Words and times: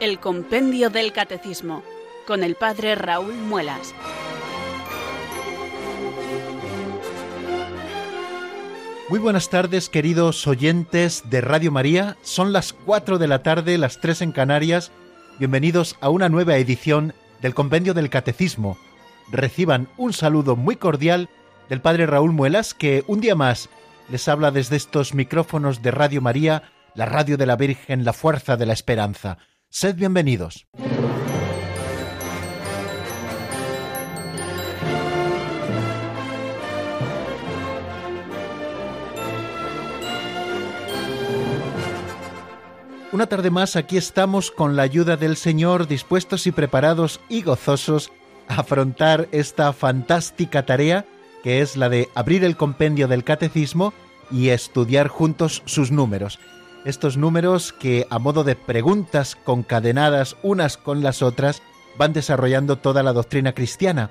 El 0.00 0.18
Compendio 0.18 0.88
del 0.88 1.12
Catecismo, 1.12 1.82
con 2.26 2.42
el 2.42 2.54
Padre 2.54 2.94
Raúl 2.94 3.34
Muelas. 3.34 3.94
Muy 9.10 9.18
buenas 9.18 9.50
tardes, 9.50 9.90
queridos 9.90 10.46
oyentes 10.46 11.24
de 11.28 11.42
Radio 11.42 11.70
María. 11.70 12.16
Son 12.22 12.54
las 12.54 12.72
4 12.72 13.18
de 13.18 13.28
la 13.28 13.42
tarde, 13.42 13.76
las 13.76 14.00
3 14.00 14.22
en 14.22 14.32
Canarias. 14.32 14.90
Bienvenidos 15.38 15.96
a 16.00 16.08
una 16.08 16.30
nueva 16.30 16.56
edición 16.56 17.12
del 17.42 17.52
Compendio 17.52 17.92
del 17.92 18.08
Catecismo. 18.08 18.78
Reciban 19.30 19.86
un 19.98 20.14
saludo 20.14 20.56
muy 20.56 20.76
cordial 20.76 21.28
del 21.68 21.82
Padre 21.82 22.06
Raúl 22.06 22.32
Muelas, 22.32 22.72
que 22.72 23.04
un 23.06 23.20
día 23.20 23.34
más 23.34 23.68
les 24.08 24.28
habla 24.28 24.50
desde 24.50 24.76
estos 24.76 25.12
micrófonos 25.12 25.82
de 25.82 25.90
Radio 25.90 26.22
María, 26.22 26.62
la 26.94 27.04
radio 27.04 27.36
de 27.36 27.44
la 27.44 27.56
Virgen, 27.56 28.06
la 28.06 28.14
fuerza 28.14 28.56
de 28.56 28.64
la 28.64 28.72
esperanza. 28.72 29.36
Sed 29.72 29.94
bienvenidos. 29.94 30.66
Una 43.12 43.26
tarde 43.28 43.50
más 43.50 43.76
aquí 43.76 43.96
estamos 43.96 44.50
con 44.50 44.74
la 44.74 44.82
ayuda 44.82 45.16
del 45.16 45.36
Señor, 45.36 45.86
dispuestos 45.86 46.48
y 46.48 46.52
preparados 46.52 47.20
y 47.28 47.42
gozosos 47.42 48.10
a 48.48 48.62
afrontar 48.62 49.28
esta 49.30 49.72
fantástica 49.72 50.66
tarea 50.66 51.06
que 51.44 51.60
es 51.60 51.76
la 51.76 51.88
de 51.88 52.08
abrir 52.16 52.42
el 52.42 52.56
compendio 52.56 53.06
del 53.06 53.22
catecismo 53.22 53.94
y 54.32 54.48
estudiar 54.48 55.06
juntos 55.06 55.62
sus 55.64 55.92
números. 55.92 56.40
Estos 56.84 57.18
números 57.18 57.74
que 57.74 58.06
a 58.08 58.18
modo 58.18 58.42
de 58.42 58.56
preguntas 58.56 59.36
concadenadas 59.36 60.36
unas 60.42 60.78
con 60.78 61.02
las 61.02 61.20
otras 61.20 61.62
van 61.98 62.14
desarrollando 62.14 62.76
toda 62.76 63.02
la 63.02 63.12
doctrina 63.12 63.52
cristiana. 63.52 64.10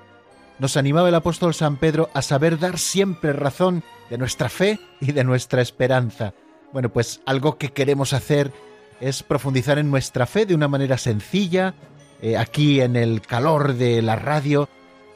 Nos 0.59 0.77
animaba 0.77 1.09
el 1.09 1.15
apóstol 1.15 1.55
San 1.55 1.77
Pedro 1.77 2.09
a 2.13 2.21
saber 2.21 2.59
dar 2.59 2.77
siempre 2.77 3.33
razón 3.33 3.83
de 4.09 4.19
nuestra 4.19 4.49
fe 4.49 4.79
y 5.01 5.13
de 5.13 5.23
nuestra 5.23 5.61
esperanza. 5.61 6.33
Bueno, 6.71 6.89
pues 6.89 7.21
algo 7.25 7.57
que 7.57 7.69
queremos 7.69 8.13
hacer 8.13 8.51
es 9.01 9.23
profundizar 9.23 9.79
en 9.79 9.89
nuestra 9.89 10.27
fe 10.27 10.45
de 10.45 10.53
una 10.53 10.67
manera 10.67 10.97
sencilla, 10.97 11.73
eh, 12.21 12.37
aquí 12.37 12.81
en 12.81 12.95
el 12.95 13.21
calor 13.21 13.75
de 13.75 14.03
la 14.03 14.15
radio, 14.15 14.69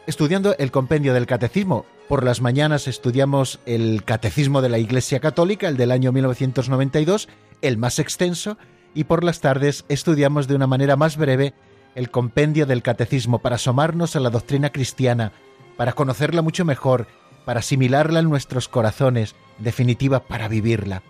estudiando 0.08 0.56
el 0.58 0.72
compendio 0.72 1.14
del 1.14 1.28
catecismo. 1.28 1.86
Por 2.08 2.26
las 2.26 2.42
mañanas 2.42 2.88
estudiamos 2.88 3.60
el 3.66 4.04
Catecismo 4.04 4.62
de 4.62 4.70
la 4.70 4.78
Iglesia 4.78 5.20
Católica, 5.22 5.70
el 5.70 5.78
del 5.78 5.92
año 5.92 6.12
1992, 6.12 7.30
el 7.62 7.78
más 7.78 7.98
extenso, 7.98 8.58
y 8.94 9.06
por 9.06 9.24
las 9.24 9.40
tardes 9.40 9.86
estudiamos 9.88 10.48
de 10.48 10.56
una 10.56 10.68
manera 10.68 10.96
más 10.96 11.16
breve 11.16 11.54
el 11.96 12.12
compendio 12.12 12.66
del 12.66 12.84
Catecismo 12.84 13.40
para 13.40 13.56
asomarnos 13.56 14.16
a 14.16 14.20
la 14.20 14.30
doctrina 14.30 14.72
cristiana, 14.72 15.32
para 15.78 15.94
conocerla 15.94 16.42
mucho 16.42 16.66
mejor, 16.66 17.08
para 17.46 17.60
asimilarla 17.60 18.20
en 18.20 18.30
nuestros 18.30 18.68
corazones, 18.68 19.36
definitiva, 19.60 20.26
para 20.26 20.50
vivirla. 20.50 21.04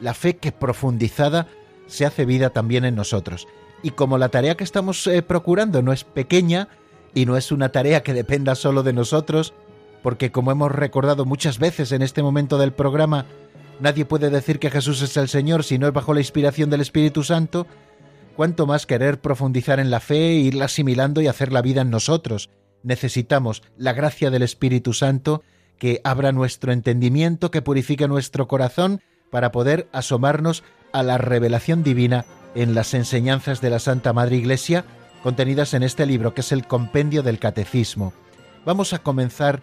La 0.00 0.14
fe 0.14 0.36
que 0.36 0.52
profundizada 0.52 1.48
se 1.86 2.06
hace 2.06 2.24
vida 2.24 2.50
también 2.50 2.84
en 2.84 2.94
nosotros. 2.94 3.48
Y 3.82 3.90
como 3.90 4.16
la 4.16 4.28
tarea 4.28 4.56
que 4.56 4.64
estamos 4.64 5.06
eh, 5.06 5.22
procurando 5.22 5.82
no 5.82 5.92
es 5.92 6.04
pequeña 6.04 6.68
y 7.14 7.26
no 7.26 7.36
es 7.36 7.50
una 7.50 7.70
tarea 7.70 8.02
que 8.02 8.14
dependa 8.14 8.54
solo 8.54 8.82
de 8.82 8.92
nosotros, 8.92 9.54
porque 10.06 10.30
como 10.30 10.52
hemos 10.52 10.70
recordado 10.70 11.24
muchas 11.24 11.58
veces 11.58 11.90
en 11.90 12.00
este 12.00 12.22
momento 12.22 12.58
del 12.58 12.72
programa, 12.72 13.26
nadie 13.80 14.04
puede 14.04 14.30
decir 14.30 14.60
que 14.60 14.70
Jesús 14.70 15.02
es 15.02 15.16
el 15.16 15.28
Señor 15.28 15.64
si 15.64 15.78
no 15.78 15.88
es 15.88 15.92
bajo 15.92 16.14
la 16.14 16.20
inspiración 16.20 16.70
del 16.70 16.80
Espíritu 16.80 17.24
Santo, 17.24 17.66
cuanto 18.36 18.68
más 18.68 18.86
querer 18.86 19.20
profundizar 19.20 19.80
en 19.80 19.90
la 19.90 19.98
fe, 19.98 20.34
irla 20.34 20.66
asimilando 20.66 21.20
y 21.22 21.26
hacer 21.26 21.52
la 21.52 21.60
vida 21.60 21.80
en 21.82 21.90
nosotros. 21.90 22.50
Necesitamos 22.84 23.64
la 23.76 23.94
gracia 23.94 24.30
del 24.30 24.42
Espíritu 24.42 24.92
Santo 24.92 25.42
que 25.76 26.00
abra 26.04 26.30
nuestro 26.30 26.70
entendimiento, 26.70 27.50
que 27.50 27.60
purifique 27.60 28.06
nuestro 28.06 28.46
corazón, 28.46 29.00
para 29.32 29.50
poder 29.50 29.88
asomarnos 29.90 30.62
a 30.92 31.02
la 31.02 31.18
revelación 31.18 31.82
divina 31.82 32.26
en 32.54 32.76
las 32.76 32.94
enseñanzas 32.94 33.60
de 33.60 33.70
la 33.70 33.80
Santa 33.80 34.12
Madre 34.12 34.36
Iglesia 34.36 34.84
contenidas 35.24 35.74
en 35.74 35.82
este 35.82 36.06
libro 36.06 36.32
que 36.32 36.42
es 36.42 36.52
el 36.52 36.64
Compendio 36.64 37.24
del 37.24 37.40
Catecismo. 37.40 38.12
Vamos 38.64 38.92
a 38.92 39.00
comenzar 39.00 39.62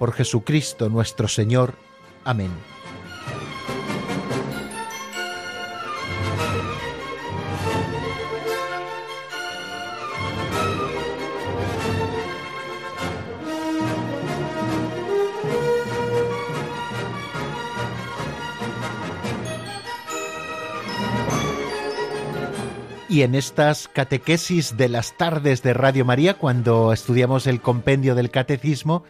por 0.00 0.14
Jesucristo 0.14 0.88
nuestro 0.88 1.28
Señor. 1.28 1.74
Amén. 2.24 2.50
Y 23.10 23.22
en 23.22 23.34
estas 23.34 23.86
catequesis 23.88 24.78
de 24.78 24.88
las 24.88 25.18
tardes 25.18 25.62
de 25.62 25.74
Radio 25.74 26.06
María, 26.06 26.38
cuando 26.38 26.94
estudiamos 26.94 27.46
el 27.46 27.60
compendio 27.60 28.14
del 28.14 28.30
catecismo, 28.30 29.04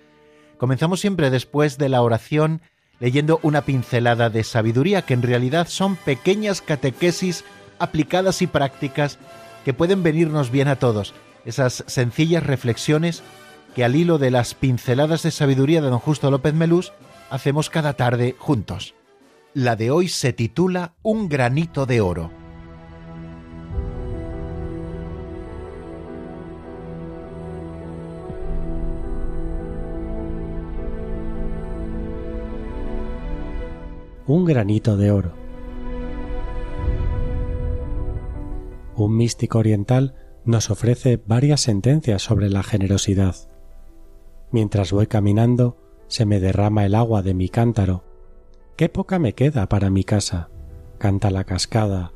Comenzamos 0.61 1.01
siempre 1.01 1.31
después 1.31 1.79
de 1.79 1.89
la 1.89 2.03
oración 2.03 2.61
leyendo 2.99 3.41
una 3.43 3.63
pincelada 3.63 4.29
de 4.29 4.45
sabiduría, 4.45 5.01
que 5.01 5.15
en 5.15 5.23
realidad 5.23 5.69
son 5.69 5.97
pequeñas 5.97 6.61
catequesis 6.61 7.47
aplicadas 7.79 8.43
y 8.43 8.47
prácticas 8.47 9.19
que 9.65 9.73
pueden 9.73 10.03
venirnos 10.03 10.51
bien 10.51 10.69
a 10.69 10.77
todos. 10.77 11.15
Esas 11.47 11.83
sencillas 11.87 12.45
reflexiones 12.45 13.23
que 13.75 13.85
al 13.85 13.97
hilo 13.97 14.19
de 14.19 14.31
las 14.31 14.53
pinceladas 14.53 15.23
de 15.23 15.31
sabiduría 15.31 15.81
de 15.81 15.89
don 15.89 15.99
Justo 15.99 16.31
López 16.31 16.53
Melús 16.53 16.93
hacemos 17.31 17.71
cada 17.71 17.95
tarde 17.95 18.37
juntos. 18.39 18.95
La 19.55 19.77
de 19.77 19.91
hoy 19.91 20.09
se 20.09 20.35
titula 20.35 20.93
Un 21.01 21.31
granito 21.31 21.87
de 21.87 22.03
oro. 22.03 22.31
Un 34.31 34.45
granito 34.45 34.97
de 34.97 35.11
oro. 35.11 35.33
Un 38.95 39.17
místico 39.17 39.59
oriental 39.59 40.15
nos 40.45 40.71
ofrece 40.71 41.21
varias 41.27 41.63
sentencias 41.63 42.23
sobre 42.23 42.49
la 42.49 42.63
generosidad. 42.63 43.35
Mientras 44.53 44.93
voy 44.93 45.09
caminando, 45.09 45.79
se 46.07 46.27
me 46.27 46.39
derrama 46.39 46.87
el 46.87 46.95
agua 46.95 47.23
de 47.23 47.35
mi 47.35 47.49
cántaro. 47.49 48.05
Qué 48.77 48.89
poca 48.89 49.19
me 49.19 49.33
queda 49.33 49.69
para 49.69 49.91
mi 49.91 50.05
casa, 50.05 50.49
canta 50.99 51.31
la 51.31 51.43
cascada. 51.43 52.13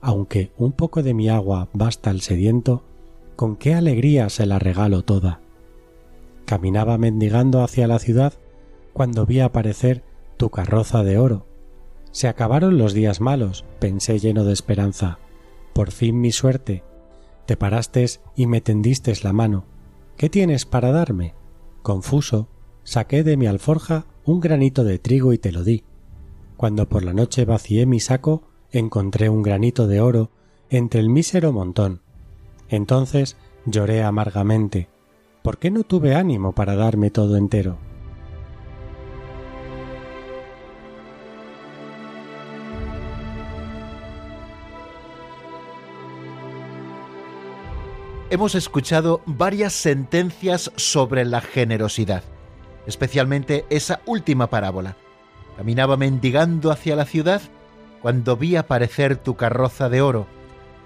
Aunque 0.00 0.50
un 0.58 0.72
poco 0.72 1.04
de 1.04 1.14
mi 1.14 1.28
agua 1.28 1.68
basta 1.72 2.10
al 2.10 2.20
sediento, 2.20 2.82
con 3.36 3.54
qué 3.54 3.74
alegría 3.74 4.28
se 4.28 4.44
la 4.44 4.58
regalo 4.58 5.02
toda. 5.02 5.40
Caminaba 6.46 6.98
mendigando 6.98 7.62
hacia 7.62 7.86
la 7.86 8.00
ciudad 8.00 8.32
cuando 8.92 9.24
vi 9.24 9.38
aparecer 9.38 10.02
tu 10.36 10.50
carroza 10.50 11.02
de 11.02 11.18
oro. 11.18 11.46
Se 12.14 12.28
acabaron 12.28 12.78
los 12.78 12.94
días 12.94 13.20
malos, 13.20 13.64
pensé 13.80 14.20
lleno 14.20 14.44
de 14.44 14.52
esperanza. 14.52 15.18
Por 15.72 15.90
fin 15.90 16.20
mi 16.20 16.30
suerte. 16.30 16.84
Te 17.44 17.56
parastes 17.56 18.20
y 18.36 18.46
me 18.46 18.60
tendistes 18.60 19.24
la 19.24 19.32
mano. 19.32 19.64
¿Qué 20.16 20.30
tienes 20.30 20.64
para 20.64 20.92
darme? 20.92 21.34
Confuso, 21.82 22.46
saqué 22.84 23.24
de 23.24 23.36
mi 23.36 23.48
alforja 23.48 24.06
un 24.24 24.38
granito 24.38 24.84
de 24.84 25.00
trigo 25.00 25.32
y 25.32 25.38
te 25.38 25.50
lo 25.50 25.64
di. 25.64 25.82
Cuando 26.56 26.88
por 26.88 27.02
la 27.02 27.14
noche 27.14 27.44
vacié 27.44 27.84
mi 27.84 27.98
saco, 27.98 28.44
encontré 28.70 29.28
un 29.28 29.42
granito 29.42 29.88
de 29.88 30.00
oro 30.00 30.30
entre 30.70 31.00
el 31.00 31.08
mísero 31.08 31.52
montón. 31.52 32.00
Entonces 32.68 33.36
lloré 33.66 34.04
amargamente. 34.04 34.88
¿Por 35.42 35.58
qué 35.58 35.72
no 35.72 35.82
tuve 35.82 36.14
ánimo 36.14 36.52
para 36.52 36.76
darme 36.76 37.10
todo 37.10 37.36
entero? 37.36 37.76
Hemos 48.30 48.54
escuchado 48.54 49.22
varias 49.26 49.72
sentencias 49.72 50.72
sobre 50.76 51.24
la 51.24 51.40
generosidad, 51.40 52.22
especialmente 52.86 53.64
esa 53.70 54.00
última 54.06 54.48
parábola. 54.48 54.96
Caminaba 55.56 55.96
mendigando 55.96 56.70
hacia 56.70 56.96
la 56.96 57.04
ciudad 57.04 57.42
cuando 58.02 58.36
vi 58.36 58.56
aparecer 58.56 59.16
tu 59.16 59.36
carroza 59.36 59.88
de 59.88 60.02
oro. 60.02 60.26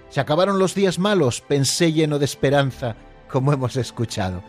Se 0.09 0.19
acabaron 0.19 0.59
los 0.59 0.75
días 0.75 0.99
malos, 0.99 1.41
pensé 1.41 1.91
lleno 1.91 2.19
de 2.19 2.25
esperanza, 2.25 2.95
como 3.29 3.53
hemos 3.53 3.75
escuchado. 3.77 4.43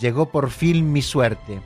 Llegó 0.00 0.30
por 0.30 0.50
fin 0.50 0.92
mi 0.92 1.02
suerte. 1.02 1.60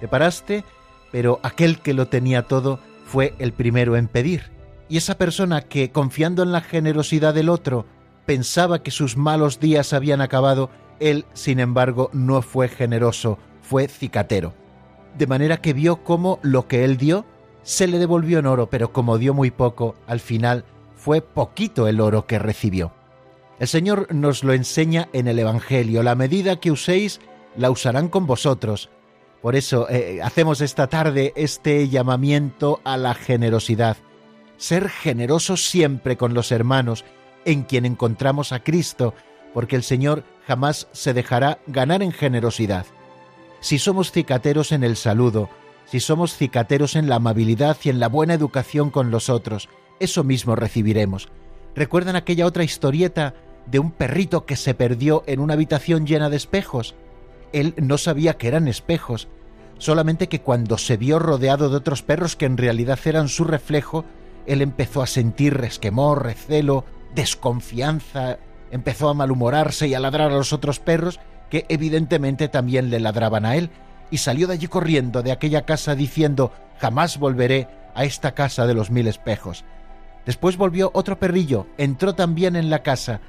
Te 0.00 0.08
paraste, 0.08 0.64
pero 1.12 1.40
aquel 1.42 1.80
que 1.80 1.94
lo 1.94 2.08
tenía 2.08 2.42
todo 2.42 2.80
fue 3.06 3.34
el 3.38 3.52
primero 3.52 3.96
en 3.96 4.08
pedir. 4.08 4.50
Y 4.88 4.98
esa 4.98 5.18
persona 5.18 5.62
que, 5.62 5.90
confiando 5.90 6.42
en 6.42 6.52
la 6.52 6.60
generosidad 6.60 7.34
del 7.34 7.48
otro, 7.48 7.86
pensaba 8.26 8.82
que 8.82 8.90
sus 8.90 9.16
malos 9.16 9.60
días 9.60 9.92
habían 9.92 10.20
acabado, 10.20 10.70
él, 11.00 11.24
sin 11.32 11.60
embargo, 11.60 12.10
no 12.12 12.42
fue 12.42 12.68
generoso, 12.68 13.38
fue 13.62 13.88
cicatero. 13.88 14.52
De 15.16 15.26
manera 15.26 15.58
que 15.58 15.72
vio 15.72 16.04
cómo 16.04 16.38
lo 16.42 16.68
que 16.68 16.84
él 16.84 16.96
dio 16.98 17.24
se 17.62 17.86
le 17.86 17.98
devolvió 17.98 18.38
en 18.38 18.46
oro, 18.46 18.68
pero 18.68 18.92
como 18.92 19.18
dio 19.18 19.32
muy 19.32 19.50
poco, 19.50 19.94
al 20.06 20.20
final 20.20 20.64
fue 20.94 21.20
poquito 21.20 21.88
el 21.88 22.00
oro 22.00 22.26
que 22.26 22.38
recibió. 22.38 22.92
El 23.58 23.68
Señor 23.68 24.14
nos 24.14 24.44
lo 24.44 24.52
enseña 24.52 25.08
en 25.12 25.28
el 25.28 25.38
Evangelio, 25.38 26.02
la 26.02 26.14
medida 26.14 26.60
que 26.60 26.70
uséis 26.70 27.20
la 27.56 27.70
usarán 27.70 28.08
con 28.08 28.26
vosotros. 28.26 28.90
Por 29.40 29.56
eso 29.56 29.88
eh, 29.88 30.20
hacemos 30.22 30.60
esta 30.60 30.88
tarde 30.88 31.32
este 31.36 31.88
llamamiento 31.88 32.80
a 32.84 32.96
la 32.96 33.14
generosidad. 33.14 33.96
Ser 34.58 34.88
generosos 34.88 35.64
siempre 35.68 36.16
con 36.16 36.34
los 36.34 36.52
hermanos, 36.52 37.04
en 37.46 37.62
quien 37.62 37.86
encontramos 37.86 38.52
a 38.52 38.62
Cristo, 38.62 39.14
porque 39.54 39.76
el 39.76 39.82
Señor 39.82 40.24
jamás 40.46 40.88
se 40.92 41.14
dejará 41.14 41.60
ganar 41.66 42.02
en 42.02 42.12
generosidad. 42.12 42.84
Si 43.60 43.78
somos 43.78 44.12
cicateros 44.12 44.72
en 44.72 44.84
el 44.84 44.96
saludo, 44.96 45.48
si 45.86 46.00
somos 46.00 46.36
cicateros 46.36 46.96
en 46.96 47.08
la 47.08 47.16
amabilidad 47.16 47.76
y 47.82 47.88
en 47.88 48.00
la 48.00 48.08
buena 48.08 48.34
educación 48.34 48.90
con 48.90 49.10
los 49.10 49.30
otros, 49.30 49.68
eso 50.00 50.24
mismo 50.24 50.56
recibiremos. 50.56 51.28
¿Recuerdan 51.74 52.16
aquella 52.16 52.46
otra 52.46 52.64
historieta 52.64 53.34
de 53.66 53.78
un 53.78 53.92
perrito 53.92 54.44
que 54.44 54.56
se 54.56 54.74
perdió 54.74 55.22
en 55.26 55.40
una 55.40 55.54
habitación 55.54 56.06
llena 56.06 56.28
de 56.28 56.36
espejos? 56.36 56.94
Él 57.52 57.74
no 57.76 57.96
sabía 57.96 58.36
que 58.36 58.48
eran 58.48 58.68
espejos, 58.68 59.28
solamente 59.78 60.28
que 60.28 60.40
cuando 60.40 60.78
se 60.78 60.96
vio 60.96 61.18
rodeado 61.18 61.70
de 61.70 61.76
otros 61.76 62.02
perros 62.02 62.34
que 62.34 62.46
en 62.46 62.56
realidad 62.56 62.98
eran 63.04 63.28
su 63.28 63.44
reflejo, 63.44 64.04
él 64.46 64.62
empezó 64.62 65.02
a 65.02 65.06
sentir 65.06 65.54
resquemor, 65.54 66.24
recelo, 66.24 66.84
desconfianza, 67.16 68.38
empezó 68.70 69.08
a 69.08 69.14
malhumorarse 69.14 69.88
y 69.88 69.94
a 69.94 70.00
ladrar 70.00 70.30
a 70.30 70.36
los 70.36 70.52
otros 70.52 70.78
perros 70.78 71.18
que 71.50 71.64
evidentemente 71.68 72.48
también 72.48 72.90
le 72.90 73.00
ladraban 73.00 73.44
a 73.44 73.56
él, 73.56 73.70
y 74.10 74.18
salió 74.18 74.46
de 74.46 74.54
allí 74.54 74.68
corriendo 74.68 75.22
de 75.22 75.32
aquella 75.32 75.62
casa 75.62 75.96
diciendo 75.96 76.52
jamás 76.78 77.18
volveré 77.18 77.68
a 77.94 78.04
esta 78.04 78.34
casa 78.34 78.66
de 78.66 78.74
los 78.74 78.90
mil 78.90 79.08
espejos. 79.08 79.64
Después 80.26 80.56
volvió 80.56 80.90
otro 80.92 81.18
perrillo, 81.18 81.66
entró 81.78 82.14
también 82.14 82.54
en 82.54 82.70
la 82.70 82.82
casa, 82.82 83.20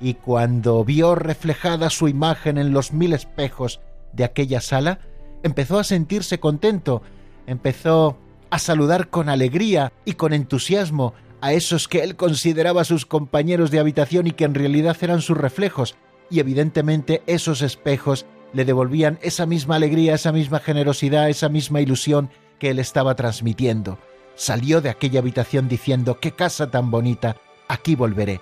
y 0.00 0.14
cuando 0.14 0.84
vio 0.84 1.14
reflejada 1.14 1.90
su 1.90 2.08
imagen 2.08 2.58
en 2.58 2.72
los 2.72 2.92
mil 2.92 3.12
espejos 3.12 3.80
de 4.12 4.24
aquella 4.24 4.60
sala, 4.60 4.98
empezó 5.42 5.78
a 5.78 5.84
sentirse 5.84 6.40
contento, 6.40 7.02
empezó 7.46 8.18
a 8.50 8.58
saludar 8.58 9.08
con 9.08 9.28
alegría 9.28 9.92
y 10.04 10.14
con 10.14 10.32
entusiasmo 10.32 11.14
a 11.40 11.52
esos 11.52 11.88
que 11.88 12.02
él 12.02 12.16
consideraba 12.16 12.84
sus 12.84 13.06
compañeros 13.06 13.70
de 13.70 13.78
habitación 13.78 14.26
y 14.26 14.32
que 14.32 14.44
en 14.44 14.54
realidad 14.54 14.96
eran 15.00 15.22
sus 15.22 15.36
reflejos, 15.36 15.96
y 16.30 16.40
evidentemente 16.40 17.22
esos 17.26 17.62
espejos 17.62 18.26
le 18.52 18.64
devolvían 18.64 19.18
esa 19.22 19.46
misma 19.46 19.76
alegría, 19.76 20.14
esa 20.14 20.32
misma 20.32 20.60
generosidad, 20.60 21.28
esa 21.28 21.48
misma 21.48 21.80
ilusión 21.80 22.30
que 22.58 22.70
él 22.70 22.78
estaba 22.78 23.14
transmitiendo. 23.14 23.98
Salió 24.34 24.80
de 24.80 24.90
aquella 24.90 25.20
habitación 25.20 25.68
diciendo, 25.68 26.18
qué 26.20 26.32
casa 26.32 26.70
tan 26.70 26.90
bonita, 26.90 27.36
aquí 27.68 27.94
volveré. 27.94 28.40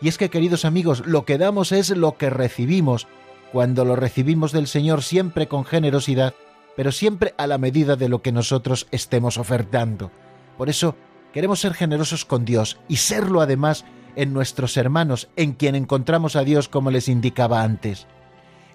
Y 0.00 0.08
es 0.08 0.18
que, 0.18 0.28
queridos 0.28 0.64
amigos, 0.64 1.06
lo 1.06 1.24
que 1.24 1.38
damos 1.38 1.72
es 1.72 1.90
lo 1.90 2.16
que 2.16 2.30
recibimos. 2.30 3.06
Cuando 3.52 3.84
lo 3.84 3.96
recibimos 3.96 4.52
del 4.52 4.66
Señor 4.66 5.02
siempre 5.02 5.46
con 5.46 5.64
generosidad, 5.64 6.34
pero 6.76 6.92
siempre 6.92 7.34
a 7.38 7.46
la 7.46 7.58
medida 7.58 7.96
de 7.96 8.08
lo 8.08 8.20
que 8.20 8.32
nosotros 8.32 8.86
estemos 8.90 9.38
ofertando. 9.38 10.10
Por 10.58 10.68
eso 10.68 10.96
queremos 11.36 11.60
ser 11.60 11.74
generosos 11.74 12.24
con 12.24 12.46
Dios 12.46 12.78
y 12.88 12.96
serlo 12.96 13.42
además 13.42 13.84
en 14.16 14.32
nuestros 14.32 14.78
hermanos, 14.78 15.28
en 15.36 15.52
quien 15.52 15.74
encontramos 15.74 16.34
a 16.34 16.44
Dios 16.44 16.70
como 16.70 16.90
les 16.90 17.10
indicaba 17.10 17.62
antes 17.62 18.06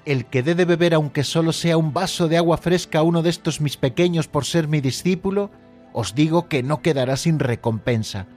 el 0.05 0.25
que 0.25 0.43
dé 0.43 0.53
de 0.53 0.65
beber 0.65 0.93
aunque 0.93 1.23
solo 1.23 1.53
sea 1.53 1.75
un 1.75 1.91
vaso 1.91 2.27
de 2.27 2.37
agua 2.37 2.57
fresca 2.57 2.99
a 2.99 3.03
uno 3.03 3.23
de 3.23 3.31
estos 3.31 3.61
mis 3.61 3.77
pequeños 3.77 4.27
por 4.27 4.45
ser 4.45 4.67
mi 4.67 4.79
discípulo, 4.79 5.49
os 5.91 6.13
digo 6.13 6.47
que 6.47 6.61
no 6.61 6.83
quedará 6.83 7.17
sin 7.17 7.39
recompensa. 7.39 8.27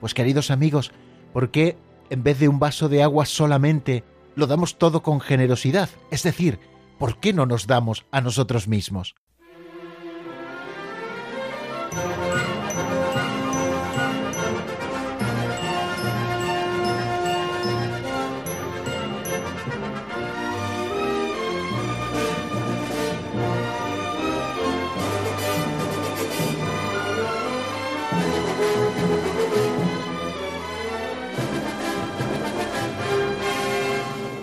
Pues 0.00 0.12
queridos 0.12 0.50
amigos, 0.50 0.90
¿por 1.32 1.52
qué 1.52 1.76
en 2.10 2.24
vez 2.24 2.40
de 2.40 2.48
un 2.48 2.58
vaso 2.58 2.88
de 2.88 3.04
agua 3.04 3.26
solamente 3.26 4.02
lo 4.34 4.48
damos 4.48 4.78
todo 4.78 5.04
con 5.04 5.20
generosidad? 5.20 5.88
Es 6.10 6.24
decir, 6.24 6.58
¿por 6.98 7.20
qué 7.20 7.32
no 7.32 7.46
nos 7.46 7.68
damos 7.68 8.06
a 8.10 8.20
nosotros 8.20 8.66
mismos? 8.66 9.14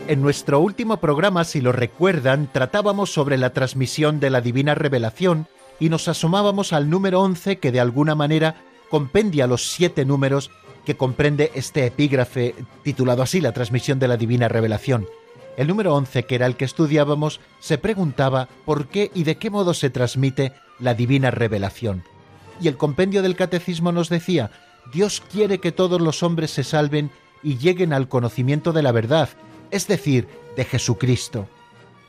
En 0.08 0.22
nuestro 0.22 0.60
último 0.60 0.98
programa, 0.98 1.44
si 1.46 1.62
lo 1.62 1.72
recuerdan, 1.72 2.48
tratábamos 2.52 3.12
sobre 3.12 3.40
la 3.40 3.54
transmisión 3.54 4.20
de 4.20 4.30
la 4.30 4.40
divina 4.40 4.76
revelación 4.76 5.48
y 5.80 5.90
nos 5.90 6.08
asomábamos 6.08 6.74
al 6.74 6.92
número 6.92 7.22
11 7.22 7.58
que 7.58 7.72
de 7.72 7.80
alguna 7.80 8.14
manera 8.14 8.56
compendia 8.92 9.48
los 9.48 9.72
siete 9.72 10.06
números 10.06 10.52
que 10.86 10.96
comprende 10.96 11.52
este 11.56 11.88
epígrafe 11.88 12.54
titulado 12.84 13.24
así 13.24 13.42
La 13.42 13.52
transmisión 13.52 13.98
de 13.98 14.08
la 14.08 14.16
divina 14.16 14.48
revelación. 14.48 15.08
El 15.58 15.70
número 15.70 15.96
11, 15.96 16.26
que 16.26 16.36
era 16.36 16.46
el 16.46 16.56
que 16.56 16.66
estudiábamos, 16.66 17.40
se 17.60 17.80
preguntaba 17.80 18.48
por 18.64 18.88
qué 18.88 19.10
y 19.16 19.24
de 19.24 19.38
qué 19.38 19.50
modo 19.50 19.74
se 19.74 19.90
transmite 19.90 20.54
la 20.80 20.94
divina 20.94 21.32
revelación. 21.32 22.04
Y 22.62 22.68
el 22.68 22.78
compendio 22.78 23.24
del 23.24 23.36
catecismo 23.36 23.92
nos 23.92 24.10
decía, 24.10 24.52
Dios 24.94 25.24
quiere 25.32 25.58
que 25.60 25.72
todos 25.72 26.00
los 26.00 26.22
hombres 26.22 26.52
se 26.52 26.64
salven 26.64 27.10
y 27.42 27.58
lleguen 27.58 27.92
al 27.92 28.08
conocimiento 28.08 28.72
de 28.72 28.84
la 28.84 28.92
verdad, 28.92 29.30
es 29.72 29.88
decir, 29.88 30.28
de 30.56 30.66
Jesucristo. 30.66 31.48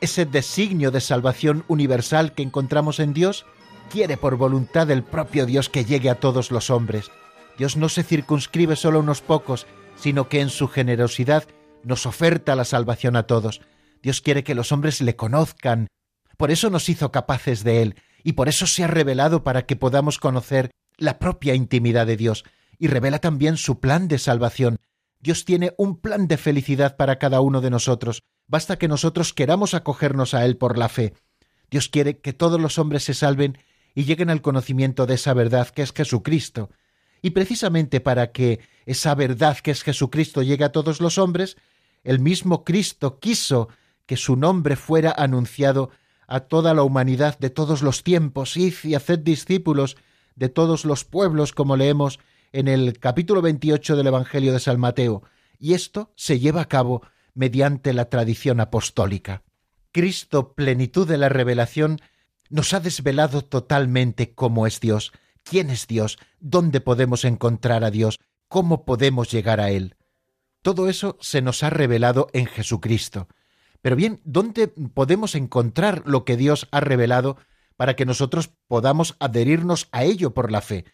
Ese 0.00 0.26
designio 0.26 0.90
de 0.90 1.00
salvación 1.00 1.64
universal 1.68 2.32
que 2.34 2.42
encontramos 2.42 3.00
en 3.00 3.12
Dios 3.12 3.46
quiere 3.90 4.16
por 4.16 4.36
voluntad 4.36 4.86
del 4.86 5.02
propio 5.02 5.46
Dios 5.46 5.68
que 5.68 5.84
llegue 5.84 6.10
a 6.10 6.20
todos 6.20 6.50
los 6.50 6.70
hombres. 6.70 7.10
Dios 7.58 7.76
no 7.76 7.88
se 7.88 8.02
circunscribe 8.02 8.76
solo 8.76 8.98
a 8.98 9.02
unos 9.02 9.22
pocos, 9.22 9.66
sino 9.96 10.28
que 10.28 10.40
en 10.40 10.50
su 10.50 10.68
generosidad 10.68 11.44
nos 11.82 12.04
oferta 12.04 12.56
la 12.56 12.64
salvación 12.64 13.16
a 13.16 13.24
todos. 13.24 13.62
Dios 14.02 14.20
quiere 14.20 14.44
que 14.44 14.54
los 14.54 14.72
hombres 14.72 15.00
le 15.00 15.16
conozcan. 15.16 15.88
Por 16.36 16.50
eso 16.50 16.68
nos 16.68 16.88
hizo 16.88 17.10
capaces 17.12 17.64
de 17.64 17.82
Él, 17.82 17.96
y 18.22 18.32
por 18.32 18.48
eso 18.48 18.66
se 18.66 18.84
ha 18.84 18.88
revelado 18.88 19.42
para 19.42 19.66
que 19.66 19.76
podamos 19.76 20.18
conocer 20.18 20.70
la 20.98 21.18
propia 21.18 21.54
intimidad 21.54 22.06
de 22.06 22.16
Dios, 22.16 22.44
y 22.78 22.88
revela 22.88 23.20
también 23.20 23.56
su 23.56 23.80
plan 23.80 24.08
de 24.08 24.18
salvación, 24.18 24.78
Dios 25.26 25.44
tiene 25.44 25.74
un 25.76 26.00
plan 26.00 26.28
de 26.28 26.36
felicidad 26.36 26.96
para 26.96 27.18
cada 27.18 27.40
uno 27.40 27.60
de 27.60 27.68
nosotros. 27.68 28.22
Basta 28.46 28.78
que 28.78 28.86
nosotros 28.86 29.32
queramos 29.32 29.74
acogernos 29.74 30.34
a 30.34 30.44
Él 30.44 30.56
por 30.56 30.78
la 30.78 30.88
fe. 30.88 31.14
Dios 31.68 31.88
quiere 31.88 32.20
que 32.20 32.32
todos 32.32 32.60
los 32.60 32.78
hombres 32.78 33.02
se 33.02 33.12
salven 33.12 33.58
y 33.92 34.04
lleguen 34.04 34.30
al 34.30 34.40
conocimiento 34.40 35.04
de 35.04 35.14
esa 35.14 35.34
verdad 35.34 35.70
que 35.70 35.82
es 35.82 35.92
Jesucristo. 35.92 36.70
Y 37.22 37.30
precisamente 37.30 37.98
para 38.00 38.30
que 38.30 38.60
esa 38.84 39.16
verdad 39.16 39.58
que 39.58 39.72
es 39.72 39.82
Jesucristo 39.82 40.42
llegue 40.42 40.62
a 40.62 40.70
todos 40.70 41.00
los 41.00 41.18
hombres, 41.18 41.56
el 42.04 42.20
mismo 42.20 42.62
Cristo 42.62 43.18
quiso 43.18 43.68
que 44.06 44.16
su 44.16 44.36
nombre 44.36 44.76
fuera 44.76 45.10
anunciado 45.10 45.90
a 46.28 46.38
toda 46.38 46.72
la 46.72 46.84
humanidad 46.84 47.36
de 47.40 47.50
todos 47.50 47.82
los 47.82 48.04
tiempos. 48.04 48.56
Id 48.56 48.74
y 48.84 48.94
haced 48.94 49.18
discípulos 49.18 49.96
de 50.36 50.50
todos 50.50 50.84
los 50.84 51.04
pueblos, 51.04 51.50
como 51.50 51.76
leemos 51.76 52.20
en 52.56 52.68
el 52.68 52.98
capítulo 52.98 53.42
28 53.42 53.96
del 53.96 54.06
Evangelio 54.06 54.54
de 54.54 54.60
San 54.60 54.80
Mateo, 54.80 55.22
y 55.58 55.74
esto 55.74 56.14
se 56.16 56.38
lleva 56.38 56.62
a 56.62 56.68
cabo 56.68 57.02
mediante 57.34 57.92
la 57.92 58.08
tradición 58.08 58.60
apostólica. 58.60 59.42
Cristo, 59.92 60.54
plenitud 60.54 61.06
de 61.06 61.18
la 61.18 61.28
revelación, 61.28 62.00
nos 62.48 62.72
ha 62.72 62.80
desvelado 62.80 63.42
totalmente 63.42 64.34
cómo 64.34 64.66
es 64.66 64.80
Dios, 64.80 65.12
quién 65.42 65.68
es 65.68 65.86
Dios, 65.86 66.18
dónde 66.40 66.80
podemos 66.80 67.26
encontrar 67.26 67.84
a 67.84 67.90
Dios, 67.90 68.20
cómo 68.48 68.86
podemos 68.86 69.30
llegar 69.30 69.60
a 69.60 69.70
Él. 69.70 69.96
Todo 70.62 70.88
eso 70.88 71.18
se 71.20 71.42
nos 71.42 71.62
ha 71.62 71.68
revelado 71.68 72.28
en 72.32 72.46
Jesucristo. 72.46 73.28
Pero 73.82 73.96
bien, 73.96 74.22
¿dónde 74.24 74.68
podemos 74.68 75.34
encontrar 75.34 76.04
lo 76.06 76.24
que 76.24 76.38
Dios 76.38 76.68
ha 76.70 76.80
revelado 76.80 77.36
para 77.76 77.96
que 77.96 78.06
nosotros 78.06 78.50
podamos 78.66 79.14
adherirnos 79.20 79.88
a 79.92 80.04
ello 80.04 80.32
por 80.32 80.50
la 80.50 80.62
fe? 80.62 80.86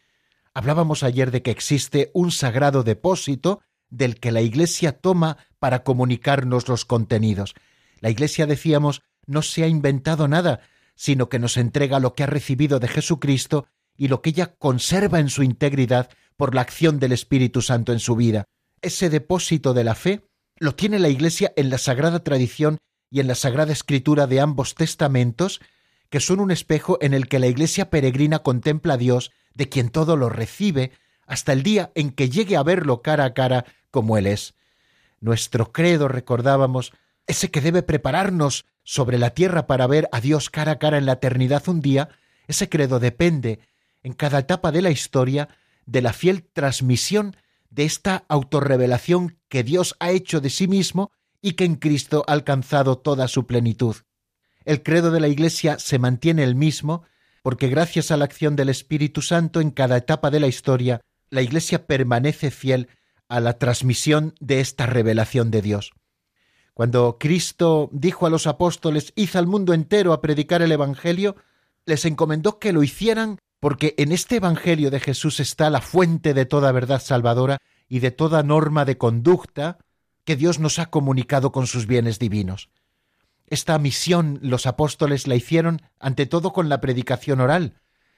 Hablábamos 0.54 1.02
ayer 1.02 1.30
de 1.30 1.42
que 1.42 1.50
existe 1.50 2.10
un 2.12 2.30
sagrado 2.30 2.82
depósito 2.82 3.60
del 3.88 4.20
que 4.20 4.32
la 4.32 4.42
Iglesia 4.42 4.92
toma 4.92 5.38
para 5.58 5.82
comunicarnos 5.82 6.68
los 6.68 6.84
contenidos. 6.84 7.54
La 8.00 8.10
Iglesia, 8.10 8.46
decíamos, 8.46 9.02
no 9.26 9.42
se 9.42 9.64
ha 9.64 9.68
inventado 9.68 10.28
nada, 10.28 10.60
sino 10.94 11.28
que 11.28 11.38
nos 11.38 11.56
entrega 11.56 12.00
lo 12.00 12.14
que 12.14 12.24
ha 12.24 12.26
recibido 12.26 12.80
de 12.80 12.88
Jesucristo 12.88 13.66
y 13.96 14.08
lo 14.08 14.20
que 14.20 14.30
ella 14.30 14.54
conserva 14.56 15.20
en 15.20 15.30
su 15.30 15.42
integridad 15.42 16.10
por 16.36 16.54
la 16.54 16.62
acción 16.62 16.98
del 16.98 17.12
Espíritu 17.12 17.62
Santo 17.62 17.92
en 17.92 18.00
su 18.00 18.16
vida. 18.16 18.44
Ese 18.80 19.10
depósito 19.10 19.74
de 19.74 19.84
la 19.84 19.94
fe 19.94 20.22
lo 20.58 20.74
tiene 20.74 20.98
la 20.98 21.08
Iglesia 21.08 21.52
en 21.56 21.70
la 21.70 21.78
sagrada 21.78 22.24
tradición 22.24 22.78
y 23.10 23.20
en 23.20 23.26
la 23.26 23.34
sagrada 23.34 23.72
escritura 23.72 24.26
de 24.26 24.40
ambos 24.40 24.74
testamentos, 24.74 25.60
que 26.10 26.20
son 26.20 26.40
un 26.40 26.50
espejo 26.50 26.98
en 27.00 27.14
el 27.14 27.28
que 27.28 27.38
la 27.38 27.46
Iglesia 27.46 27.90
peregrina 27.90 28.40
contempla 28.40 28.94
a 28.94 28.98
Dios, 28.98 29.30
de 29.54 29.68
quien 29.68 29.90
todo 29.90 30.16
lo 30.16 30.28
recibe, 30.28 30.92
hasta 31.26 31.52
el 31.52 31.62
día 31.62 31.92
en 31.94 32.10
que 32.10 32.28
llegue 32.28 32.56
a 32.56 32.62
verlo 32.62 33.02
cara 33.02 33.24
a 33.24 33.34
cara 33.34 33.64
como 33.90 34.18
Él 34.18 34.26
es. 34.26 34.54
Nuestro 35.20 35.72
credo, 35.72 36.08
recordábamos, 36.08 36.92
ese 37.26 37.50
que 37.50 37.60
debe 37.60 37.82
prepararnos 37.82 38.66
sobre 38.82 39.18
la 39.18 39.30
tierra 39.30 39.66
para 39.66 39.86
ver 39.86 40.08
a 40.12 40.20
Dios 40.20 40.50
cara 40.50 40.72
a 40.72 40.78
cara 40.78 40.98
en 40.98 41.06
la 41.06 41.12
eternidad 41.12 41.68
un 41.68 41.80
día, 41.80 42.08
ese 42.48 42.68
credo 42.68 42.98
depende, 42.98 43.60
en 44.02 44.12
cada 44.12 44.40
etapa 44.40 44.72
de 44.72 44.82
la 44.82 44.90
historia, 44.90 45.48
de 45.86 46.02
la 46.02 46.12
fiel 46.12 46.42
transmisión 46.42 47.36
de 47.70 47.84
esta 47.84 48.24
autorrevelación 48.28 49.38
que 49.48 49.62
Dios 49.62 49.96
ha 50.00 50.10
hecho 50.10 50.40
de 50.40 50.50
sí 50.50 50.68
mismo 50.68 51.10
y 51.40 51.52
que 51.52 51.64
en 51.64 51.76
Cristo 51.76 52.24
ha 52.26 52.32
alcanzado 52.32 52.98
toda 52.98 53.28
su 53.28 53.46
plenitud. 53.46 53.96
El 54.64 54.82
credo 54.82 55.10
de 55.10 55.20
la 55.20 55.28
Iglesia 55.28 55.78
se 55.78 55.98
mantiene 55.98 56.44
el 56.44 56.54
mismo 56.54 57.04
porque 57.42 57.68
gracias 57.68 58.10
a 58.10 58.16
la 58.16 58.24
acción 58.24 58.56
del 58.56 58.68
Espíritu 58.68 59.20
Santo 59.20 59.60
en 59.60 59.70
cada 59.70 59.96
etapa 59.96 60.30
de 60.30 60.40
la 60.40 60.46
historia, 60.46 61.00
la 61.30 61.42
Iglesia 61.42 61.86
permanece 61.86 62.50
fiel 62.50 62.88
a 63.28 63.40
la 63.40 63.58
transmisión 63.58 64.34
de 64.40 64.60
esta 64.60 64.86
revelación 64.86 65.50
de 65.50 65.62
Dios. 65.62 65.92
Cuando 66.74 67.18
Cristo 67.18 67.90
dijo 67.92 68.26
a 68.26 68.30
los 68.30 68.46
apóstoles, 68.46 69.12
Id 69.16 69.36
al 69.36 69.46
mundo 69.46 69.74
entero 69.74 70.12
a 70.12 70.20
predicar 70.20 70.62
el 70.62 70.72
Evangelio, 70.72 71.36
les 71.84 72.04
encomendó 72.04 72.58
que 72.58 72.72
lo 72.72 72.82
hicieran 72.82 73.38
porque 73.60 73.94
en 73.98 74.12
este 74.12 74.36
Evangelio 74.36 74.90
de 74.90 75.00
Jesús 75.00 75.38
está 75.40 75.70
la 75.70 75.80
fuente 75.80 76.34
de 76.34 76.46
toda 76.46 76.72
verdad 76.72 77.00
salvadora 77.00 77.58
y 77.88 78.00
de 78.00 78.10
toda 78.10 78.42
norma 78.42 78.84
de 78.84 78.98
conducta 78.98 79.78
que 80.24 80.36
Dios 80.36 80.58
nos 80.58 80.78
ha 80.78 80.90
comunicado 80.90 81.52
con 81.52 81.66
sus 81.66 81.86
bienes 81.86 82.18
divinos. 82.18 82.70
Esta 83.52 83.78
misión 83.78 84.38
los 84.40 84.64
apóstoles 84.64 85.26
la 85.26 85.34
hicieron 85.34 85.82
ante 86.00 86.24
todo 86.24 86.54
con 86.54 86.70
la 86.70 86.80
predicación 86.80 87.38
oral. 87.38 87.74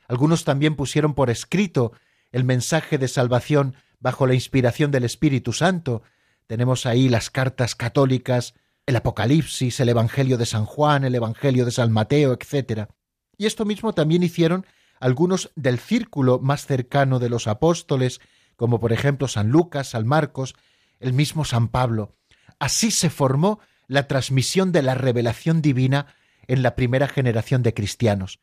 Algunos 0.06 0.44
también 0.44 0.76
pusieron 0.76 1.14
por 1.14 1.28
escrito 1.28 1.90
el 2.30 2.44
mensaje 2.44 2.98
de 2.98 3.08
salvación 3.08 3.74
bajo 3.98 4.28
la 4.28 4.34
inspiración 4.34 4.92
del 4.92 5.02
Espíritu 5.02 5.52
Santo. 5.52 6.02
Tenemos 6.46 6.86
ahí 6.86 7.08
las 7.08 7.30
cartas 7.30 7.74
católicas, 7.74 8.54
el 8.86 8.94
Apocalipsis, 8.94 9.80
el 9.80 9.88
Evangelio 9.88 10.38
de 10.38 10.46
San 10.46 10.66
Juan, 10.66 11.02
el 11.02 11.16
Evangelio 11.16 11.64
de 11.64 11.72
San 11.72 11.90
Mateo, 11.90 12.32
etc. 12.32 12.86
Y 13.36 13.46
esto 13.46 13.64
mismo 13.64 13.92
también 13.92 14.22
hicieron 14.22 14.64
algunos 15.00 15.50
del 15.56 15.80
círculo 15.80 16.38
más 16.38 16.64
cercano 16.64 17.18
de 17.18 17.28
los 17.28 17.48
apóstoles, 17.48 18.20
como 18.54 18.78
por 18.78 18.92
ejemplo 18.92 19.26
San 19.26 19.48
Lucas, 19.48 19.88
San 19.88 20.06
Marcos, 20.06 20.54
el 21.00 21.12
mismo 21.12 21.44
San 21.44 21.66
Pablo. 21.66 22.14
Así 22.60 22.92
se 22.92 23.10
formó 23.10 23.58
la 23.86 24.06
transmisión 24.06 24.72
de 24.72 24.82
la 24.82 24.94
revelación 24.94 25.62
divina 25.62 26.14
en 26.46 26.62
la 26.62 26.74
primera 26.76 27.08
generación 27.08 27.62
de 27.62 27.74
cristianos. 27.74 28.40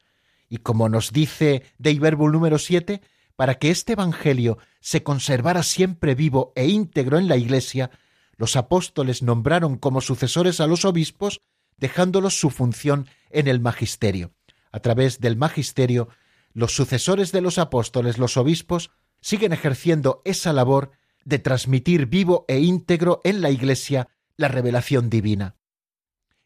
Y 0.49 0.57
como 0.57 0.89
nos 0.89 1.11
dice 1.11 1.63
Dei 1.77 1.99
número 1.99 2.57
7, 2.57 3.01
para 3.35 3.55
que 3.55 3.71
este 3.71 3.93
Evangelio 3.93 4.57
se 4.81 5.03
conservara 5.03 5.63
siempre 5.63 6.15
vivo 6.15 6.51
e 6.55 6.67
íntegro 6.67 7.17
en 7.17 7.27
la 7.27 7.37
Iglesia, 7.37 7.91
los 8.37 8.55
apóstoles 8.55 9.21
nombraron 9.21 9.77
como 9.77 10.01
sucesores 10.01 10.59
a 10.59 10.67
los 10.67 10.85
obispos, 10.85 11.41
dejándolos 11.77 12.39
su 12.39 12.49
función 12.49 13.07
en 13.29 13.47
el 13.47 13.59
magisterio. 13.59 14.33
A 14.71 14.79
través 14.79 15.19
del 15.19 15.37
magisterio 15.37 16.09
los 16.53 16.75
sucesores 16.75 17.31
de 17.31 17.41
los 17.41 17.57
apóstoles, 17.57 18.17
los 18.17 18.37
obispos, 18.37 18.91
siguen 19.21 19.53
ejerciendo 19.53 20.21
esa 20.25 20.53
labor 20.53 20.91
de 21.23 21.39
transmitir 21.39 22.07
vivo 22.07 22.45
e 22.47 22.59
íntegro 22.59 23.21
en 23.23 23.41
la 23.41 23.51
Iglesia 23.51 24.09
la 24.41 24.49
revelación 24.49 25.09
divina. 25.09 25.55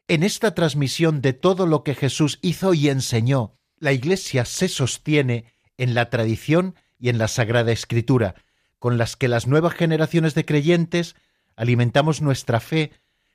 En 0.08 0.22
esta 0.22 0.54
transmisión 0.54 1.22
de 1.22 1.34
todo 1.34 1.66
lo 1.66 1.84
que 1.84 1.96
Jesús 1.96 2.38
hizo 2.44 2.76
y 2.76 2.90
enseñó, 2.90 3.58
la 3.80 3.92
Iglesia 3.92 4.46
se 4.46 4.68
sostiene 4.68 5.46
en 5.78 5.96
la 5.96 6.10
tradición 6.10 6.76
y 7.00 7.10
en 7.10 7.18
la 7.18 7.28
Sagrada 7.28 7.72
Escritura, 7.72 8.36
con 8.78 8.98
las 9.00 9.16
que 9.16 9.28
las 9.28 9.48
nuevas 9.48 9.74
generaciones 9.74 10.36
de 10.36 10.46
creyentes 10.46 11.16
alimentamos 11.56 12.22
nuestra 12.22 12.60
fe, 12.60 12.92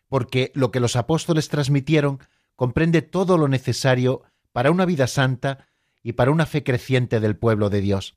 porque 0.09 0.52
lo 0.55 0.71
que 0.71 0.81
los 0.81 0.95
apóstoles 0.95 1.49
transmitieron 1.49 2.21
comprende 2.55 3.02
todo 3.02 3.37
lo 3.37 3.49
necesario 3.49 4.23
para 4.52 4.71
una 4.71 4.85
vida 4.85 5.07
santa 5.07 5.67
y 6.02 6.12
para 6.12 6.31
una 6.31 6.47
fe 6.47 6.62
creciente 6.62 7.19
del 7.19 7.37
pueblo 7.37 7.71
de 7.71 7.81
Dios. 7.81 8.14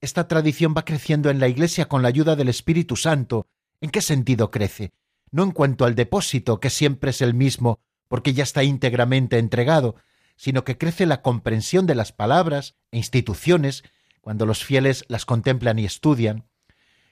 Esta 0.00 0.28
tradición 0.28 0.74
va 0.76 0.84
creciendo 0.84 1.30
en 1.30 1.40
la 1.40 1.48
Iglesia 1.48 1.86
con 1.88 2.02
la 2.02 2.08
ayuda 2.08 2.36
del 2.36 2.48
Espíritu 2.48 2.96
Santo. 2.96 3.46
¿En 3.80 3.90
qué 3.90 4.02
sentido 4.02 4.50
crece? 4.50 4.92
No 5.30 5.42
en 5.42 5.50
cuanto 5.50 5.84
al 5.84 5.94
depósito, 5.94 6.60
que 6.60 6.70
siempre 6.70 7.10
es 7.10 7.20
el 7.20 7.34
mismo, 7.34 7.80
porque 8.08 8.32
ya 8.32 8.42
está 8.42 8.62
íntegramente 8.62 9.38
entregado, 9.38 9.96
sino 10.36 10.64
que 10.64 10.78
crece 10.78 11.06
la 11.06 11.22
comprensión 11.22 11.86
de 11.86 11.94
las 11.94 12.12
palabras 12.12 12.76
e 12.90 12.98
instituciones 12.98 13.84
cuando 14.20 14.46
los 14.46 14.64
fieles 14.64 15.04
las 15.08 15.24
contemplan 15.24 15.78
y 15.78 15.84
estudian, 15.84 16.44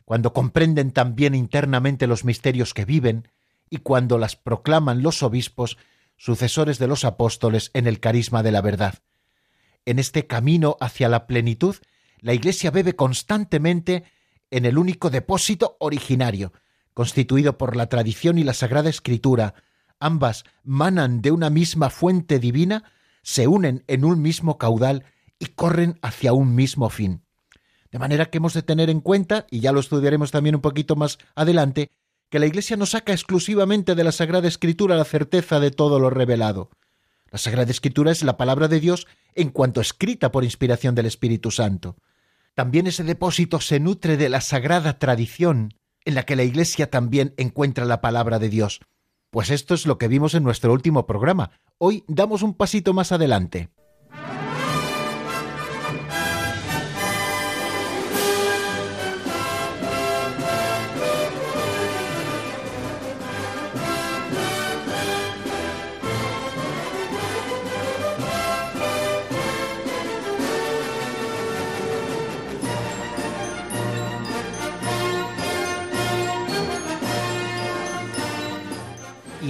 cuando 0.05 0.33
comprenden 0.33 0.91
también 0.93 1.35
internamente 1.35 2.07
los 2.07 2.25
misterios 2.25 2.75
que 2.75 2.85
viven 2.85 3.29
y 3.71 3.79
cuando 3.79 4.19
las 4.19 4.37
proclaman 4.37 5.03
los 5.03 5.23
obispos, 5.23 5.79
sucesores 6.17 6.79
de 6.79 6.87
los 6.87 7.05
apóstoles 7.05 7.71
en 7.75 7.87
el 7.87 8.01
carisma 8.01 8.43
de 8.43 8.53
la 8.53 8.61
verdad. 8.61 8.99
En 9.87 9.99
este 9.99 10.27
camino 10.27 10.77
hacia 10.81 11.09
la 11.09 11.27
plenitud, 11.27 11.77
la 12.21 12.35
Iglesia 12.35 12.71
bebe 12.71 12.95
constantemente 12.95 14.05
en 14.51 14.65
el 14.65 14.79
único 14.79 15.11
depósito 15.11 15.77
originario, 15.81 16.53
constituido 16.95 17.59
por 17.59 17.77
la 17.77 17.89
tradición 17.89 18.39
y 18.39 18.45
la 18.45 18.55
Sagrada 18.55 18.89
Escritura. 18.89 19.55
Ambas 20.01 20.45
manan 20.63 21.21
de 21.21 21.33
una 21.33 21.51
misma 21.51 21.91
fuente 21.91 22.39
divina, 22.39 22.85
se 23.23 23.47
unen 23.49 23.85
en 23.89 24.05
un 24.05 24.23
mismo 24.23 24.59
caudal 24.59 25.05
y 25.39 25.47
corren 25.47 25.99
hacia 26.03 26.33
un 26.33 26.55
mismo 26.55 26.89
fin. 26.89 27.23
De 27.91 27.99
manera 27.99 28.27
que 28.27 28.39
hemos 28.39 28.55
de 28.55 28.63
tener 28.63 28.91
en 28.91 29.01
cuenta, 29.01 29.47
y 29.51 29.61
ya 29.61 29.73
lo 29.73 29.81
estudiaremos 29.81 30.31
también 30.31 30.55
un 30.55 30.61
poquito 30.61 30.97
más 30.97 31.19
adelante, 31.35 31.91
que 32.29 32.39
la 32.39 32.47
Iglesia 32.47 32.77
no 32.77 32.87
saca 32.87 33.13
exclusivamente 33.13 33.95
de 33.95 34.05
la 34.05 34.13
Sagrada 34.13 34.49
Escritura 34.49 34.97
la 34.97 35.05
certeza 35.05 35.61
de 35.61 35.71
todo 35.71 36.01
lo 36.01 36.11
revelado. 36.11 36.71
La 37.31 37.39
Sagrada 37.39 37.71
Escritura 37.71 38.11
es 38.11 38.23
la 38.23 38.37
palabra 38.37 38.69
de 38.69 38.81
Dios 38.81 39.07
en 39.35 39.51
cuanto 39.51 39.81
escrita 39.81 40.33
por 40.33 40.45
inspiración 40.45 40.95
del 40.95 41.07
Espíritu 41.07 41.51
Santo. 41.51 41.97
También 42.55 42.87
ese 42.87 43.05
depósito 43.05 43.61
se 43.61 43.81
nutre 43.81 44.17
de 44.17 44.29
la 44.29 44.41
sagrada 44.41 44.99
tradición 44.99 45.75
en 46.05 46.15
la 46.15 46.25
que 46.25 46.37
la 46.37 46.43
Iglesia 46.43 46.91
también 46.91 47.35
encuentra 47.37 47.85
la 47.85 48.01
palabra 48.01 48.39
de 48.39 48.49
Dios. 48.49 48.81
Pues 49.31 49.51
esto 49.51 49.75
es 49.75 49.87
lo 49.87 49.99
que 49.99 50.09
vimos 50.09 50.35
en 50.35 50.45
nuestro 50.45 50.73
último 50.73 51.07
programa. 51.07 51.51
Hoy 51.79 52.05
damos 52.07 52.43
un 52.43 52.55
pasito 52.55 52.93
más 52.93 53.13
adelante. 53.13 53.71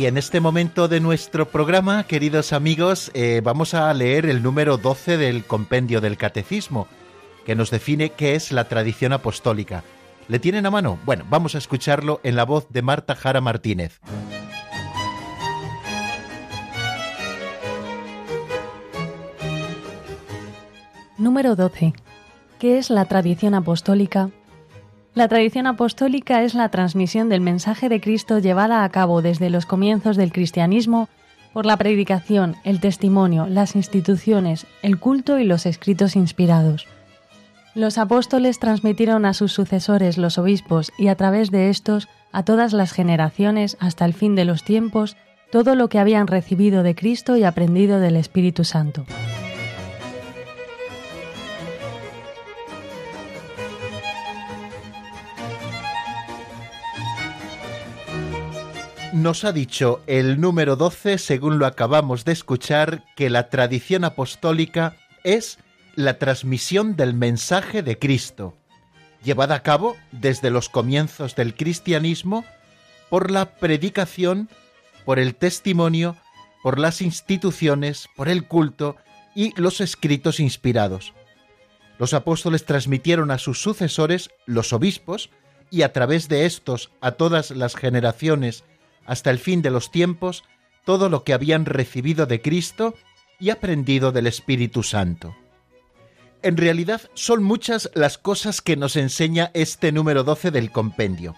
En 0.07 0.19
este 0.19 0.39
momento 0.39 0.87
de 0.87 1.01
nuestro 1.01 1.49
programa, 1.49 2.05
queridos 2.05 2.53
amigos, 2.53 3.11
eh, 3.15 3.41
vamos 3.43 3.73
a 3.73 3.91
leer 3.95 4.27
el 4.27 4.43
número 4.43 4.77
12 4.77 5.17
del 5.17 5.45
compendio 5.47 6.03
del 6.03 6.19
Catecismo, 6.19 6.89
que 7.47 7.55
nos 7.55 7.71
define 7.71 8.11
qué 8.11 8.35
es 8.35 8.53
la 8.53 8.69
tradición 8.69 9.15
apostólica. 9.15 9.83
¿Le 10.29 10.39
tienen 10.39 10.67
a 10.67 10.71
mano? 10.71 10.99
Bueno, 11.07 11.25
vamos 11.31 11.55
a 11.55 11.59
escucharlo 11.59 12.21
en 12.23 12.37
la 12.37 12.45
voz 12.45 12.69
de 12.69 12.83
Marta 12.83 13.15
Jara 13.15 13.41
Martínez. 13.41 13.99
Número 21.17 21.57
12. 21.57 21.95
¿Qué 22.59 22.77
es 22.77 22.91
la 22.91 23.07
tradición 23.07 23.55
apostólica? 23.55 24.29
La 25.15 25.29
tradición 25.29 25.69
apostólica 25.69 26.43
es 26.43 26.55
la 26.55 26.71
transmisión 26.71 27.29
del 27.29 27.41
mensaje 27.41 27.89
de 27.89 28.01
Cristo 28.01 28.41
llevada 28.41 28.83
a 28.83 28.89
cabo 28.89 29.23
desde 29.23 29.49
los 29.49 29.65
comienzos 29.65 30.17
del 30.17 30.33
cristianismo 30.33 31.09
por 31.53 31.67
la 31.67 31.77
predicación, 31.77 32.57
el 32.65 32.81
testimonio, 32.81 33.47
las 33.47 33.77
instituciones, 33.77 34.67
el 34.83 34.99
culto 34.99 35.39
y 35.39 35.45
los 35.45 35.67
escritos 35.67 36.17
inspirados. 36.17 36.89
Los 37.77 37.97
apóstoles 37.97 38.59
transmitieron 38.59 39.25
a 39.25 39.35
sus 39.35 39.53
sucesores 39.53 40.19
los 40.19 40.37
obispos 40.37 40.93
y 40.99 41.07
a 41.07 41.15
través 41.15 41.53
de 41.53 41.71
estos 41.71 42.09
a 42.33 42.43
todas 42.45 42.73
las 42.73 42.93
generaciones 42.93 43.77
hasta 43.79 44.05
el 44.05 44.15
fin 44.15 44.35
de 44.35 44.45
los 44.45 44.65
tiempos 44.65 45.17
todo 45.53 45.77
lo 45.77 45.89
que 45.89 46.01
habían 46.01 46.27
recibido 46.27 46.83
de 46.83 46.97
Cristo 46.97 47.37
y 47.37 47.45
aprendido 47.45 48.01
del 48.01 48.17
Espíritu 48.17 48.65
Santo. 48.65 49.07
Nos 59.15 59.45
ha 59.45 59.53
dicho 59.53 60.03
el 60.09 60.41
número 60.41 60.75
12, 60.75 61.19
según 61.19 61.61
lo 61.61 61.67
acabamos 61.67 62.25
de 62.25 62.33
escuchar, 62.33 63.05
que 63.15 63.31
la 63.31 63.49
tradición 63.49 64.03
apostólica 64.03 64.97
es 65.23 65.61
la 65.95 66.19
transmisión 66.19 66.97
del 66.97 67.15
mensaje 67.15 67.85
de 67.85 67.97
Cristo, 67.97 68.57
llevada 69.23 69.55
a 69.55 69.63
cabo 69.63 69.97
desde 70.11 70.51
los 70.51 70.69
comienzos 70.69 71.37
del 71.37 71.55
cristianismo 71.55 72.45
por 73.09 73.31
la 73.31 73.55
predicación, 73.55 74.49
por 75.05 75.21
el 75.21 75.37
testimonio, 75.37 76.17
por 76.65 76.81
las 76.81 77.01
instituciones, 77.01 78.09
por 78.17 78.29
el 78.29 78.49
culto 78.49 78.97
y 79.33 79.53
los 79.55 79.81
escritos 79.81 80.41
inspirados. 80.41 81.13
Los 82.01 82.15
apóstoles 82.15 82.65
transmitieron 82.65 83.31
a 83.31 83.39
sus 83.39 83.63
sucesores, 83.63 84.31
los 84.45 84.73
obispos, 84.73 85.31
y 85.71 85.83
a 85.83 85.93
través 85.93 86.29
de 86.29 86.47
estos 86.47 86.91
a 87.01 87.13
todas 87.13 87.53
las 87.53 87.77
generaciones 87.77 88.65
hasta 89.07 89.31
el 89.31 89.39
fin 89.39 89.63
de 89.63 89.71
los 89.71 89.91
tiempos 89.91 90.45
todo 90.85 91.09
lo 91.09 91.25
que 91.25 91.33
habían 91.33 91.65
recibido 91.65 92.27
de 92.27 92.43
Cristo 92.43 92.95
y 93.41 93.51
aprendido 93.51 94.13
del 94.13 94.27
Espíritu 94.27 94.83
Santo. 94.83 95.35
En 96.43 96.57
realidad 96.57 97.01
son 97.15 97.43
muchas 97.43 97.91
las 97.95 98.19
cosas 98.19 98.61
que 98.61 98.77
nos 98.77 98.97
enseña 98.97 99.51
este 99.55 99.93
número 99.93 100.25
12 100.25 100.51
del 100.51 100.71
compendio. 100.71 101.35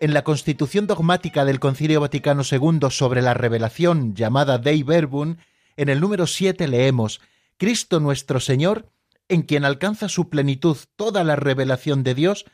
En 0.00 0.14
la 0.14 0.24
constitución 0.24 0.86
dogmática 0.86 1.44
del 1.44 1.60
Concilio 1.60 2.00
Vaticano 2.00 2.42
II 2.50 2.88
sobre 2.90 3.22
la 3.22 3.34
revelación 3.34 4.14
llamada 4.14 4.58
Dei 4.58 4.82
Verbum, 4.82 5.36
en 5.76 5.88
el 5.90 6.00
número 6.00 6.26
7 6.26 6.66
leemos, 6.66 7.20
Cristo 7.58 8.00
nuestro 8.00 8.40
Señor, 8.40 8.88
en 9.28 9.42
quien 9.42 9.64
alcanza 9.64 10.08
su 10.08 10.28
plenitud 10.28 10.76
toda 10.96 11.24
la 11.24 11.36
revelación 11.36 12.02
de 12.02 12.14
Dios, 12.14 12.46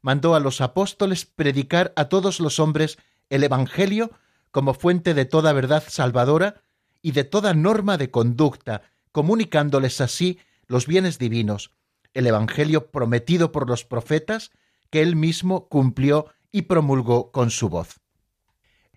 mandó 0.00 0.34
a 0.34 0.40
los 0.40 0.60
apóstoles 0.60 1.26
predicar 1.26 1.92
a 1.96 2.08
todos 2.08 2.40
los 2.40 2.58
hombres 2.58 2.98
el 3.30 3.44
Evangelio 3.44 4.10
como 4.50 4.74
fuente 4.74 5.14
de 5.14 5.24
toda 5.24 5.52
verdad 5.52 5.84
salvadora 5.86 6.62
y 7.02 7.12
de 7.12 7.24
toda 7.24 7.54
norma 7.54 7.98
de 7.98 8.10
conducta, 8.10 8.82
comunicándoles 9.12 10.00
así 10.00 10.38
los 10.66 10.86
bienes 10.86 11.18
divinos, 11.18 11.72
el 12.14 12.26
Evangelio 12.26 12.90
prometido 12.90 13.52
por 13.52 13.68
los 13.68 13.84
profetas 13.84 14.50
que 14.90 15.02
él 15.02 15.16
mismo 15.16 15.68
cumplió 15.68 16.26
y 16.52 16.62
promulgó 16.62 17.32
con 17.32 17.50
su 17.50 17.68
voz. 17.68 18.00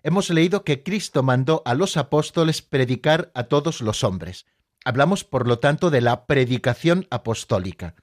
Hemos 0.02 0.30
leído 0.30 0.64
que 0.64 0.82
Cristo 0.82 1.22
mandó 1.22 1.62
a 1.66 1.74
los 1.74 1.96
apóstoles 1.96 2.62
predicar 2.62 3.30
a 3.34 3.44
todos 3.44 3.82
los 3.82 4.02
hombres. 4.02 4.46
Hablamos, 4.84 5.24
por 5.24 5.46
lo 5.46 5.58
tanto, 5.58 5.90
de 5.90 6.00
la 6.00 6.24
predicación 6.24 7.06
apostólica. 7.10 7.96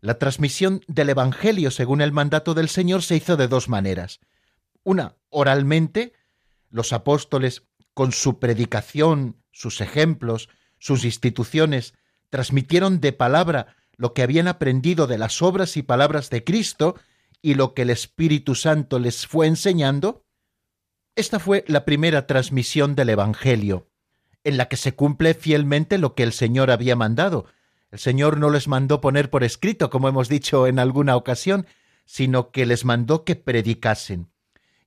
La 0.00 0.18
transmisión 0.18 0.80
del 0.88 1.10
Evangelio 1.10 1.70
según 1.70 2.00
el 2.00 2.12
mandato 2.12 2.54
del 2.54 2.70
Señor 2.70 3.02
se 3.02 3.16
hizo 3.16 3.36
de 3.36 3.48
dos 3.48 3.68
maneras. 3.68 4.20
Una, 4.82 5.16
oralmente, 5.28 6.12
los 6.70 6.92
apóstoles, 6.92 7.64
con 7.94 8.12
su 8.12 8.38
predicación, 8.38 9.42
sus 9.50 9.80
ejemplos, 9.80 10.48
sus 10.78 11.04
instituciones, 11.04 11.94
transmitieron 12.30 13.00
de 13.00 13.12
palabra 13.12 13.76
lo 13.96 14.14
que 14.14 14.22
habían 14.22 14.48
aprendido 14.48 15.06
de 15.06 15.18
las 15.18 15.42
obras 15.42 15.76
y 15.76 15.82
palabras 15.82 16.30
de 16.30 16.44
Cristo 16.44 16.96
y 17.42 17.54
lo 17.54 17.74
que 17.74 17.82
el 17.82 17.90
Espíritu 17.90 18.54
Santo 18.54 18.98
les 18.98 19.26
fue 19.26 19.46
enseñando. 19.46 20.24
Esta 21.16 21.38
fue 21.38 21.64
la 21.66 21.84
primera 21.84 22.26
transmisión 22.26 22.94
del 22.94 23.10
Evangelio, 23.10 23.90
en 24.44 24.56
la 24.56 24.68
que 24.68 24.76
se 24.76 24.94
cumple 24.94 25.34
fielmente 25.34 25.98
lo 25.98 26.14
que 26.14 26.22
el 26.22 26.32
Señor 26.32 26.70
había 26.70 26.96
mandado. 26.96 27.46
El 27.90 27.98
Señor 27.98 28.38
no 28.38 28.48
les 28.48 28.68
mandó 28.68 29.00
poner 29.00 29.28
por 29.28 29.44
escrito, 29.44 29.90
como 29.90 30.08
hemos 30.08 30.28
dicho 30.28 30.66
en 30.66 30.78
alguna 30.78 31.16
ocasión, 31.16 31.66
sino 32.06 32.50
que 32.52 32.64
les 32.64 32.84
mandó 32.84 33.24
que 33.24 33.36
predicasen. 33.36 34.29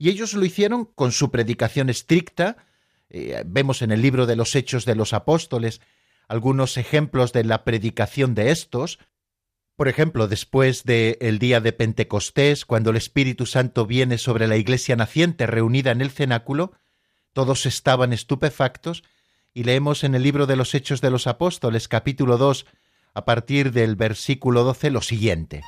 Y 0.03 0.09
ellos 0.09 0.33
lo 0.33 0.43
hicieron 0.43 0.83
con 0.83 1.13
su 1.13 1.31
predicación 1.31 1.89
estricta. 1.89 2.57
Eh, 3.09 3.41
vemos 3.45 3.81
en 3.81 3.93
el 3.93 4.01
libro 4.01 4.25
de 4.25 4.35
los 4.35 4.53
Hechos 4.53 4.83
de 4.83 4.95
los 4.95 5.13
Apóstoles 5.13 5.79
algunos 6.27 6.75
ejemplos 6.75 7.31
de 7.31 7.45
la 7.45 7.63
predicación 7.63 8.35
de 8.35 8.51
estos. 8.51 8.99
Por 9.77 9.87
ejemplo, 9.87 10.27
después 10.27 10.83
del 10.83 11.39
día 11.39 11.61
de 11.61 11.71
Pentecostés, 11.71 12.65
cuando 12.65 12.89
el 12.89 12.97
Espíritu 12.97 13.45
Santo 13.45 13.85
viene 13.85 14.17
sobre 14.17 14.49
la 14.49 14.57
iglesia 14.57 14.97
naciente 14.97 15.47
reunida 15.47 15.91
en 15.91 16.01
el 16.01 16.11
cenáculo, 16.11 16.73
todos 17.31 17.65
estaban 17.65 18.11
estupefactos, 18.11 19.05
y 19.53 19.63
leemos 19.63 20.03
en 20.03 20.15
el 20.15 20.23
libro 20.23 20.47
de 20.47 20.57
los 20.57 20.75
Hechos 20.75 20.99
de 20.99 21.11
los 21.11 21.27
Apóstoles, 21.27 21.87
capítulo 21.87 22.37
2, 22.37 22.65
a 23.13 23.23
partir 23.23 23.71
del 23.71 23.95
versículo 23.95 24.65
12, 24.65 24.91
lo 24.91 25.01
siguiente. 25.01 25.61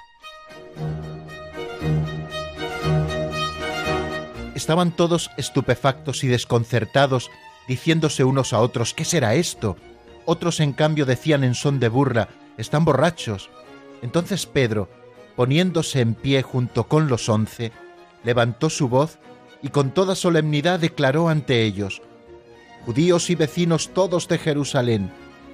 Estaban 4.65 4.95
todos 4.95 5.30
estupefactos 5.38 6.23
y 6.23 6.28
desconcertados, 6.28 7.30
diciéndose 7.67 8.23
unos 8.23 8.51
a 8.51 8.62
otros, 8.62 8.95
¿qué 8.95 9.06
será 9.06 9.36
esto? 9.36 9.78
Otros, 10.25 10.60
en 10.60 10.73
cambio, 10.73 11.06
decían 11.06 11.43
en 11.43 11.54
son 11.54 11.80
de 11.80 11.88
burla, 11.88 12.30
están 12.58 12.84
borrachos. 12.84 13.51
Entonces 14.01 14.47
Pedro, 14.47 14.89
poniéndose 15.36 16.01
en 16.01 16.15
pie 16.15 16.41
junto 16.41 16.88
con 16.88 17.08
los 17.10 17.30
once, 17.30 17.73
levantó 18.23 18.71
su 18.71 18.89
voz 18.89 19.19
y 19.62 19.69
con 19.69 19.91
toda 19.91 20.15
solemnidad 20.15 20.80
declaró 20.80 21.30
ante 21.30 21.62
ellos, 21.62 22.01
Judíos 22.88 23.30
y 23.30 23.36
vecinos 23.36 23.89
todos 23.93 24.28
de 24.28 24.39
Jerusalén, 24.39 25.12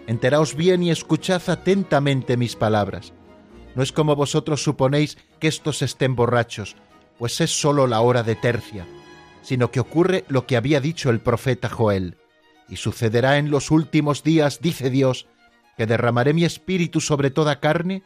enteraos 0.08 0.56
bien 0.56 0.84
y 0.84 0.90
escuchad 0.90 1.42
atentamente 1.50 2.38
mis 2.38 2.56
palabras. 2.56 3.12
No 3.76 3.84
es 3.84 3.92
como 3.92 4.16
vosotros 4.16 4.64
suponéis 4.64 5.18
que 5.40 5.50
estos 5.50 5.82
estén 5.82 6.16
borrachos, 6.16 6.78
pues 7.20 7.42
es 7.42 7.52
sólo 7.52 7.88
la 7.88 8.00
hora 8.00 8.24
de 8.24 8.36
tercia, 8.36 8.88
sino 9.42 9.72
que 9.72 9.80
ocurre 9.80 10.26
lo 10.28 10.46
que 10.46 10.58
había 10.58 10.80
dicho 10.80 11.10
el 11.10 11.20
profeta 11.20 11.70
Joel. 11.70 12.18
Y 12.70 12.78
sucederá 12.78 13.38
en 13.38 13.52
los 13.52 13.72
últimos 13.72 14.24
días, 14.24 14.60
dice 14.62 14.90
Dios, 14.90 15.28
que 15.78 15.86
derramaré 15.86 16.34
mi 16.34 16.46
espíritu 16.46 17.02
sobre 17.02 17.32
toda 17.32 17.60
carne, 17.60 18.04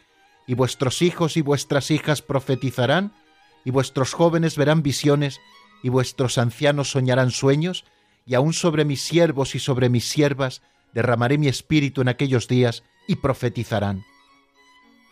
y 0.47 0.53
vuestros 0.53 1.01
hijos 1.01 1.37
y 1.37 1.41
vuestras 1.41 1.91
hijas 1.91 2.21
profetizarán, 2.21 3.13
y 3.63 3.71
vuestros 3.71 4.13
jóvenes 4.13 4.57
verán 4.57 4.83
visiones, 4.83 5.39
y 5.83 5.89
vuestros 5.89 6.37
ancianos 6.37 6.91
soñarán 6.91 7.31
sueños, 7.31 7.85
y 8.25 8.35
aun 8.35 8.53
sobre 8.53 8.85
mis 8.85 9.01
siervos 9.01 9.55
y 9.55 9.59
sobre 9.59 9.89
mis 9.89 10.07
siervas 10.07 10.61
derramaré 10.93 11.37
mi 11.37 11.47
espíritu 11.47 12.01
en 12.01 12.07
aquellos 12.07 12.47
días, 12.47 12.83
y 13.07 13.17
profetizarán. 13.17 14.03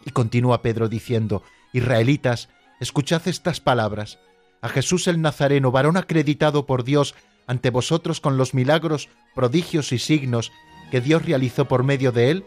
Y 0.06 0.12
continúa 0.12 0.62
Pedro 0.62 0.90
diciendo, 0.90 1.44
Israelitas, 1.74 2.50
Escuchad 2.84 3.26
estas 3.30 3.62
palabras. 3.62 4.20
A 4.64 4.70
Jesús 4.70 5.10
el 5.10 5.22
Nazareno, 5.22 5.72
varón 5.72 5.98
acreditado 5.98 6.66
por 6.66 6.86
Dios 6.86 7.16
ante 7.48 7.70
vosotros 7.70 8.22
con 8.22 8.38
los 8.38 8.54
milagros, 8.54 9.10
prodigios 9.36 9.92
y 9.92 10.00
signos 10.00 10.54
que 10.90 11.02
Dios 11.02 11.26
realizó 11.26 11.68
por 11.68 11.84
medio 11.84 12.14
de 12.14 12.32
él, 12.32 12.46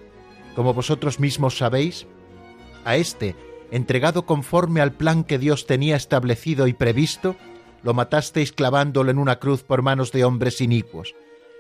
como 0.55 0.72
vosotros 0.72 1.20
mismos 1.20 1.59
sabéis. 1.59 2.07
A 2.87 2.96
éste, 2.96 3.37
entregado 3.70 4.24
conforme 4.24 4.81
al 4.81 4.92
plan 4.92 5.24
que 5.24 5.38
Dios 5.38 5.66
tenía 5.66 5.94
establecido 5.94 6.66
y 6.66 6.72
previsto, 6.72 7.37
lo 7.83 7.92
matasteis 7.92 8.50
clavándolo 8.50 9.11
en 9.11 9.18
una 9.18 9.38
cruz 9.38 9.62
por 9.62 9.83
manos 9.83 10.11
de 10.11 10.24
hombres 10.24 10.62
inicuos. 10.62 11.14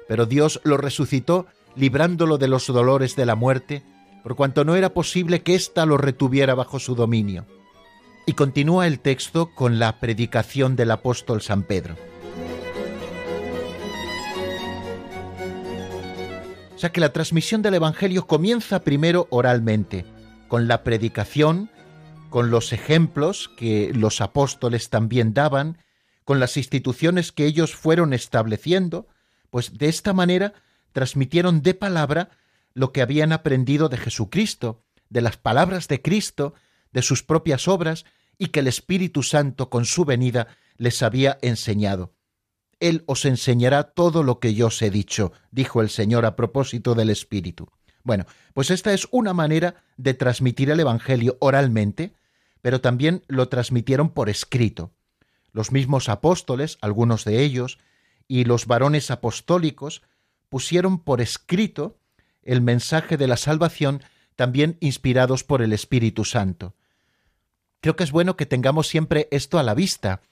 Pero 0.08 0.24
Dios 0.24 0.62
lo 0.64 0.78
resucitó, 0.78 1.44
librándolo 1.74 2.38
de 2.38 2.48
los 2.48 2.66
dolores 2.66 3.14
de 3.14 3.26
la 3.26 3.34
muerte, 3.34 3.82
por 4.22 4.36
cuanto 4.36 4.64
no 4.64 4.74
era 4.74 4.94
posible 4.94 5.42
que 5.42 5.54
ésta 5.54 5.84
lo 5.84 5.98
retuviera 5.98 6.54
bajo 6.54 6.78
su 6.78 6.94
dominio. 6.94 7.44
Y 8.28 8.32
continúa 8.32 8.88
el 8.88 8.98
texto 8.98 9.54
con 9.54 9.78
la 9.78 10.00
predicación 10.00 10.74
del 10.74 10.90
apóstol 10.90 11.42
San 11.42 11.62
Pedro. 11.62 11.94
O 16.74 16.78
sea 16.78 16.90
que 16.90 17.00
la 17.00 17.12
transmisión 17.12 17.62
del 17.62 17.74
Evangelio 17.74 18.26
comienza 18.26 18.80
primero 18.80 19.28
oralmente, 19.30 20.04
con 20.48 20.66
la 20.66 20.82
predicación, 20.82 21.70
con 22.28 22.50
los 22.50 22.72
ejemplos 22.72 23.48
que 23.56 23.92
los 23.94 24.20
apóstoles 24.20 24.90
también 24.90 25.32
daban, 25.32 25.78
con 26.24 26.40
las 26.40 26.56
instituciones 26.56 27.30
que 27.30 27.46
ellos 27.46 27.76
fueron 27.76 28.12
estableciendo, 28.12 29.06
pues 29.50 29.78
de 29.78 29.88
esta 29.88 30.12
manera 30.12 30.52
transmitieron 30.92 31.62
de 31.62 31.74
palabra 31.74 32.30
lo 32.74 32.92
que 32.92 33.02
habían 33.02 33.32
aprendido 33.32 33.88
de 33.88 33.98
Jesucristo, 33.98 34.82
de 35.08 35.20
las 35.22 35.36
palabras 35.36 35.86
de 35.86 36.02
Cristo, 36.02 36.54
de 36.92 37.02
sus 37.02 37.22
propias 37.22 37.68
obras 37.68 38.04
y 38.38 38.48
que 38.48 38.60
el 38.60 38.68
Espíritu 38.68 39.22
Santo 39.22 39.70
con 39.70 39.84
su 39.84 40.04
venida 40.04 40.48
les 40.76 41.02
había 41.02 41.38
enseñado. 41.42 42.14
Él 42.80 43.04
os 43.06 43.24
enseñará 43.24 43.84
todo 43.84 44.22
lo 44.22 44.38
que 44.38 44.54
yo 44.54 44.66
os 44.66 44.82
he 44.82 44.90
dicho, 44.90 45.32
dijo 45.50 45.80
el 45.80 45.88
Señor 45.88 46.26
a 46.26 46.36
propósito 46.36 46.94
del 46.94 47.10
Espíritu. 47.10 47.68
Bueno, 48.04 48.24
pues 48.54 48.70
esta 48.70 48.92
es 48.92 49.08
una 49.10 49.32
manera 49.32 49.82
de 49.96 50.14
transmitir 50.14 50.70
el 50.70 50.78
Evangelio 50.78 51.36
oralmente, 51.40 52.14
pero 52.62 52.80
también 52.80 53.24
lo 53.26 53.48
transmitieron 53.48 54.10
por 54.10 54.28
escrito. 54.28 54.92
Los 55.52 55.72
mismos 55.72 56.08
apóstoles, 56.08 56.78
algunos 56.82 57.24
de 57.24 57.42
ellos, 57.42 57.78
y 58.28 58.44
los 58.44 58.66
varones 58.66 59.10
apostólicos 59.10 60.02
pusieron 60.48 61.02
por 61.02 61.20
escrito 61.20 61.98
el 62.42 62.60
mensaje 62.60 63.16
de 63.16 63.26
la 63.26 63.36
salvación, 63.36 64.02
también 64.36 64.76
inspirados 64.80 65.42
por 65.42 65.60
el 65.60 65.72
Espíritu 65.72 66.24
Santo. 66.24 66.75
Creo 67.80 67.96
que 67.96 68.04
es 68.04 68.10
bueno 68.10 68.36
que 68.36 68.46
tengamos 68.46 68.88
siempre 68.88 69.28
esto 69.30 69.58
a 69.58 69.62
la 69.62 69.74
vista, 69.74 70.22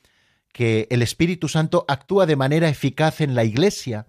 que 0.53 0.87
el 0.91 1.03
Espíritu 1.03 1.49
Santo 1.49 1.85
actúa 1.89 2.27
de 2.27 2.37
manera 2.37 2.69
eficaz 2.69 3.21
en 3.21 3.35
la 3.35 3.45
Iglesia 3.45 4.07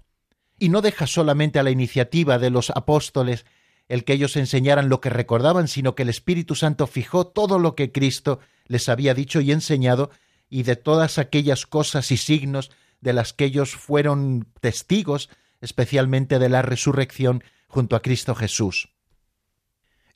y 0.59 0.69
no 0.69 0.81
deja 0.81 1.07
solamente 1.07 1.59
a 1.59 1.63
la 1.63 1.71
iniciativa 1.71 2.37
de 2.37 2.49
los 2.49 2.69
apóstoles 2.69 3.45
el 3.87 4.03
que 4.03 4.13
ellos 4.13 4.35
enseñaran 4.35 4.89
lo 4.89 4.99
que 4.99 5.09
recordaban, 5.09 5.67
sino 5.67 5.95
que 5.95 6.03
el 6.03 6.09
Espíritu 6.09 6.55
Santo 6.55 6.87
fijó 6.87 7.27
todo 7.27 7.59
lo 7.59 7.75
que 7.75 7.91
Cristo 7.91 8.39
les 8.67 8.89
había 8.89 9.13
dicho 9.13 9.41
y 9.41 9.51
enseñado 9.51 10.11
y 10.49 10.63
de 10.63 10.75
todas 10.75 11.17
aquellas 11.17 11.65
cosas 11.65 12.11
y 12.11 12.17
signos 12.17 12.71
de 13.01 13.13
las 13.13 13.33
que 13.33 13.45
ellos 13.45 13.75
fueron 13.75 14.47
testigos, 14.59 15.29
especialmente 15.61 16.39
de 16.39 16.49
la 16.49 16.61
resurrección 16.61 17.43
junto 17.67 17.95
a 17.95 18.01
Cristo 18.01 18.33
Jesús. 18.33 18.94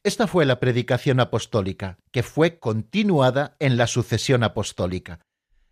Esta 0.03 0.27
fue 0.27 0.45
la 0.45 0.61
predicación 0.61 1.19
apostólica, 1.19 1.97
que 2.11 2.23
fue 2.23 2.57
continuada 2.57 3.57
en 3.59 3.75
la 3.75 3.85
sucesión 3.85 4.43
apostólica. 4.43 5.19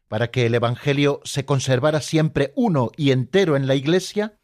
Para 0.10 0.32
que 0.32 0.46
el 0.46 0.56
Evangelio 0.56 1.22
se 1.24 1.46
conservara 1.46 2.02
siempre 2.02 2.52
uno 2.56 2.92
y 2.98 3.12
entero 3.12 3.56
en 3.56 3.68
la 3.68 3.76
Iglesia, 3.76 4.38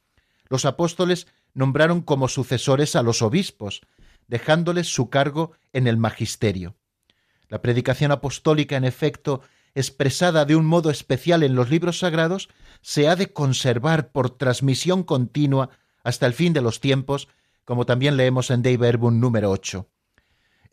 los 0.47 0.63
apóstoles 0.63 1.27
nombraron 1.53 2.01
como 2.01 2.29
sucesores 2.29 2.95
a 2.95 3.03
los 3.03 3.21
obispos, 3.21 3.81
dejándoles 4.27 4.87
su 4.87 5.09
cargo 5.09 5.51
en 5.73 5.87
el 5.87 5.97
magisterio. 5.97 6.77
La 7.49 7.61
predicación 7.61 8.11
apostólica, 8.11 8.77
en 8.77 8.85
efecto, 8.85 9.41
expresada 9.75 10.45
de 10.45 10.55
un 10.55 10.65
modo 10.65 10.91
especial 10.91 11.43
en 11.43 11.55
los 11.55 11.69
libros 11.69 11.99
sagrados, 11.99 12.47
se 12.81 13.09
ha 13.09 13.17
de 13.17 13.33
conservar 13.33 14.11
por 14.11 14.29
transmisión 14.29 15.03
continua 15.03 15.71
hasta 16.05 16.25
el 16.25 16.33
fin 16.33 16.53
de 16.53 16.61
los 16.61 16.79
tiempos, 16.79 17.27
como 17.65 17.85
también 17.85 18.17
leemos 18.17 18.51
en 18.51 18.61
Dei 18.61 18.77
Verbum 18.77 19.19
número 19.19 19.51
8. 19.51 19.87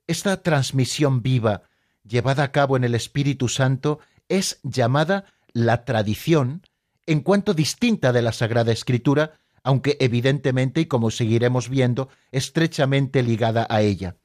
Esta 0.07 0.43
transmisión 0.43 1.23
viva, 1.23 1.63
llevada 2.05 2.43
a 2.45 2.53
cabo 2.53 2.77
en 2.77 2.85
el 2.85 2.95
Espíritu 2.95 3.49
Santo, 3.49 4.01
es 4.29 4.61
llamada 4.63 5.27
la 5.53 5.85
tradición, 5.85 6.63
en 7.07 7.21
cuanto 7.21 7.55
distinta 7.55 8.13
de 8.13 8.23
la 8.23 8.33
Sagrada 8.33 8.73
Escritura, 8.73 9.39
aunque 9.63 9.97
evidentemente, 10.01 10.81
y 10.81 10.87
como 10.87 11.11
seguiremos 11.11 11.69
viendo, 11.69 12.09
estrechamente 12.33 13.23
ligada 13.23 13.67
a 13.69 13.83
ella. 13.83 14.17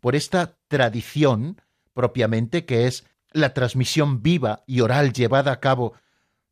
Por 0.00 0.14
esta 0.14 0.56
tradición, 0.68 1.60
propiamente, 1.94 2.64
que 2.64 2.86
es 2.86 3.04
la 3.32 3.54
transmisión 3.54 4.22
viva 4.22 4.62
y 4.66 4.80
oral 4.80 5.12
llevada 5.12 5.52
a 5.52 5.60
cabo 5.60 5.94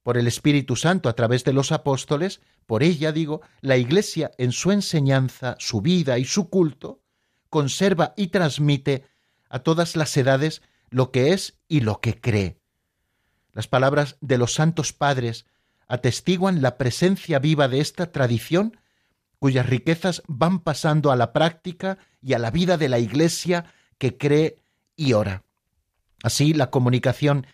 por 0.03 0.19
el 0.19 0.27
Espíritu 0.27 0.77
Santo 0.77 1.09
a 1.09 1.15
través 1.15 1.45
de 1.45 1.53
los 1.53 1.73
apóstoles, 1.73 2.41
por 2.67 2.83
ella, 2.83 3.13
digo, 3.13 3.43
la 3.61 3.77
Iglesia 3.77 4.33
en 4.39 4.53
su 4.53 4.73
enseñanza, 4.73 5.57
su 5.59 5.81
vida 5.81 6.19
y 6.19 6.25
su 6.25 6.49
culto, 6.49 7.01
conserva 7.49 8.15
y 8.17 8.29
transmite 8.29 9.05
a 9.49 9.61
todas 9.61 9.97
las 9.97 10.17
edades 10.17 10.63
lo 10.91 11.11
que 11.11 11.33
es 11.33 11.59
y 11.69 11.81
lo 11.81 12.01
que 12.01 12.21
cree. 12.21 12.59
Las 13.53 13.69
palabras 13.69 14.17
de 14.21 14.39
los 14.39 14.55
santos 14.55 14.93
padres 14.93 15.47
atestiguan 15.87 16.63
la 16.63 16.79
presencia 16.79 17.39
viva 17.39 17.69
de 17.69 17.81
esta 17.81 18.13
tradición 18.13 18.79
cuyas 19.39 19.67
riquezas 19.67 20.23
van 20.27 20.61
pasando 20.61 21.11
a 21.11 21.17
la 21.17 21.33
práctica 21.33 21.99
y 22.23 22.33
a 22.33 22.39
la 22.39 22.51
vida 22.51 22.79
de 22.79 22.89
la 22.89 22.99
Iglesia 22.99 23.67
que 23.99 24.17
cree 24.17 24.63
y 24.97 25.13
ora. 25.13 25.43
Así, 26.23 26.55
la 26.55 26.71
comunicación 26.71 27.47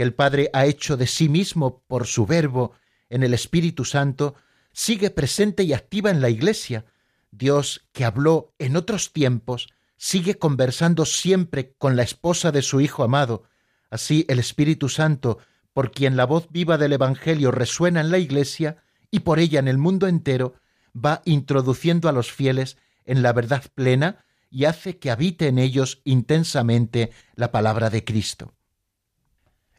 que 0.00 0.04
el 0.04 0.14
Padre 0.14 0.48
ha 0.54 0.64
hecho 0.64 0.96
de 0.96 1.06
sí 1.06 1.28
mismo 1.28 1.82
por 1.86 2.06
su 2.06 2.24
verbo 2.24 2.72
en 3.10 3.22
el 3.22 3.34
Espíritu 3.34 3.84
Santo 3.84 4.34
sigue 4.72 5.10
presente 5.10 5.62
y 5.64 5.74
activa 5.74 6.08
en 6.08 6.22
la 6.22 6.30
Iglesia. 6.30 6.86
Dios, 7.30 7.84
que 7.92 8.06
habló 8.06 8.54
en 8.58 8.76
otros 8.76 9.12
tiempos, 9.12 9.68
sigue 9.98 10.38
conversando 10.38 11.04
siempre 11.04 11.74
con 11.76 11.96
la 11.96 12.02
esposa 12.02 12.50
de 12.50 12.62
su 12.62 12.80
Hijo 12.80 13.04
amado. 13.04 13.42
Así 13.90 14.24
el 14.30 14.38
Espíritu 14.38 14.88
Santo, 14.88 15.36
por 15.74 15.90
quien 15.92 16.16
la 16.16 16.24
voz 16.24 16.48
viva 16.50 16.78
del 16.78 16.94
Evangelio 16.94 17.50
resuena 17.50 18.00
en 18.00 18.10
la 18.10 18.16
Iglesia 18.16 18.78
y 19.10 19.20
por 19.20 19.38
ella 19.38 19.58
en 19.58 19.68
el 19.68 19.76
mundo 19.76 20.06
entero, 20.06 20.54
va 20.96 21.20
introduciendo 21.26 22.08
a 22.08 22.12
los 22.12 22.32
fieles 22.32 22.78
en 23.04 23.20
la 23.20 23.34
verdad 23.34 23.64
plena 23.74 24.24
y 24.50 24.64
hace 24.64 24.96
que 24.96 25.10
habite 25.10 25.48
en 25.48 25.58
ellos 25.58 26.00
intensamente 26.04 27.10
la 27.34 27.52
palabra 27.52 27.90
de 27.90 28.02
Cristo. 28.02 28.54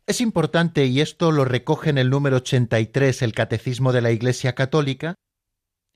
Es 0.08 0.20
importante, 0.20 0.86
y 0.86 1.00
esto 1.00 1.32
lo 1.32 1.46
recoge 1.46 1.90
en 1.90 1.98
el 1.98 2.10
número 2.10 2.38
83 2.38 3.22
el 3.22 3.34
Catecismo 3.34 3.94
de 3.94 4.02
la 4.02 4.12
Iglesia 4.12 4.56
Católica, 4.56 5.16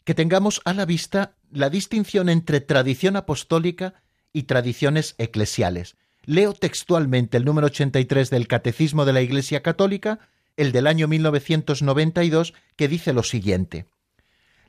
que 0.04 0.14
tengamos 0.14 0.62
a 0.66 0.74
la 0.74 0.86
vista 0.86 1.36
la 1.52 1.70
distinción 1.70 2.30
entre 2.30 2.62
tradición 2.62 3.16
apostólica 3.16 3.96
y 4.32 4.44
tradiciones 4.44 5.16
eclesiales. 5.18 5.96
Leo 6.24 6.54
textualmente 6.54 7.38
el 7.38 7.46
número 7.46 7.68
83 7.68 8.30
del 8.30 8.48
Catecismo 8.48 9.06
de 9.06 9.14
la 9.14 9.22
Iglesia 9.22 9.64
Católica, 9.64 10.20
el 10.58 10.72
del 10.72 10.88
año 10.88 11.08
1992, 11.08 12.54
que 12.76 12.88
dice 12.88 13.14
lo 13.14 13.24
siguiente. 13.24 13.88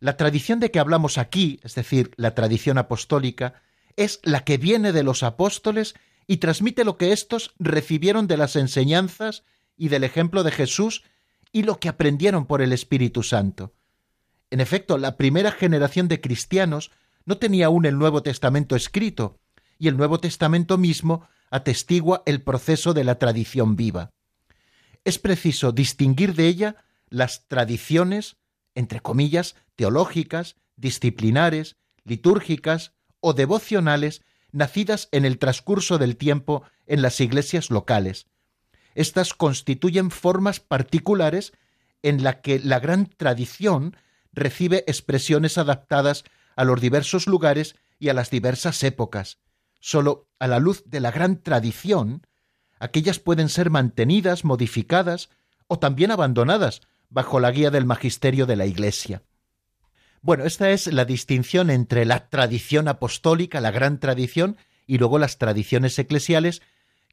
La 0.00 0.16
tradición 0.16 0.60
de 0.60 0.70
que 0.70 0.78
hablamos 0.78 1.18
aquí, 1.18 1.60
es 1.62 1.74
decir, 1.74 2.12
la 2.16 2.34
tradición 2.34 2.78
apostólica, 2.78 3.62
es 3.96 4.20
la 4.22 4.44
que 4.44 4.58
viene 4.58 4.92
de 4.92 5.02
los 5.02 5.22
apóstoles 5.22 5.94
y 6.26 6.38
transmite 6.38 6.84
lo 6.84 6.96
que 6.96 7.12
éstos 7.12 7.54
recibieron 7.58 8.26
de 8.26 8.36
las 8.36 8.56
enseñanzas 8.56 9.44
y 9.76 9.88
del 9.88 10.04
ejemplo 10.04 10.42
de 10.42 10.50
Jesús 10.50 11.04
y 11.52 11.62
lo 11.62 11.78
que 11.78 11.88
aprendieron 11.88 12.46
por 12.46 12.62
el 12.62 12.72
Espíritu 12.72 13.22
Santo. 13.22 13.74
En 14.50 14.60
efecto, 14.60 14.98
la 14.98 15.16
primera 15.16 15.52
generación 15.52 16.08
de 16.08 16.20
cristianos 16.20 16.90
no 17.24 17.38
tenía 17.38 17.66
aún 17.66 17.86
el 17.86 17.98
Nuevo 17.98 18.22
Testamento 18.22 18.76
escrito, 18.76 19.38
y 19.78 19.88
el 19.88 19.96
Nuevo 19.96 20.18
Testamento 20.20 20.78
mismo 20.78 21.28
atestigua 21.50 22.22
el 22.26 22.42
proceso 22.42 22.94
de 22.94 23.04
la 23.04 23.18
tradición 23.18 23.76
viva. 23.76 24.10
Es 25.04 25.18
preciso 25.18 25.72
distinguir 25.72 26.34
de 26.34 26.46
ella 26.46 26.76
las 27.08 27.46
tradiciones, 27.46 28.36
entre 28.74 29.00
comillas, 29.00 29.54
teológicas, 29.76 30.56
disciplinares, 30.76 31.76
litúrgicas 32.04 32.92
o 33.20 33.32
devocionales 33.32 34.22
nacidas 34.52 35.08
en 35.12 35.24
el 35.24 35.38
transcurso 35.38 35.98
del 35.98 36.16
tiempo 36.16 36.62
en 36.86 37.02
las 37.02 37.20
iglesias 37.20 37.70
locales. 37.70 38.26
Estas 38.94 39.34
constituyen 39.34 40.10
formas 40.10 40.60
particulares 40.60 41.52
en 42.02 42.22
la 42.22 42.40
que 42.40 42.58
la 42.58 42.80
gran 42.80 43.06
tradición 43.06 43.96
recibe 44.32 44.84
expresiones 44.86 45.58
adaptadas 45.58 46.24
a 46.56 46.64
los 46.64 46.80
diversos 46.80 47.26
lugares 47.26 47.76
y 47.98 48.08
a 48.08 48.14
las 48.14 48.30
diversas 48.30 48.82
épocas. 48.82 49.38
Solo 49.80 50.28
a 50.38 50.46
la 50.46 50.58
luz 50.58 50.82
de 50.86 51.00
la 51.00 51.10
gran 51.10 51.42
tradición, 51.42 52.26
aquellas 52.78 53.18
pueden 53.18 53.48
ser 53.48 53.70
mantenidas, 53.70 54.44
modificadas 54.44 55.30
o 55.66 55.78
también 55.78 56.10
abandonadas 56.10 56.82
bajo 57.08 57.40
la 57.40 57.50
guía 57.50 57.70
del 57.70 57.84
magisterio 57.84 58.46
de 58.46 58.56
la 58.56 58.66
Iglesia. 58.66 59.22
Bueno, 60.22 60.44
esta 60.44 60.70
es 60.70 60.86
la 60.86 61.04
distinción 61.04 61.70
entre 61.70 62.04
la 62.04 62.28
tradición 62.28 62.88
apostólica, 62.88 63.60
la 63.60 63.70
gran 63.70 64.00
tradición, 64.00 64.56
y 64.86 64.98
luego 64.98 65.18
las 65.18 65.38
tradiciones 65.38 65.98
eclesiales 65.98 66.62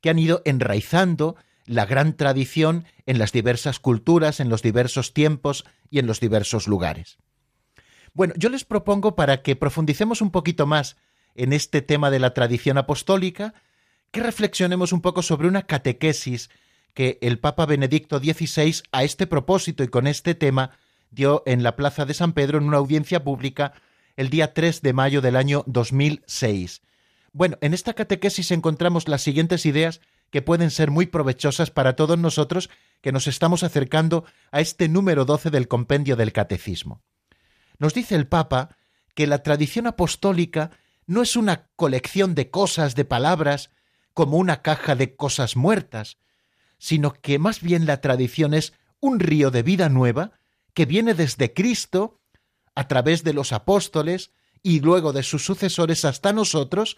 que 0.01 0.09
han 0.09 0.19
ido 0.19 0.41
enraizando 0.45 1.35
la 1.65 1.85
gran 1.85 2.15
tradición 2.15 2.85
en 3.05 3.19
las 3.19 3.31
diversas 3.31 3.79
culturas, 3.79 4.39
en 4.39 4.49
los 4.49 4.61
diversos 4.61 5.13
tiempos 5.13 5.65
y 5.89 5.99
en 5.99 6.07
los 6.07 6.19
diversos 6.19 6.67
lugares. 6.67 7.17
Bueno, 8.13 8.33
yo 8.37 8.49
les 8.49 8.65
propongo 8.65 9.15
para 9.15 9.41
que 9.41 9.55
profundicemos 9.55 10.21
un 10.21 10.31
poquito 10.31 10.67
más 10.67 10.97
en 11.35 11.53
este 11.53 11.81
tema 11.81 12.11
de 12.11 12.19
la 12.19 12.33
tradición 12.33 12.77
apostólica, 12.77 13.53
que 14.11 14.21
reflexionemos 14.21 14.93
un 14.93 15.01
poco 15.01 15.23
sobre 15.23 15.47
una 15.47 15.63
catequesis 15.63 16.49
que 16.93 17.17
el 17.21 17.39
Papa 17.39 17.65
Benedicto 17.65 18.19
XVI 18.19 18.83
a 18.91 19.03
este 19.03 19.25
propósito 19.25 19.83
y 19.83 19.87
con 19.87 20.05
este 20.05 20.35
tema 20.35 20.77
dio 21.13 21.43
en 21.45 21.63
la 21.63 21.75
Plaza 21.75 22.05
de 22.05 22.13
San 22.13 22.33
Pedro 22.33 22.57
en 22.57 22.65
una 22.65 22.77
audiencia 22.77 23.23
pública 23.23 23.73
el 24.15 24.29
día 24.29 24.53
3 24.53 24.81
de 24.81 24.93
mayo 24.93 25.21
del 25.21 25.35
año 25.35 25.63
2006. 25.67 26.81
Bueno, 27.31 27.57
en 27.61 27.73
esta 27.73 27.93
catequesis 27.93 28.51
encontramos 28.51 29.07
las 29.07 29.21
siguientes 29.21 29.65
ideas 29.65 30.01
que 30.29 30.41
pueden 30.41 30.71
ser 30.71 30.91
muy 30.91 31.07
provechosas 31.07 31.71
para 31.71 31.95
todos 31.95 32.17
nosotros 32.17 32.69
que 33.01 33.11
nos 33.11 33.27
estamos 33.27 33.63
acercando 33.63 34.25
a 34.51 34.61
este 34.61 34.87
número 34.87 35.25
12 35.25 35.49
del 35.49 35.67
compendio 35.67 36.15
del 36.15 36.31
Catecismo. 36.31 37.01
Nos 37.77 37.93
dice 37.93 38.15
el 38.15 38.27
Papa 38.27 38.77
que 39.15 39.27
la 39.27 39.43
tradición 39.43 39.87
apostólica 39.87 40.71
no 41.05 41.21
es 41.21 41.35
una 41.35 41.67
colección 41.75 42.33
de 42.33 42.49
cosas, 42.49 42.95
de 42.95 43.05
palabras, 43.05 43.71
como 44.13 44.37
una 44.37 44.61
caja 44.61 44.95
de 44.95 45.15
cosas 45.15 45.55
muertas, 45.55 46.17
sino 46.77 47.13
que 47.13 47.39
más 47.39 47.61
bien 47.61 47.85
la 47.85 48.01
tradición 48.01 48.53
es 48.53 48.73
un 48.99 49.19
río 49.19 49.51
de 49.51 49.63
vida 49.63 49.89
nueva 49.89 50.31
que 50.73 50.85
viene 50.85 51.13
desde 51.13 51.53
Cristo, 51.53 52.19
a 52.75 52.87
través 52.87 53.23
de 53.23 53.33
los 53.33 53.51
apóstoles 53.51 54.31
y 54.61 54.79
luego 54.79 55.13
de 55.13 55.23
sus 55.23 55.45
sucesores 55.45 56.05
hasta 56.05 56.33
nosotros, 56.33 56.97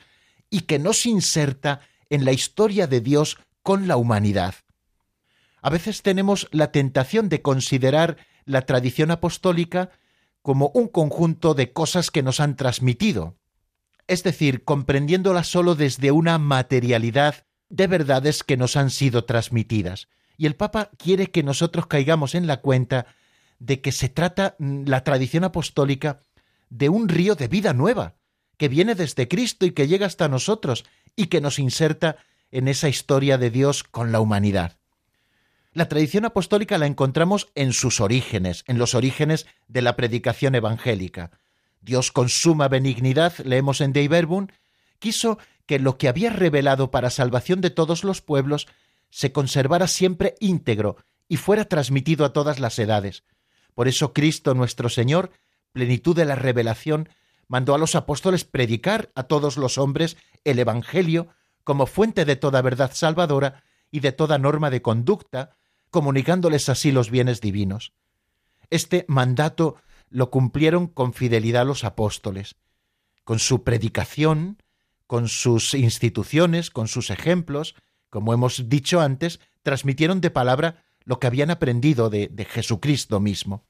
y 0.49 0.61
que 0.61 0.79
nos 0.79 1.05
inserta 1.05 1.81
en 2.09 2.23
la 2.23 2.31
historia 2.31 2.87
de 2.87 3.01
Dios 3.01 3.37
con 3.63 3.87
la 3.87 3.97
humanidad. 3.97 4.55
A 5.61 5.69
veces 5.69 6.03
tenemos 6.03 6.47
la 6.51 6.71
tentación 6.71 7.27
de 7.27 7.41
considerar 7.41 8.17
la 8.45 8.61
tradición 8.61 9.09
apostólica 9.09 9.89
como 10.43 10.69
un 10.75 10.87
conjunto 10.87 11.55
de 11.55 11.73
cosas 11.73 12.11
que 12.11 12.21
nos 12.21 12.39
han 12.39 12.55
transmitido, 12.55 13.35
es 14.07 14.21
decir, 14.21 14.63
comprendiéndola 14.63 15.43
sólo 15.43 15.73
desde 15.73 16.11
una 16.11 16.37
materialidad 16.37 17.47
de 17.69 17.87
verdades 17.87 18.43
que 18.43 18.57
nos 18.57 18.75
han 18.77 18.91
sido 18.91 19.25
transmitidas. 19.25 20.07
Y 20.37 20.45
el 20.45 20.55
Papa 20.55 20.91
quiere 20.97 21.31
que 21.31 21.41
nosotros 21.41 21.87
caigamos 21.87 22.35
en 22.35 22.45
la 22.45 22.61
cuenta 22.61 23.07
de 23.59 23.81
que 23.81 23.91
se 23.91 24.09
trata 24.09 24.55
mm, 24.59 24.85
la 24.85 25.03
tradición 25.03 25.43
apostólica 25.43 26.19
de 26.69 26.89
un 26.89 27.09
río 27.09 27.35
de 27.35 27.47
vida 27.47 27.73
nueva, 27.73 28.15
que 28.57 28.69
viene 28.69 28.95
desde 28.95 29.27
Cristo 29.27 29.65
y 29.65 29.71
que 29.71 29.87
llega 29.87 30.05
hasta 30.05 30.27
nosotros 30.27 30.85
y 31.15 31.27
que 31.27 31.41
nos 31.41 31.59
inserta 31.59 32.17
en 32.51 32.67
esa 32.67 32.89
historia 32.89 33.37
de 33.37 33.49
Dios 33.49 33.83
con 33.83 34.11
la 34.11 34.19
humanidad. 34.19 34.77
La 35.73 35.89
tradición 35.89 36.23
apostólica 36.23 36.77
la 36.77 36.85
encontramos 36.85 37.49
en 37.53 37.73
sus 37.73 37.99
orígenes, 37.99 38.63
en 38.67 38.77
los 38.77 38.95
orígenes 38.95 39.45
de 39.67 39.81
la 39.81 39.97
predicación 39.97 40.55
evangélica. 40.55 41.31
Dios 41.81 42.11
con 42.11 42.29
suma 42.29 42.69
benignidad, 42.69 43.33
leemos 43.39 43.81
en 43.81 43.91
Dei 43.91 44.07
Verbum, 44.07 44.47
quiso 44.99 45.37
que 45.65 45.79
lo 45.79 45.97
que 45.97 46.07
había 46.07 46.29
revelado 46.29 46.91
para 46.91 47.09
salvación 47.09 47.59
de 47.59 47.71
todos 47.71 48.03
los 48.03 48.21
pueblos 48.21 48.67
se 49.09 49.31
conservara 49.31 49.87
siempre 49.87 50.35
íntegro 50.39 50.97
y 51.27 51.37
fuera 51.37 51.65
transmitido 51.65 52.25
a 52.25 52.33
todas 52.33 52.59
las 52.59 52.79
edades. 52.79 53.23
Por 53.75 53.87
eso 53.87 54.13
Cristo 54.13 54.55
nuestro 54.55 54.89
Señor, 54.89 55.31
plenitud 55.73 56.15
de 56.15 56.25
la 56.25 56.35
revelación, 56.35 57.09
mandó 57.47 57.75
a 57.75 57.77
los 57.77 57.93
apóstoles 57.93 58.45
predicar 58.45 59.11
a 59.13 59.23
todos 59.23 59.57
los 59.57 59.77
hombres 59.77 60.17
el 60.43 60.57
Evangelio 60.57 61.27
como 61.63 61.85
fuente 61.85 62.25
de 62.25 62.37
toda 62.37 62.61
verdad 62.61 62.91
salvadora 62.93 63.63
y 63.91 63.99
de 63.99 64.11
toda 64.11 64.37
norma 64.37 64.69
de 64.69 64.81
conducta, 64.81 65.55
comunicándoles 65.91 66.69
así 66.69 66.91
los 66.91 67.11
bienes 67.11 67.41
divinos. 67.41 67.93
Este 68.69 69.05
mandato 69.07 69.75
lo 70.09 70.31
cumplieron 70.31 70.87
con 70.87 71.13
fidelidad 71.13 71.65
los 71.65 71.83
apóstoles, 71.83 72.55
con 73.23 73.39
su 73.39 73.63
predicación, 73.63 74.61
con 75.07 75.27
sus 75.27 75.73
instituciones, 75.73 76.69
con 76.69 76.87
sus 76.87 77.09
ejemplos, 77.09 77.75
como 78.09 78.33
hemos 78.33 78.69
dicho 78.69 79.01
antes, 79.01 79.39
transmitieron 79.61 80.21
de 80.21 80.31
palabra 80.31 80.84
lo 81.05 81.19
que 81.19 81.27
habían 81.27 81.51
aprendido 81.51 82.09
de, 82.09 82.27
de 82.27 82.45
Jesucristo 82.45 83.19
mismo. 83.19 83.65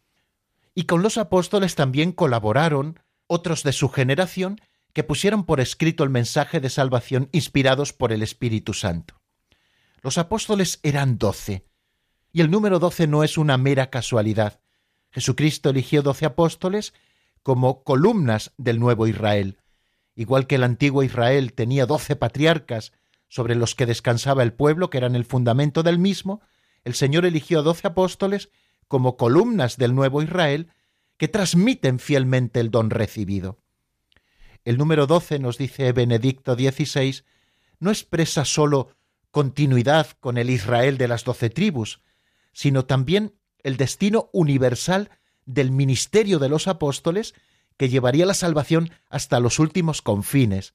Y 0.73 0.85
con 0.85 1.03
los 1.03 1.17
apóstoles 1.17 1.75
también 1.75 2.11
colaboraron 2.11 2.99
otros 3.27 3.63
de 3.63 3.73
su 3.73 3.89
generación 3.89 4.59
que 4.93 5.03
pusieron 5.03 5.43
por 5.45 5.59
escrito 5.59 6.03
el 6.03 6.09
mensaje 6.09 6.59
de 6.59 6.69
salvación 6.69 7.29
inspirados 7.33 7.93
por 7.93 8.11
el 8.13 8.23
Espíritu 8.23 8.73
Santo. 8.73 9.21
Los 10.01 10.17
apóstoles 10.17 10.79
eran 10.83 11.17
doce, 11.17 11.65
y 12.31 12.41
el 12.41 12.51
número 12.51 12.79
doce 12.79 13.07
no 13.07 13.23
es 13.23 13.37
una 13.37 13.57
mera 13.57 13.89
casualidad. 13.89 14.59
Jesucristo 15.11 15.69
eligió 15.69 16.01
doce 16.01 16.25
apóstoles 16.25 16.93
como 17.43 17.83
columnas 17.83 18.53
del 18.57 18.79
nuevo 18.79 19.07
Israel. 19.07 19.57
Igual 20.15 20.47
que 20.47 20.55
el 20.55 20.63
antiguo 20.63 21.03
Israel 21.03 21.53
tenía 21.53 21.85
doce 21.85 22.15
patriarcas 22.15 22.93
sobre 23.27 23.55
los 23.55 23.75
que 23.75 23.85
descansaba 23.85 24.43
el 24.43 24.53
pueblo, 24.53 24.89
que 24.89 24.97
eran 24.97 25.15
el 25.15 25.25
fundamento 25.25 25.83
del 25.83 25.99
mismo, 25.99 26.41
el 26.85 26.93
Señor 26.93 27.25
eligió 27.25 27.59
a 27.59 27.63
doce 27.63 27.87
apóstoles 27.87 28.49
como 28.87 29.17
columnas 29.17 29.77
del 29.77 29.93
nuevo 29.93 30.21
Israel 30.21 30.71
que 31.17 31.27
transmiten 31.27 31.99
fielmente 31.99 32.59
el 32.59 32.71
don 32.71 32.89
recibido. 32.89 33.59
El 34.63 34.77
número 34.77 35.07
doce, 35.07 35.39
nos 35.39 35.57
dice 35.57 35.91
Benedicto 35.91 36.55
XVI, 36.55 37.23
no 37.79 37.91
expresa 37.91 38.45
sólo 38.45 38.95
continuidad 39.31 40.07
con 40.19 40.37
el 40.37 40.49
Israel 40.49 40.97
de 40.97 41.07
las 41.07 41.23
doce 41.23 41.49
tribus, 41.49 42.01
sino 42.53 42.85
también 42.85 43.33
el 43.63 43.77
destino 43.77 44.29
universal 44.31 45.09
del 45.45 45.71
ministerio 45.71 46.39
de 46.39 46.49
los 46.49 46.67
apóstoles 46.67 47.33
que 47.77 47.89
llevaría 47.89 48.25
la 48.25 48.33
salvación 48.33 48.91
hasta 49.09 49.39
los 49.39 49.59
últimos 49.59 50.01
confines. 50.01 50.73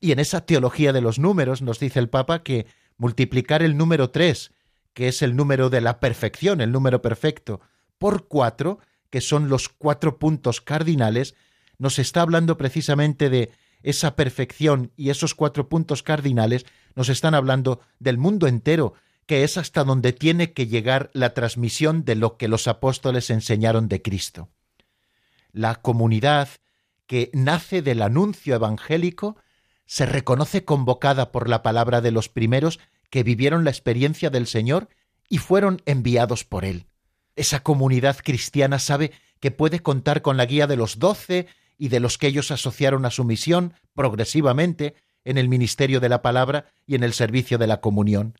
Y 0.00 0.12
en 0.12 0.18
esa 0.18 0.46
teología 0.46 0.92
de 0.92 1.00
los 1.00 1.18
números 1.18 1.60
nos 1.62 1.78
dice 1.78 1.98
el 1.98 2.08
Papa 2.08 2.42
que 2.42 2.66
multiplicar 2.96 3.62
el 3.62 3.76
número 3.76 4.10
tres, 4.10 4.52
que 4.94 5.08
es 5.08 5.22
el 5.22 5.36
número 5.36 5.68
de 5.68 5.80
la 5.80 6.00
perfección, 6.00 6.60
el 6.60 6.72
número 6.72 7.02
perfecto, 7.02 7.60
por 7.98 8.28
cuatro, 8.28 8.78
que 9.10 9.20
son 9.20 9.48
los 9.48 9.68
cuatro 9.68 10.18
puntos 10.18 10.60
cardinales, 10.60 11.34
nos 11.78 11.98
está 11.98 12.22
hablando 12.22 12.56
precisamente 12.56 13.28
de 13.28 13.50
esa 13.82 14.16
perfección 14.16 14.92
y 14.96 15.10
esos 15.10 15.34
cuatro 15.34 15.68
puntos 15.68 16.02
cardinales 16.02 16.64
nos 16.94 17.08
están 17.08 17.34
hablando 17.34 17.80
del 17.98 18.18
mundo 18.18 18.46
entero, 18.46 18.94
que 19.26 19.44
es 19.44 19.58
hasta 19.58 19.84
donde 19.84 20.12
tiene 20.12 20.52
que 20.52 20.66
llegar 20.66 21.10
la 21.12 21.34
transmisión 21.34 22.04
de 22.04 22.14
lo 22.14 22.36
que 22.36 22.48
los 22.48 22.68
apóstoles 22.68 23.30
enseñaron 23.30 23.88
de 23.88 24.00
Cristo. 24.00 24.48
La 25.52 25.76
comunidad 25.76 26.48
que 27.06 27.30
nace 27.34 27.82
del 27.82 28.02
anuncio 28.02 28.54
evangélico 28.54 29.36
se 29.86 30.06
reconoce 30.06 30.64
convocada 30.64 31.30
por 31.30 31.48
la 31.48 31.62
palabra 31.62 32.00
de 32.00 32.10
los 32.10 32.28
primeros 32.28 32.80
que 33.14 33.22
vivieron 33.22 33.62
la 33.62 33.70
experiencia 33.70 34.28
del 34.28 34.48
Señor 34.48 34.88
y 35.28 35.38
fueron 35.38 35.80
enviados 35.86 36.42
por 36.42 36.64
Él. 36.64 36.88
Esa 37.36 37.62
comunidad 37.62 38.16
cristiana 38.18 38.80
sabe 38.80 39.12
que 39.38 39.52
puede 39.52 39.78
contar 39.78 40.20
con 40.20 40.36
la 40.36 40.46
guía 40.46 40.66
de 40.66 40.74
los 40.74 40.98
doce 40.98 41.46
y 41.78 41.90
de 41.90 42.00
los 42.00 42.18
que 42.18 42.26
ellos 42.26 42.50
asociaron 42.50 43.06
a 43.06 43.12
su 43.12 43.22
misión 43.22 43.74
progresivamente 43.94 44.96
en 45.24 45.38
el 45.38 45.48
ministerio 45.48 46.00
de 46.00 46.08
la 46.08 46.22
palabra 46.22 46.72
y 46.88 46.96
en 46.96 47.04
el 47.04 47.12
servicio 47.12 47.56
de 47.56 47.68
la 47.68 47.80
comunión 47.80 48.34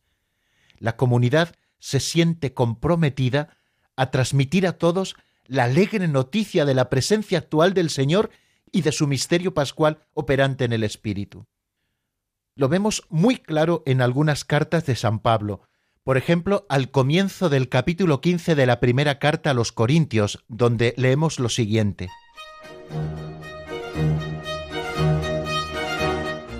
la 0.84 0.96
comunidad 0.96 1.54
se 1.78 2.00
siente 2.00 2.52
comprometida 2.52 3.56
a 3.96 4.10
transmitir 4.10 4.66
a 4.66 4.76
todos 4.76 5.16
la 5.46 5.64
alegre 5.64 6.08
noticia 6.08 6.64
de 6.64 6.74
la 6.74 6.90
presencia 6.90 7.38
actual 7.38 7.74
del 7.74 7.90
Señor 7.90 8.30
y 8.72 8.82
de 8.82 8.92
su 8.92 9.06
misterio 9.06 9.54
pascual 9.54 10.00
operante 10.14 10.64
en 10.64 10.72
el 10.72 10.82
Espíritu. 10.82 11.46
Lo 12.56 12.68
vemos 12.68 13.02
muy 13.08 13.36
claro 13.36 13.82
en 13.84 14.00
algunas 14.00 14.44
cartas 14.44 14.86
de 14.86 14.94
San 14.94 15.18
Pablo, 15.18 15.62
por 16.04 16.16
ejemplo, 16.16 16.66
al 16.68 16.90
comienzo 16.90 17.48
del 17.48 17.68
capítulo 17.68 18.20
15 18.20 18.54
de 18.54 18.66
la 18.66 18.78
primera 18.78 19.18
carta 19.18 19.50
a 19.50 19.54
los 19.54 19.72
Corintios, 19.72 20.44
donde 20.46 20.94
leemos 20.96 21.40
lo 21.40 21.48
siguiente. 21.48 22.10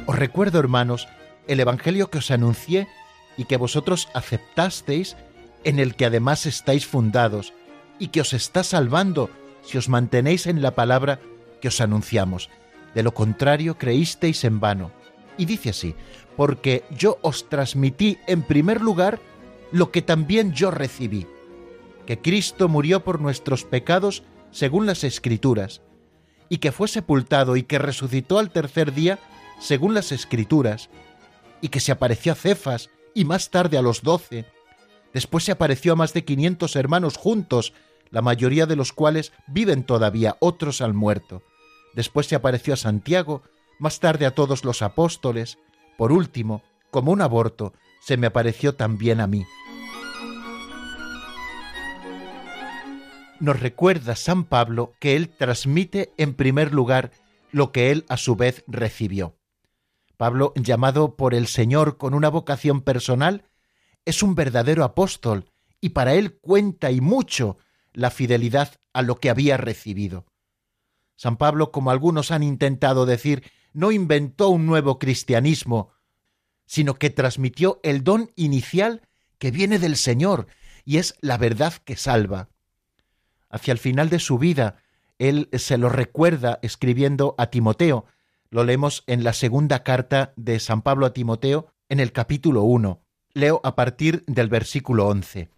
Os 0.07 0.19
recuerdo, 0.19 0.59
hermanos, 0.59 1.07
el 1.47 1.61
Evangelio 1.61 2.11
que 2.11 2.19
os 2.19 2.33
anuncié 2.33 2.89
y 3.37 3.45
que 3.45 3.57
vosotros 3.57 4.09
aceptasteis, 4.15 5.17
en 5.63 5.79
el 5.79 5.95
que 5.95 6.07
además 6.07 6.45
estáis 6.47 6.87
fundados, 6.87 7.53
y 8.01 8.09
que 8.09 8.21
os 8.21 8.33
está 8.33 8.65
salvando 8.65 9.31
si 9.63 9.79
os 9.79 9.89
mantenéis 9.89 10.49
en 10.49 10.61
la 10.61 10.75
palabra 10.75 11.21
que 11.61 11.69
os 11.69 11.81
anunciamos. 11.81 12.51
De 12.97 13.05
lo 13.05 13.15
contrario, 13.15 13.79
creísteis 13.79 14.43
en 14.43 14.59
vano. 14.59 15.04
Y 15.37 15.47
dice 15.47 15.71
así, 15.71 15.95
porque 16.37 16.85
yo 16.91 17.19
os 17.23 17.49
transmití 17.49 18.19
en 18.27 18.43
primer 18.43 18.81
lugar 18.81 19.21
lo 19.73 19.91
que 19.91 20.03
también 20.03 20.53
yo 20.53 20.71
recibí, 20.71 21.27
que 22.07 22.21
Cristo 22.21 22.69
murió 22.69 23.03
por 23.03 23.21
nuestros 23.21 23.65
pecados 23.65 24.23
según 24.51 24.87
las 24.87 25.03
Escrituras, 25.05 25.83
y 26.49 26.59
que 26.59 26.73
fue 26.73 26.87
sepultado 26.87 27.57
y 27.57 27.65
que 27.65 27.79
resucitó 27.79 28.39
al 28.39 28.51
tercer 28.51 28.95
día 28.95 29.19
según 29.59 29.95
las 29.95 30.13
Escrituras, 30.13 30.91
y 31.61 31.69
que 31.69 31.81
se 31.81 31.93
apareció 31.93 32.33
a 32.33 32.37
Cefas 32.37 32.91
y 33.15 33.25
más 33.25 33.51
tarde 33.51 33.79
a 33.79 33.83
los 33.83 34.03
doce. 34.03 34.45
Después 35.13 35.45
se 35.45 35.53
apareció 35.53 35.95
a 35.95 35.97
más 35.97 36.13
de 36.13 36.25
quinientos 36.25 36.77
hermanos 36.77 37.17
juntos, 37.17 37.73
la 38.11 38.23
mayoría 38.23 38.67
de 38.67 38.77
los 38.77 38.93
cuales 38.93 39.33
viven 39.47 39.85
todavía, 39.85 40.37
otros 40.41 40.81
han 40.81 40.95
muerto. 40.95 41.43
Después 41.95 42.27
se 42.27 42.35
apareció 42.35 42.75
a 42.75 42.77
Santiago, 42.77 43.43
más 43.79 44.01
tarde 44.01 44.27
a 44.27 44.35
todos 44.35 44.65
los 44.65 44.83
apóstoles. 44.83 45.59
Por 45.97 46.13
último, 46.13 46.63
como 46.91 47.13
un 47.13 47.21
aborto, 47.21 47.73
se 48.01 48.17
me 48.17 48.27
apareció 48.27 48.75
también 48.75 49.21
a 49.21 49.27
mí. 49.27 49.45
Nos 53.41 53.61
recuerda 53.61 54.17
San 54.17 54.45
Pablo 54.45 54.95
que 55.01 55.17
él 55.17 55.29
transmite 55.29 56.13
en 56.17 56.35
primer 56.35 56.73
lugar 56.73 57.11
lo 57.51 57.73
que 57.73 57.91
él 57.91 58.05
a 58.09 58.17
su 58.17 58.37
vez 58.37 58.65
recibió. 58.67 59.37
Pablo, 60.17 60.53
llamado 60.57 61.17
por 61.17 61.35
el 61.35 61.47
Señor 61.47 61.99
con 61.99 62.15
una 62.15 62.29
vocación 62.29 62.81
personal, 62.81 63.45
es 64.05 64.23
un 64.23 64.35
verdadero 64.35 64.85
apóstol 64.85 65.51
y 65.81 65.91
para 65.91 66.15
él 66.15 66.39
cuenta 66.39 66.91
y 66.91 67.01
mucho 67.01 67.59
la 67.93 68.11
fidelidad 68.11 68.75
a 68.93 69.03
lo 69.03 69.17
que 69.17 69.31
había 69.31 69.57
recibido. 69.57 70.27
San 71.17 71.37
Pablo, 71.37 71.71
como 71.71 71.91
algunos 71.91 72.31
han 72.31 72.43
intentado 72.43 73.07
decir, 73.07 73.45
no 73.75 73.93
inventó 73.93 74.49
un 74.49 74.65
nuevo 74.65 74.99
cristianismo, 74.99 75.91
sino 76.65 76.95
que 76.95 77.11
transmitió 77.11 77.81
el 77.83 78.03
don 78.03 78.31
inicial 78.37 79.03
que 79.39 79.51
viene 79.51 79.79
del 79.79 79.97
Señor 79.97 80.47
y 80.87 80.97
es 80.97 81.15
la 81.21 81.37
verdad 81.37 81.75
que 81.85 81.97
salva. 81.97 82.49
Hacia 83.51 83.73
el 83.73 83.79
final 83.79 84.09
de 84.09 84.19
su 84.19 84.39
vida, 84.39 84.77
él 85.19 85.49
se 85.53 85.77
lo 85.79 85.89
recuerda 85.89 86.59
escribiendo 86.63 87.35
a 87.39 87.49
Timoteo. 87.49 88.07
Lo 88.51 88.65
leemos 88.65 89.05
en 89.07 89.25
la 89.25 89.33
segunda 89.33 89.83
carta 89.83 90.33
de 90.37 90.59
San 90.61 90.83
Pablo 90.83 91.07
a 91.07 91.13
Timoteo, 91.13 91.69
en 91.89 92.01
el 92.01 92.13
capítulo 92.13 92.63
1. 92.63 93.03
Leo 93.35 93.61
a 93.65 93.75
partir 93.75 94.25
del 94.27 94.49
versículo 94.49 95.09
11. 95.09 95.51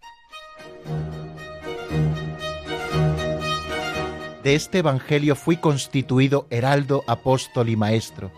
De 4.47 4.55
este 4.55 4.77
Evangelio 4.77 5.35
fui 5.35 5.57
constituido 5.57 6.47
heraldo, 6.49 7.03
apóstol 7.05 7.67
y 7.67 7.75
maestro. 7.75 8.31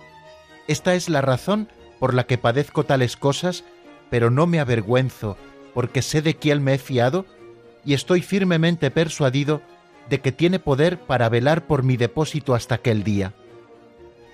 Esta 0.68 0.96
es 0.96 1.08
la 1.08 1.22
razón 1.22 1.70
por 2.00 2.16
la 2.16 2.26
que 2.26 2.40
padezco 2.40 2.84
tales 2.84 3.16
cosas, 3.16 3.64
pero 4.10 4.32
no 4.32 4.48
me 4.48 4.60
avergüenzo, 4.60 5.38
porque 5.76 6.02
sé 6.02 6.24
de 6.24 6.34
quién 6.34 6.64
me 6.64 6.74
he 6.74 6.78
fiado 6.80 7.28
y 7.86 7.94
estoy 7.94 8.24
firmemente 8.24 8.90
persuadido 8.90 9.62
de 10.10 10.20
que 10.20 10.32
tiene 10.32 10.58
poder 10.58 11.00
para 11.00 11.30
velar 11.30 11.68
por 11.68 11.84
mi 11.84 11.96
depósito 11.96 12.56
hasta 12.56 12.74
aquel 12.74 13.04
día. 13.04 13.36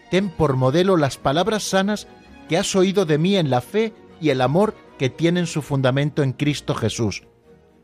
Ten 0.09 0.29
por 0.29 0.55
modelo 0.55 0.95
las 0.95 1.17
palabras 1.17 1.63
sanas 1.63 2.07
que 2.47 2.57
has 2.57 2.73
oído 2.77 3.05
de 3.05 3.17
mí 3.17 3.35
en 3.35 3.49
la 3.49 3.59
fe 3.59 3.91
y 4.21 4.29
el 4.29 4.39
amor 4.39 4.75
que 4.97 5.09
tienen 5.09 5.45
su 5.45 5.61
fundamento 5.61 6.23
en 6.23 6.31
Cristo 6.31 6.73
Jesús. 6.73 7.23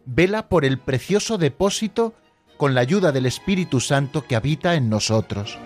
Vela 0.05 0.47
por 0.47 0.63
el 0.63 0.79
precioso 0.79 1.37
depósito 1.37 2.13
con 2.61 2.75
la 2.75 2.81
ayuda 2.81 3.11
del 3.11 3.25
Espíritu 3.25 3.79
Santo 3.79 4.27
que 4.27 4.35
habita 4.35 4.75
en 4.75 4.87
nosotros. 4.87 5.57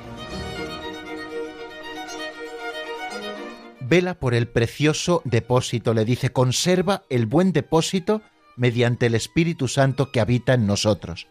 Vela 3.81 4.17
por 4.17 4.34
el 4.34 4.47
precioso 4.47 5.21
depósito, 5.25 5.93
le 5.93 6.05
dice, 6.05 6.31
conserva 6.31 7.03
el 7.10 7.25
buen 7.25 7.51
depósito 7.51 8.21
mediante 8.55 9.08
el 9.08 9.15
Espíritu 9.15 9.67
Santo 9.67 10.13
que 10.13 10.21
habita 10.21 10.53
en 10.53 10.67
nosotros. 10.67 11.27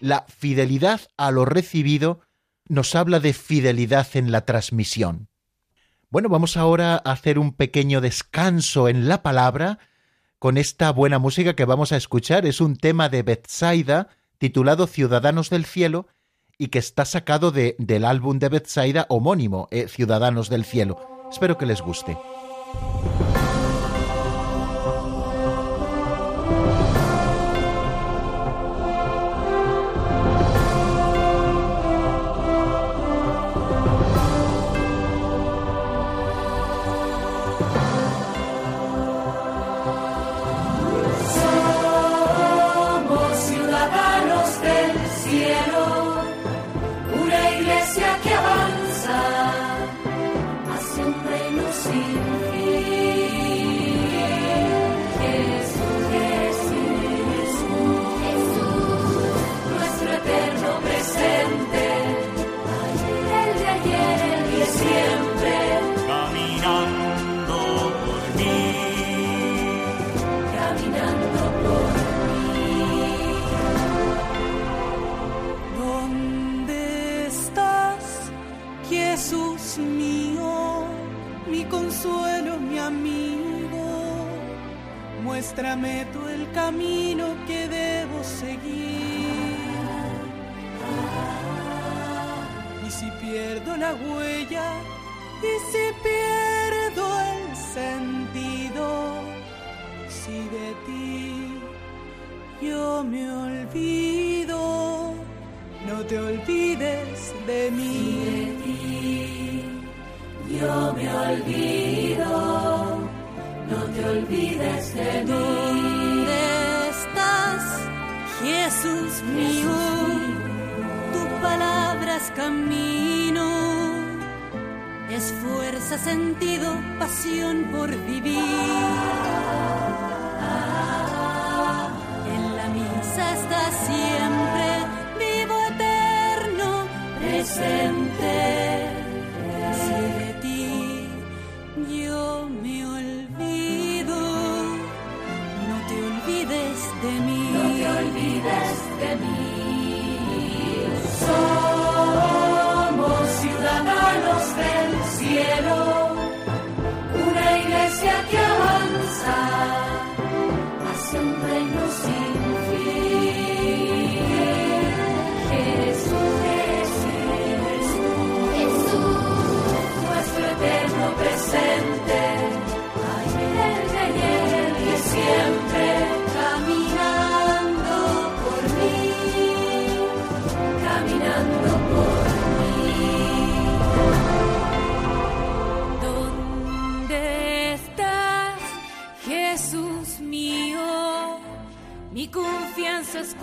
La 0.00 0.26
fidelidad 0.26 1.02
a 1.16 1.30
lo 1.30 1.44
recibido 1.44 2.22
nos 2.66 2.96
habla 2.96 3.20
de 3.20 3.34
fidelidad 3.34 4.08
en 4.14 4.32
la 4.32 4.46
transmisión. 4.46 5.28
Bueno, 6.10 6.28
vamos 6.28 6.56
ahora 6.56 6.94
a 7.04 7.12
hacer 7.12 7.38
un 7.38 7.52
pequeño 7.52 8.00
descanso 8.00 8.88
en 8.88 9.06
la 9.06 9.22
palabra 9.22 9.78
con 10.40 10.58
esta 10.58 10.90
buena 10.90 11.20
música 11.20 11.54
que 11.54 11.66
vamos 11.66 11.92
a 11.92 11.96
escuchar. 11.96 12.46
Es 12.46 12.60
un 12.60 12.74
tema 12.74 13.08
de 13.08 13.22
Bethsaida 13.22 14.08
titulado 14.38 14.86
Ciudadanos 14.86 15.50
del 15.50 15.64
Cielo 15.64 16.06
y 16.56 16.68
que 16.68 16.78
está 16.78 17.04
sacado 17.04 17.50
de, 17.50 17.76
del 17.78 18.04
álbum 18.04 18.38
de 18.38 18.48
Bethsaida 18.48 19.06
homónimo, 19.08 19.68
eh, 19.70 19.88
Ciudadanos 19.88 20.48
del 20.48 20.64
Cielo. 20.64 20.98
Espero 21.30 21.58
que 21.58 21.66
les 21.66 21.80
guste. 21.82 22.16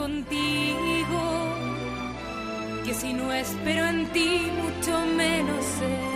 Contigo, 0.05 1.21
que 2.85 2.93
si 2.93 3.11
no 3.13 3.33
espero 3.33 3.87
en 3.87 4.05
ti, 4.13 4.51
mucho 4.61 4.93
menos 5.17 5.65
sé. 5.65 6.14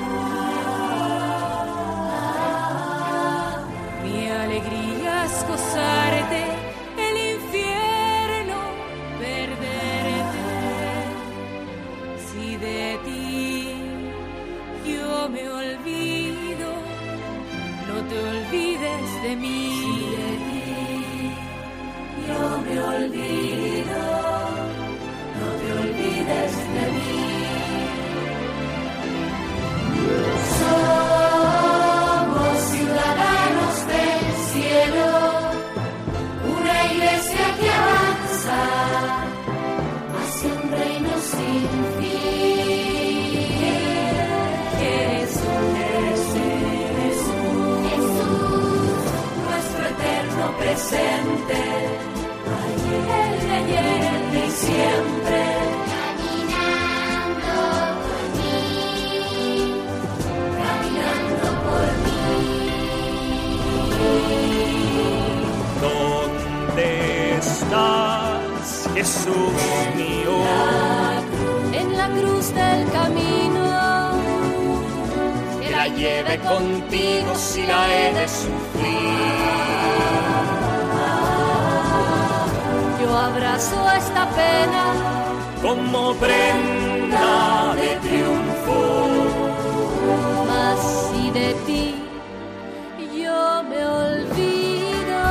siempre. 54.69 55.41
Caminando 55.93 57.57
por 58.05 58.23
mí, 58.37 58.61
caminando 60.61 61.47
por 61.65 61.87
mí. 62.05 62.27
¿Dónde 65.85 66.89
estás, 67.37 68.67
Jesús 68.95 69.55
mío? 69.95 70.35
En 71.73 71.87
la 71.97 72.07
cruz 72.09 72.53
del 72.53 72.89
camino. 72.91 73.65
Que 75.61 75.69
la 75.71 75.87
lleve 75.87 76.37
contigo 76.39 77.35
si 77.35 77.65
la 77.65 77.87
he 77.93 78.13
de 78.13 78.27
sufrir 78.27 80.28
yo 83.09 83.17
abrazo 83.17 83.77
esta 83.97 84.23
pena 84.29 84.83
como 85.61 86.13
prenda 86.15 87.73
de 87.75 87.89
triunfo. 88.05 88.81
Mas 90.49 90.77
si 91.07 91.31
de 91.31 91.49
ti 91.65 91.95
yo 93.21 93.63
me 93.69 93.81
olvido, 94.01 95.21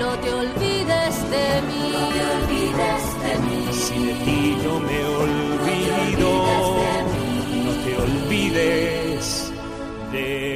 no 0.00 0.10
te 0.22 0.28
olvides 0.42 1.14
de 1.34 1.48
mí. 1.68 1.86
No 1.98 2.04
te 2.16 2.22
olvides 2.36 3.04
de 3.24 3.32
mí. 3.46 3.60
Si 3.72 3.96
de 4.06 4.14
ti 4.24 4.58
yo 4.64 4.80
me 4.88 4.98
olvido, 5.24 6.30
no 7.64 7.72
te 7.84 7.92
olvides 8.04 9.52
de 10.12 10.50
mí. 10.50 10.55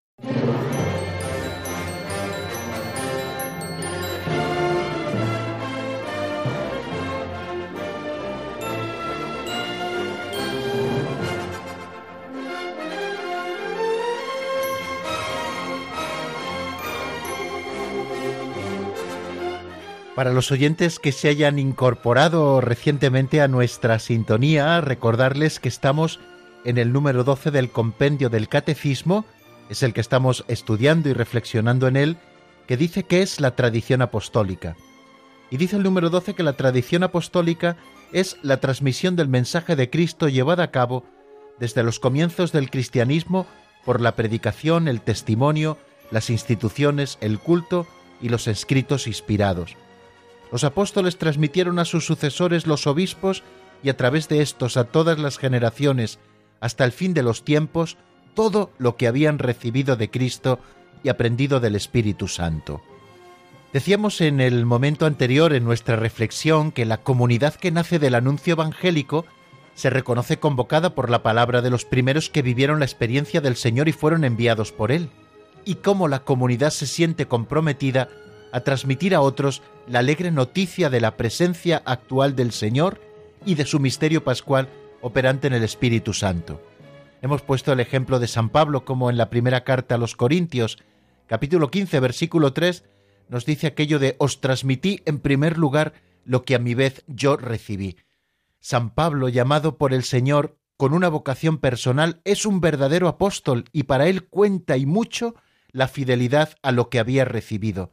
Para 20.21 20.33
los 20.33 20.51
oyentes 20.51 20.99
que 20.99 21.11
se 21.11 21.29
hayan 21.29 21.57
incorporado 21.57 22.61
recientemente 22.61 23.41
a 23.41 23.47
nuestra 23.47 23.97
sintonía, 23.97 24.79
recordarles 24.79 25.59
que 25.59 25.67
estamos 25.67 26.19
en 26.63 26.77
el 26.77 26.93
número 26.93 27.23
12 27.23 27.49
del 27.49 27.71
compendio 27.71 28.29
del 28.29 28.47
Catecismo, 28.47 29.25
es 29.71 29.81
el 29.81 29.93
que 29.93 30.01
estamos 30.01 30.45
estudiando 30.47 31.09
y 31.09 31.13
reflexionando 31.13 31.87
en 31.87 31.95
él, 31.95 32.17
que 32.67 32.77
dice 32.77 33.01
que 33.01 33.23
es 33.23 33.39
la 33.39 33.55
tradición 33.55 34.03
apostólica. 34.03 34.75
Y 35.49 35.57
dice 35.57 35.77
el 35.77 35.81
número 35.81 36.11
12 36.11 36.35
que 36.35 36.43
la 36.43 36.53
tradición 36.53 37.01
apostólica 37.01 37.77
es 38.13 38.37
la 38.43 38.57
transmisión 38.57 39.15
del 39.15 39.27
mensaje 39.27 39.75
de 39.75 39.89
Cristo 39.89 40.29
llevada 40.29 40.65
a 40.65 40.71
cabo 40.71 41.03
desde 41.57 41.81
los 41.81 41.99
comienzos 41.99 42.51
del 42.51 42.69
cristianismo 42.69 43.47
por 43.85 44.01
la 44.01 44.15
predicación, 44.15 44.87
el 44.87 45.01
testimonio, 45.01 45.79
las 46.11 46.29
instituciones, 46.29 47.17
el 47.21 47.39
culto 47.39 47.87
y 48.21 48.29
los 48.29 48.47
escritos 48.47 49.07
inspirados. 49.07 49.75
Los 50.51 50.63
apóstoles 50.63 51.17
transmitieron 51.17 51.79
a 51.79 51.85
sus 51.85 52.05
sucesores 52.05 52.67
los 52.67 52.85
obispos 52.87 53.43
y 53.83 53.89
a 53.89 53.97
través 53.97 54.27
de 54.27 54.41
estos 54.41 54.77
a 54.77 54.83
todas 54.83 55.17
las 55.17 55.37
generaciones, 55.37 56.19
hasta 56.59 56.83
el 56.83 56.91
fin 56.91 57.13
de 57.13 57.23
los 57.23 57.43
tiempos, 57.43 57.97
todo 58.35 58.71
lo 58.77 58.97
que 58.97 59.07
habían 59.07 59.39
recibido 59.39 59.95
de 59.95 60.09
Cristo 60.09 60.59
y 61.03 61.09
aprendido 61.09 61.59
del 61.59 61.75
Espíritu 61.75 62.27
Santo. 62.27 62.81
Decíamos 63.73 64.19
en 64.19 64.41
el 64.41 64.65
momento 64.65 65.05
anterior 65.05 65.53
en 65.53 65.63
nuestra 65.63 65.95
reflexión 65.95 66.71
que 66.71 66.85
la 66.85 66.97
comunidad 66.97 67.55
que 67.55 67.71
nace 67.71 67.99
del 67.99 68.15
anuncio 68.15 68.53
evangélico 68.53 69.25
se 69.73 69.89
reconoce 69.89 70.39
convocada 70.39 70.93
por 70.93 71.09
la 71.09 71.23
palabra 71.23 71.61
de 71.61 71.69
los 71.69 71.85
primeros 71.85 72.29
que 72.29 72.41
vivieron 72.41 72.79
la 72.79 72.85
experiencia 72.85 73.39
del 73.39 73.55
Señor 73.55 73.87
y 73.87 73.93
fueron 73.93 74.25
enviados 74.25 74.73
por 74.73 74.91
Él, 74.91 75.09
y 75.63 75.75
cómo 75.75 76.09
la 76.09 76.19
comunidad 76.19 76.71
se 76.71 76.85
siente 76.85 77.27
comprometida 77.27 78.09
a 78.51 78.61
transmitir 78.61 79.15
a 79.15 79.21
otros 79.21 79.61
la 79.87 79.99
alegre 79.99 80.31
noticia 80.31 80.89
de 80.89 81.01
la 81.01 81.17
presencia 81.17 81.81
actual 81.85 82.35
del 82.35 82.51
Señor 82.51 83.01
y 83.45 83.55
de 83.55 83.65
su 83.65 83.79
misterio 83.79 84.23
pascual 84.23 84.69
operante 85.01 85.47
en 85.47 85.53
el 85.53 85.63
Espíritu 85.63 86.13
Santo. 86.13 86.61
Hemos 87.21 87.41
puesto 87.41 87.71
el 87.71 87.79
ejemplo 87.79 88.19
de 88.19 88.27
San 88.27 88.49
Pablo 88.49 88.85
como 88.85 89.09
en 89.09 89.17
la 89.17 89.29
primera 89.29 89.63
carta 89.63 89.95
a 89.95 89.97
los 89.97 90.15
Corintios, 90.15 90.79
capítulo 91.27 91.69
15, 91.69 91.99
versículo 91.99 92.53
3, 92.53 92.83
nos 93.29 93.45
dice 93.45 93.67
aquello 93.67 93.99
de 93.99 94.15
os 94.17 94.41
transmití 94.41 95.01
en 95.05 95.19
primer 95.19 95.57
lugar 95.57 95.93
lo 96.25 96.43
que 96.43 96.55
a 96.55 96.59
mi 96.59 96.73
vez 96.73 97.03
yo 97.07 97.37
recibí. 97.37 97.97
San 98.59 98.93
Pablo, 98.93 99.29
llamado 99.29 99.77
por 99.77 99.93
el 99.93 100.03
Señor 100.03 100.57
con 100.77 100.93
una 100.93 101.09
vocación 101.09 101.57
personal, 101.59 102.21
es 102.25 102.45
un 102.45 102.59
verdadero 102.59 103.07
apóstol 103.07 103.65
y 103.71 103.83
para 103.83 104.07
él 104.07 104.27
cuenta 104.27 104.77
y 104.77 104.85
mucho 104.85 105.35
la 105.71 105.87
fidelidad 105.87 106.57
a 106.61 106.71
lo 106.71 106.89
que 106.89 106.99
había 106.99 107.23
recibido. 107.23 107.91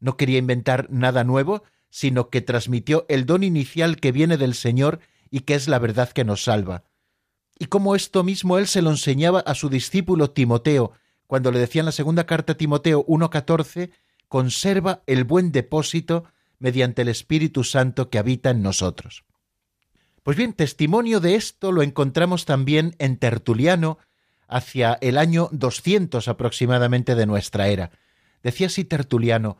No 0.00 0.16
quería 0.16 0.38
inventar 0.38 0.88
nada 0.90 1.24
nuevo, 1.24 1.62
sino 1.90 2.30
que 2.30 2.40
transmitió 2.40 3.06
el 3.08 3.26
don 3.26 3.42
inicial 3.42 3.96
que 3.96 4.12
viene 4.12 4.36
del 4.36 4.54
Señor 4.54 5.00
y 5.30 5.40
que 5.40 5.54
es 5.54 5.68
la 5.68 5.78
verdad 5.78 6.10
que 6.10 6.24
nos 6.24 6.44
salva. 6.44 6.84
Y 7.58 7.66
como 7.66 7.96
esto 7.96 8.22
mismo 8.22 8.58
él 8.58 8.66
se 8.66 8.82
lo 8.82 8.90
enseñaba 8.90 9.40
a 9.40 9.54
su 9.54 9.68
discípulo 9.68 10.30
Timoteo, 10.30 10.92
cuando 11.26 11.50
le 11.50 11.58
decía 11.58 11.80
en 11.80 11.86
la 11.86 11.92
segunda 11.92 12.24
carta 12.24 12.52
a 12.52 12.56
Timoteo 12.56 13.04
1.14, 13.06 13.90
conserva 14.28 15.02
el 15.06 15.24
buen 15.24 15.52
depósito 15.52 16.24
mediante 16.58 17.02
el 17.02 17.08
Espíritu 17.08 17.64
Santo 17.64 18.10
que 18.10 18.18
habita 18.18 18.50
en 18.50 18.62
nosotros. 18.62 19.24
Pues 20.22 20.36
bien, 20.36 20.52
testimonio 20.52 21.20
de 21.20 21.34
esto 21.34 21.72
lo 21.72 21.82
encontramos 21.82 22.44
también 22.44 22.94
en 22.98 23.16
Tertuliano 23.16 23.98
hacia 24.46 24.98
el 25.00 25.18
año 25.18 25.48
200 25.52 26.28
aproximadamente 26.28 27.14
de 27.14 27.26
nuestra 27.26 27.68
era. 27.68 27.90
Decía 28.42 28.68
así 28.68 28.84
Tertuliano, 28.84 29.58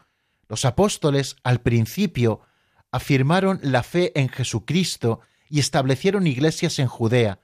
los 0.48 0.64
apóstoles 0.64 1.36
al 1.44 1.60
principio 1.60 2.40
afirmaron 2.90 3.60
la 3.62 3.82
fe 3.82 4.18
en 4.18 4.28
Jesucristo 4.28 5.20
y 5.48 5.60
establecieron 5.60 6.26
iglesias 6.26 6.78
en 6.78 6.86
Judea, 6.86 7.40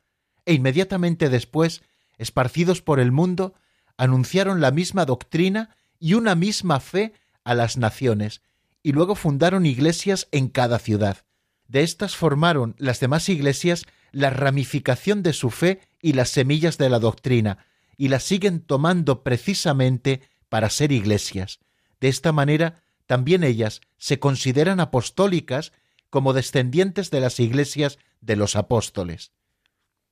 e 0.46 0.54
inmediatamente 0.54 1.28
después, 1.28 1.82
esparcidos 2.18 2.82
por 2.82 3.00
el 3.00 3.12
mundo, 3.12 3.54
anunciaron 3.96 4.60
la 4.60 4.70
misma 4.70 5.04
doctrina 5.04 5.76
y 5.98 6.14
una 6.14 6.34
misma 6.34 6.80
fe 6.80 7.12
a 7.44 7.54
las 7.54 7.76
naciones, 7.76 8.42
y 8.82 8.92
luego 8.92 9.14
fundaron 9.14 9.66
iglesias 9.66 10.28
en 10.32 10.48
cada 10.48 10.78
ciudad. 10.78 11.24
De 11.68 11.82
estas 11.82 12.16
formaron 12.16 12.74
las 12.78 13.00
demás 13.00 13.28
iglesias 13.28 13.86
la 14.12 14.30
ramificación 14.30 15.22
de 15.22 15.32
su 15.32 15.50
fe 15.50 15.80
y 16.00 16.12
las 16.12 16.30
semillas 16.30 16.78
de 16.78 16.88
la 16.88 16.98
doctrina, 16.98 17.66
y 17.96 18.08
las 18.08 18.24
siguen 18.24 18.60
tomando 18.60 19.22
precisamente 19.22 20.22
para 20.48 20.70
ser 20.70 20.92
iglesias. 20.92 21.60
De 22.00 22.08
esta 22.08 22.32
manera, 22.32 22.83
también 23.06 23.44
ellas 23.44 23.80
se 23.98 24.18
consideran 24.18 24.80
apostólicas 24.80 25.72
como 26.10 26.32
descendientes 26.32 27.10
de 27.10 27.20
las 27.20 27.40
iglesias 27.40 27.98
de 28.20 28.36
los 28.36 28.56
apóstoles. 28.56 29.32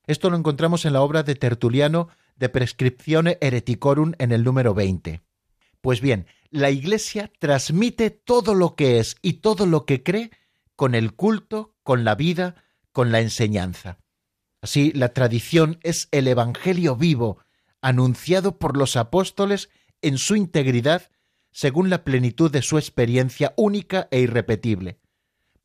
Esto 0.05 0.29
lo 0.29 0.37
encontramos 0.37 0.85
en 0.85 0.93
la 0.93 1.01
obra 1.01 1.23
de 1.23 1.35
Tertuliano 1.35 2.09
de 2.35 2.49
Prescriptione 2.49 3.37
Hereticorum 3.41 4.13
en 4.17 4.31
el 4.31 4.43
número 4.43 4.73
20. 4.73 5.21
Pues 5.81 6.01
bien, 6.01 6.27
la 6.49 6.71
Iglesia 6.71 7.31
transmite 7.39 8.09
todo 8.09 8.53
lo 8.53 8.75
que 8.75 8.99
es 8.99 9.15
y 9.21 9.33
todo 9.33 9.65
lo 9.65 9.85
que 9.85 10.03
cree 10.03 10.31
con 10.75 10.95
el 10.95 11.13
culto, 11.13 11.75
con 11.83 12.03
la 12.03 12.15
vida, 12.15 12.55
con 12.91 13.11
la 13.11 13.21
enseñanza. 13.21 13.97
Así, 14.61 14.91
la 14.93 15.13
tradición 15.13 15.79
es 15.83 16.07
el 16.11 16.27
Evangelio 16.27 16.95
vivo, 16.95 17.39
anunciado 17.81 18.59
por 18.59 18.77
los 18.77 18.95
apóstoles 18.95 19.69
en 20.01 20.17
su 20.17 20.35
integridad, 20.35 21.09
según 21.53 21.89
la 21.89 22.03
plenitud 22.03 22.51
de 22.51 22.61
su 22.61 22.77
experiencia 22.77 23.53
única 23.55 24.09
e 24.11 24.19
irrepetible. 24.19 24.99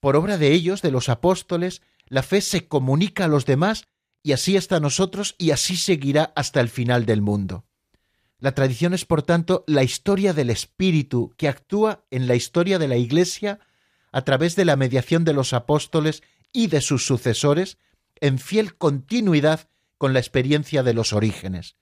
Por 0.00 0.14
obra 0.14 0.38
de 0.38 0.52
ellos, 0.52 0.82
de 0.82 0.92
los 0.92 1.08
apóstoles, 1.08 1.82
la 2.06 2.22
fe 2.22 2.40
se 2.40 2.68
comunica 2.68 3.24
a 3.24 3.28
los 3.28 3.46
demás 3.46 3.88
y 4.22 4.32
así 4.32 4.56
hasta 4.56 4.78
nosotros 4.78 5.34
y 5.38 5.50
así 5.50 5.76
seguirá 5.76 6.32
hasta 6.36 6.60
el 6.60 6.68
final 6.68 7.06
del 7.06 7.22
mundo. 7.22 7.64
La 8.38 8.52
tradición 8.52 8.94
es, 8.94 9.04
por 9.04 9.22
tanto, 9.22 9.64
la 9.66 9.82
historia 9.82 10.32
del 10.32 10.50
Espíritu 10.50 11.34
que 11.36 11.48
actúa 11.48 12.04
en 12.10 12.28
la 12.28 12.36
historia 12.36 12.78
de 12.78 12.86
la 12.86 12.96
Iglesia 12.96 13.58
a 14.12 14.22
través 14.22 14.54
de 14.54 14.64
la 14.64 14.76
mediación 14.76 15.24
de 15.24 15.32
los 15.32 15.52
apóstoles 15.52 16.22
y 16.52 16.68
de 16.68 16.80
sus 16.80 17.04
sucesores, 17.04 17.78
en 18.20 18.38
fiel 18.38 18.76
continuidad 18.76 19.68
con 19.96 20.12
la 20.12 20.20
experiencia 20.20 20.82
de 20.82 20.94
los 20.94 21.12
orígenes. 21.12 21.76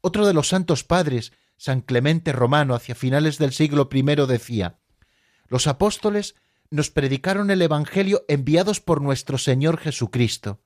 Otro 0.00 0.26
de 0.26 0.34
los 0.34 0.48
santos 0.48 0.84
padres, 0.84 1.32
San 1.58 1.82
Clemente 1.82 2.32
Romano, 2.32 2.74
hacia 2.74 2.94
finales 2.94 3.36
del 3.36 3.52
siglo 3.52 3.90
I, 3.92 4.02
decía, 4.26 4.78
Los 5.48 5.66
apóstoles 5.66 6.36
nos 6.70 6.90
predicaron 6.90 7.50
el 7.50 7.60
Evangelio 7.60 8.24
enviados 8.28 8.80
por 8.80 9.02
nuestro 9.02 9.38
Señor 9.38 9.78
Jesucristo. 9.78 10.60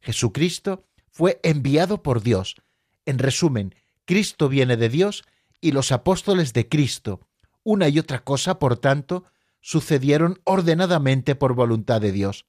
Jesucristo 0.00 0.86
fue 1.10 1.38
enviado 1.42 2.02
por 2.02 2.22
Dios. 2.22 2.56
En 3.04 3.18
resumen, 3.18 3.74
Cristo 4.04 4.48
viene 4.48 4.76
de 4.76 4.88
Dios 4.88 5.24
y 5.60 5.72
los 5.72 5.92
apóstoles 5.92 6.54
de 6.54 6.68
Cristo. 6.68 7.20
Una 7.62 7.88
y 7.88 7.98
otra 7.98 8.24
cosa, 8.24 8.58
por 8.58 8.78
tanto, 8.78 9.24
sucedieron 9.60 10.40
ordenadamente 10.44 11.34
por 11.34 11.54
voluntad 11.54 12.00
de 12.00 12.12
Dios. 12.12 12.46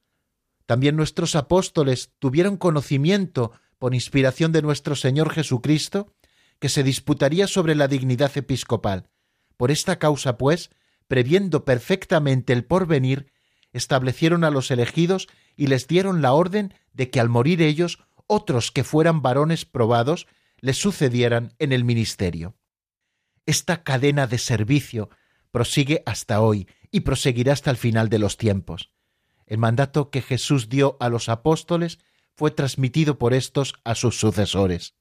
También 0.65 0.95
nuestros 0.95 1.35
apóstoles 1.35 2.11
tuvieron 2.19 2.55
conocimiento, 2.55 3.51
por 3.77 3.93
inspiración 3.93 4.51
de 4.51 4.61
nuestro 4.61 4.95
Señor 4.95 5.31
Jesucristo, 5.31 6.13
que 6.59 6.69
se 6.69 6.83
disputaría 6.83 7.47
sobre 7.47 7.75
la 7.75 7.87
dignidad 7.87 8.31
episcopal. 8.37 9.09
Por 9.57 9.71
esta 9.71 9.99
causa, 9.99 10.37
pues, 10.37 10.69
previendo 11.07 11.65
perfectamente 11.65 12.53
el 12.53 12.65
porvenir, 12.65 13.31
establecieron 13.73 14.43
a 14.43 14.51
los 14.51 14.71
elegidos 14.71 15.27
y 15.55 15.67
les 15.67 15.87
dieron 15.87 16.21
la 16.21 16.33
orden 16.33 16.73
de 16.93 17.09
que 17.09 17.19
al 17.19 17.29
morir 17.29 17.61
ellos, 17.61 17.99
otros 18.27 18.71
que 18.71 18.83
fueran 18.83 19.21
varones 19.21 19.65
probados 19.65 20.27
les 20.59 20.77
sucedieran 20.77 21.53
en 21.59 21.71
el 21.71 21.83
ministerio. 21.83 22.55
Esta 23.45 23.83
cadena 23.83 24.27
de 24.27 24.37
servicio 24.37 25.09
prosigue 25.51 26.03
hasta 26.05 26.41
hoy 26.41 26.67
y 26.91 27.01
proseguirá 27.01 27.53
hasta 27.53 27.71
el 27.71 27.77
final 27.77 28.09
de 28.09 28.19
los 28.19 28.37
tiempos. 28.37 28.91
El 29.45 29.57
mandato 29.57 30.11
que 30.11 30.21
Jesús 30.21 30.69
dio 30.69 30.97
a 30.99 31.09
los 31.09 31.29
apóstoles 31.29 31.99
fue 32.35 32.51
transmitido 32.51 33.17
por 33.17 33.33
estos 33.33 33.73
a 33.83 33.95
sus 33.95 34.19
sucesores. 34.19 34.95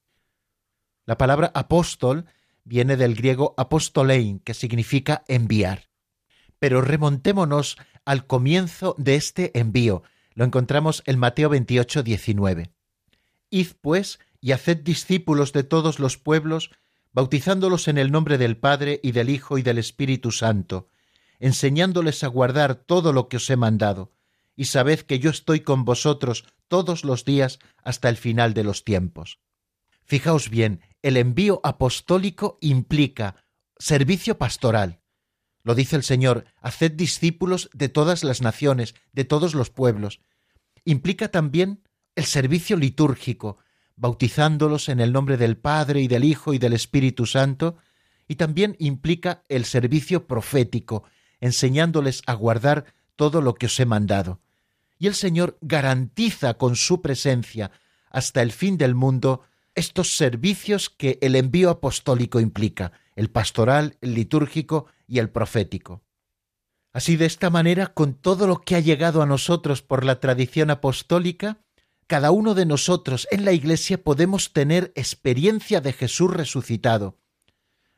La 1.09 1.17
palabra 1.17 1.51
apóstol 1.55 2.27
viene 2.65 2.99
del 2.99 3.15
griego 3.15 3.55
apostolein, 3.57 4.41
que 4.41 4.53
significa 4.53 5.25
enviar. 5.27 5.89
Pero 6.59 6.83
remontémonos 6.83 7.79
al 8.05 8.27
comienzo 8.27 8.95
de 8.99 9.15
este 9.15 9.59
envío. 9.59 10.03
Lo 10.35 10.45
encontramos 10.45 11.03
en 11.07 11.19
Mateo 11.19 11.49
28, 11.49 12.03
19. 12.03 12.73
Id, 13.49 13.69
pues, 13.81 14.19
y 14.43 14.53
haced 14.53 14.83
discípulos 14.83 15.55
de 15.55 15.63
todos 15.63 15.99
los 15.99 16.19
pueblos, 16.19 16.73
bautizándolos 17.15 17.89
en 17.89 17.97
el 17.97 18.13
nombre 18.13 18.37
del 18.37 18.59
Padre 18.59 19.01
y 19.03 19.13
del 19.13 19.31
Hijo 19.31 19.57
y 19.57 19.63
del 19.63 19.79
Espíritu 19.79 20.31
Santo, 20.31 20.91
enseñándoles 21.39 22.23
a 22.23 22.27
guardar 22.27 22.75
todo 22.75 23.15
lo 23.15 23.31
que 23.31 23.39
os 23.39 23.49
he 23.49 23.57
mandado, 23.57 24.13
y 24.57 24.67
sabed 24.67 25.01
que 25.01 25.19
yo 25.19 25.31
estoy 25.31 25.61
con 25.61 25.87
vosotros 25.87 26.45
todos 26.69 27.03
los 27.03 27.25
días 27.25 27.61
hasta 27.83 28.11
el 28.11 28.19
final 28.19 28.53
de 28.53 28.65
los 28.65 28.85
tiempos. 28.85 29.41
Fijaos 30.09 30.49
bien, 30.49 30.81
el 31.03 31.17
envío 31.17 31.61
apostólico 31.63 32.59
implica 32.61 33.45
servicio 33.79 34.39
pastoral. 34.39 35.01
Lo 35.63 35.75
dice 35.75 35.97
el 35.97 36.03
Señor, 36.03 36.47
haced 36.61 36.93
discípulos 36.93 37.71
de 37.73 37.89
todas 37.89 38.25
las 38.25 38.41
naciones, 38.41 38.95
de 39.13 39.25
todos 39.25 39.55
los 39.55 39.71
pueblos. 39.71 40.21
Implica 40.85 41.29
también 41.29 41.83
el 42.17 42.25
servicio 42.25 42.77
litúrgico, 42.77 43.59
bautizándolos 43.97 44.89
en 44.89 45.01
el 45.01 45.13
nombre 45.13 45.37
del 45.37 45.57
Padre 45.57 46.01
y 46.01 46.09
del 46.09 46.25
Hijo 46.25 46.55
y 46.55 46.59
del 46.59 46.73
Espíritu 46.73 47.27
Santo, 47.27 47.77
y 48.27 48.37
también 48.37 48.77
implica 48.79 49.45
el 49.49 49.65
servicio 49.65 50.27
profético, 50.27 51.05
enseñándoles 51.41 52.23
a 52.27 52.35
guardar 52.35 52.95
todo 53.17 53.41
lo 53.41 53.55
que 53.55 53.67
os 53.67 53.79
he 53.81 53.87
mandado. 53.87 54.41
Y 54.99 55.07
el 55.07 55.15
Señor 55.15 55.59
garantiza 55.61 56.55
con 56.55 56.77
su 56.77 57.03
presencia 57.03 57.71
hasta 58.11 58.43
el 58.43 58.53
fin 58.53 58.79
del 58.79 58.95
mundo 58.95 59.43
estos 59.79 60.17
servicios 60.17 60.91
que 60.91 61.19
el 61.23 61.37
envío 61.37 61.71
apostólico 61.71 62.41
implica, 62.41 62.93
el 63.17 63.31
pastoral, 63.31 63.97
el 64.01 64.15
litúrgico 64.15 64.87
y 65.07 65.19
el 65.19 65.31
profético. 65.31 66.03
Así 66.93 67.17
de 67.17 67.27
esta 67.27 67.51
manera, 67.51 67.89
con 67.89 68.15
todo 68.15 68.47
lo 68.47 68.61
que 68.61 68.75
ha 68.77 68.81
llegado 68.81 69.23
a 69.23 69.27
nosotros 69.27 69.83
por 69.83 70.05
la 70.05 70.21
tradición 70.21 70.71
apostólica, 70.71 71.59
cada 72.07 72.31
uno 72.31 72.55
de 72.55 72.65
nosotros 72.65 73.29
en 73.31 73.45
la 73.45 73.53
Iglesia 73.53 74.03
podemos 74.03 74.53
tener 74.53 74.93
experiencia 74.95 75.81
de 75.81 75.93
Jesús 75.93 76.33
resucitado. 76.33 77.19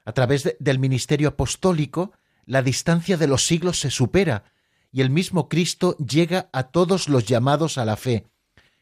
A 0.05 0.13
través 0.13 0.57
del 0.59 0.79
ministerio 0.79 1.29
apostólico, 1.29 2.13
la 2.45 2.63
distancia 2.63 3.17
de 3.17 3.29
los 3.29 3.47
siglos 3.47 3.79
se 3.79 3.91
supera 3.91 4.45
y 4.91 5.03
el 5.03 5.11
mismo 5.11 5.49
Cristo 5.49 5.97
llega 5.99 6.51
a 6.53 6.65
todos 6.65 7.09
los 7.09 7.25
llamados 7.25 7.79
a 7.79 7.85
la 7.85 7.97
fe. 7.97 8.27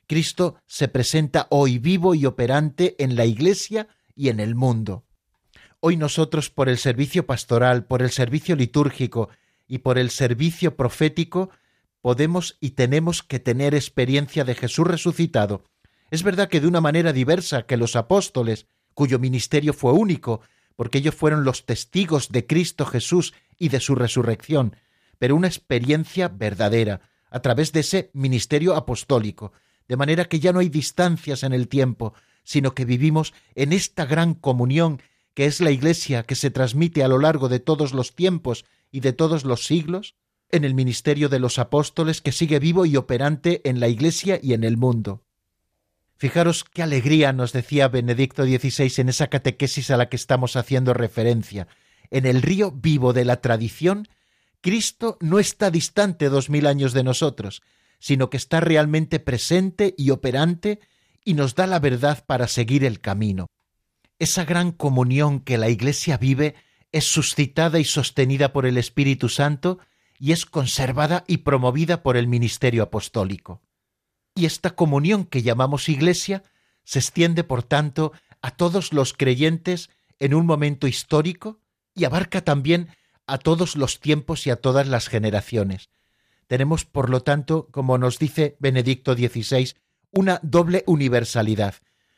Cristo 0.09 0.57
se 0.67 0.89
presenta 0.89 1.47
hoy 1.51 1.79
vivo 1.79 2.15
y 2.15 2.25
operante 2.25 2.97
en 2.99 3.15
la 3.15 3.27
Iglesia 3.27 3.89
y 4.17 4.31
en 4.31 4.41
el 4.41 4.55
mundo. 4.55 5.05
Hoy 5.81 5.99
nosotros 5.99 6.49
por 6.49 6.71
el 6.71 6.79
servicio 6.79 7.27
pastoral, 7.27 7.85
por 7.85 8.01
el 8.01 8.11
servicio 8.11 8.57
litúrgico 8.57 9.29
y 9.69 9.79
por 9.79 9.99
el 9.99 10.09
servicio 10.09 10.77
profético 10.77 11.51
podemos 12.01 12.57
y 12.59 12.71
tenemos 12.71 13.23
que 13.23 13.39
tener 13.39 13.75
experiencia 13.75 14.45
de 14.45 14.55
Jesús 14.55 14.87
resucitado. 14.87 15.65
Es 16.11 16.23
verdad 16.23 16.49
que 16.49 16.61
de 16.61 16.69
una 16.69 16.81
manera 16.81 17.13
diversa 17.13 17.67
que 17.67 17.77
los 17.77 17.95
apóstoles, 17.95 18.67
cuyo 18.95 19.19
ministerio 19.19 19.75
fue 19.75 19.93
único, 19.93 20.41
porque 20.75 20.99
ellos 20.99 21.15
fueron 21.15 21.45
los 21.45 21.67
testigos 21.67 22.31
de 22.31 22.47
Cristo 22.47 22.87
Jesús 22.87 23.35
y 23.59 23.69
de 23.69 23.81
su 23.81 23.95
resurrección, 23.95 24.75
pero 25.19 25.37
una 25.37 25.49
experiencia 25.49 26.29
verdadera, 26.29 27.03
a 27.31 27.41
través 27.41 27.73
de 27.73 27.81
ese 27.81 28.11
ministerio 28.15 28.75
apostólico, 28.75 29.53
de 29.89 29.97
manera 29.97 30.27
que 30.27 30.41
ya 30.41 30.53
no 30.53 30.61
hay 30.61 30.69
distancias 30.69 31.43
en 31.43 31.53
el 31.53 31.69
tiempo, 31.69 32.15
sino 32.45 32.75
que 32.75 32.85
vivimos 32.85 33.35
en 33.55 33.73
esta 33.73 34.07
gran 34.07 34.35
comunión 34.35 35.03
que 35.35 35.47
es 35.47 35.61
la 35.61 35.71
Iglesia 35.71 36.25
que 36.25 36.35
se 36.35 36.51
transmite 36.51 37.05
a 37.05 37.09
lo 37.09 37.19
largo 37.19 37.49
de 37.49 37.61
todos 37.61 37.93
los 37.93 38.15
tiempos 38.15 38.65
y 38.91 39.01
de 39.01 39.13
todos 39.13 39.45
los 39.45 39.67
siglos, 39.67 40.17
en 40.51 40.65
el 40.65 40.75
ministerio 40.75 41.29
de 41.29 41.39
los 41.39 41.59
apóstoles 41.59 42.21
que 42.21 42.33
sigue 42.33 42.59
vivo 42.59 42.87
y 42.87 42.97
operante 42.97 43.61
en 43.65 43.81
la 43.81 43.89
Iglesia 43.89 44.41
y 44.43 44.55
en 44.55 44.65
el 44.65 44.77
mundo. 44.77 45.23
Fijaros 46.17 46.65
qué 46.65 46.83
alegría 46.83 47.33
nos 47.33 47.53
decía 47.53 47.87
Benedicto 47.87 48.45
XVI 48.45 48.93
en 48.97 49.11
esa 49.11 49.29
catequesis 49.29 49.91
a 49.91 49.97
la 49.97 50.09
que 50.09 50.17
estamos 50.17 50.57
haciendo 50.57 50.93
referencia. 50.93 51.69
En 52.11 52.27
el 52.27 52.43
río 52.43 52.73
vivo 52.73 53.13
de 53.13 53.25
la 53.25 53.41
tradición, 53.41 54.09
Cristo 54.61 55.19
no 55.21 55.39
está 55.39 55.71
distante 55.71 56.29
dos 56.29 56.51
mil 56.51 56.67
años 56.67 56.93
de 56.93 57.05
nosotros, 57.05 57.63
sino 57.99 58.31
que 58.31 58.37
está 58.37 58.61
realmente 58.61 59.21
presente 59.21 59.95
y 59.97 60.11
operante 60.11 60.81
y 61.25 61.35
nos 61.35 61.55
da 61.55 61.67
la 61.67 61.79
verdad 61.79 62.25
para 62.27 62.49
seguir 62.49 62.85
el 62.85 63.01
camino. 63.01 63.47
Esa 64.19 64.45
gran 64.45 64.73
comunión 64.73 65.41
que 65.41 65.59
la 65.59 65.69
Iglesia 65.69 66.17
vive 66.17 66.55
es 66.93 67.05
suscitada 67.05 67.79
y 67.79 67.85
sostenida 67.85 68.53
por 68.53 68.67
el 68.67 68.79
Espíritu 68.79 69.29
Santo 69.29 69.79
y 70.19 70.33
es 70.33 70.47
conservada 70.47 71.25
y 71.27 71.39
promovida 71.39 72.03
por 72.03 72.17
el 72.17 72.27
ministerio 72.27 72.83
apostólico. 72.83 73.63
Y 74.35 74.47
esta 74.47 74.71
comunión 74.71 75.25
que 75.25 75.43
llamamos 75.43 75.89
Iglesia 75.89 76.43
se 76.85 76.99
extiende, 76.99 77.45
por 77.45 77.63
tanto, 77.63 78.13
a 78.41 78.53
todos 78.53 78.93
los 78.93 79.13
creyentes 79.13 79.91
en 80.19 80.35
un 80.35 80.47
momento 80.47 80.87
histórico 80.87 81.61
y 81.95 82.05
abarca 82.05 82.43
también 82.43 82.89
a 83.27 83.39
todos 83.39 83.77
los 83.77 84.01
tiempos 84.01 84.47
y 84.47 84.51
a 84.51 84.57
todas 84.57 84.87
las 84.87 85.09
generaciones. 85.09 85.91
Tenemos, 86.49 86.85
por 86.85 87.11
lo 87.11 87.23
tanto, 87.23 87.69
como 87.71 87.99
nos 87.99 88.19
dice 88.19 88.57
Benedicto 88.59 89.15
XVI, 89.15 89.75
una 90.11 90.41
doble 90.43 90.83
universalidad, 90.87 91.75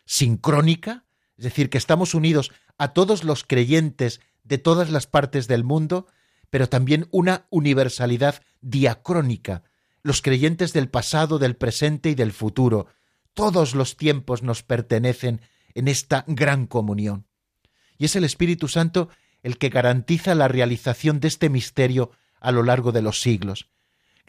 sincrónica, 0.06 1.04
es 1.36 1.44
decir, 1.44 1.68
que 1.68 1.78
estamos 1.78 2.14
unidos 2.14 2.52
a 2.78 2.92
todos 2.92 3.24
los 3.24 3.44
creyentes 3.44 4.20
de 4.44 4.58
todas 4.58 4.90
las 4.90 5.06
partes 5.06 5.48
del 5.48 5.64
mundo, 5.64 6.06
pero 6.48 6.68
también 6.68 7.08
una 7.10 7.46
universalidad 7.50 8.42
diacrónica. 8.60 9.64
Los 10.02 10.22
creyentes 10.22 10.72
del 10.72 10.88
pasado, 10.88 11.38
del 11.38 11.56
presente 11.56 12.10
y 12.10 12.14
del 12.14 12.32
futuro, 12.32 12.86
todos 13.34 13.74
los 13.74 13.96
tiempos 13.96 14.42
nos 14.42 14.62
pertenecen 14.62 15.40
en 15.74 15.88
esta 15.88 16.24
gran 16.26 16.66
comunión. 16.66 17.26
Y 17.98 18.04
es 18.06 18.16
el 18.16 18.24
Espíritu 18.24 18.68
Santo 18.68 19.08
el 19.42 19.58
que 19.58 19.70
garantiza 19.70 20.34
la 20.34 20.48
realización 20.48 21.20
de 21.20 21.28
este 21.28 21.48
misterio 21.48 22.12
a 22.40 22.52
lo 22.52 22.62
largo 22.62 22.92
de 22.92 23.02
los 23.02 23.20
siglos. 23.20 23.68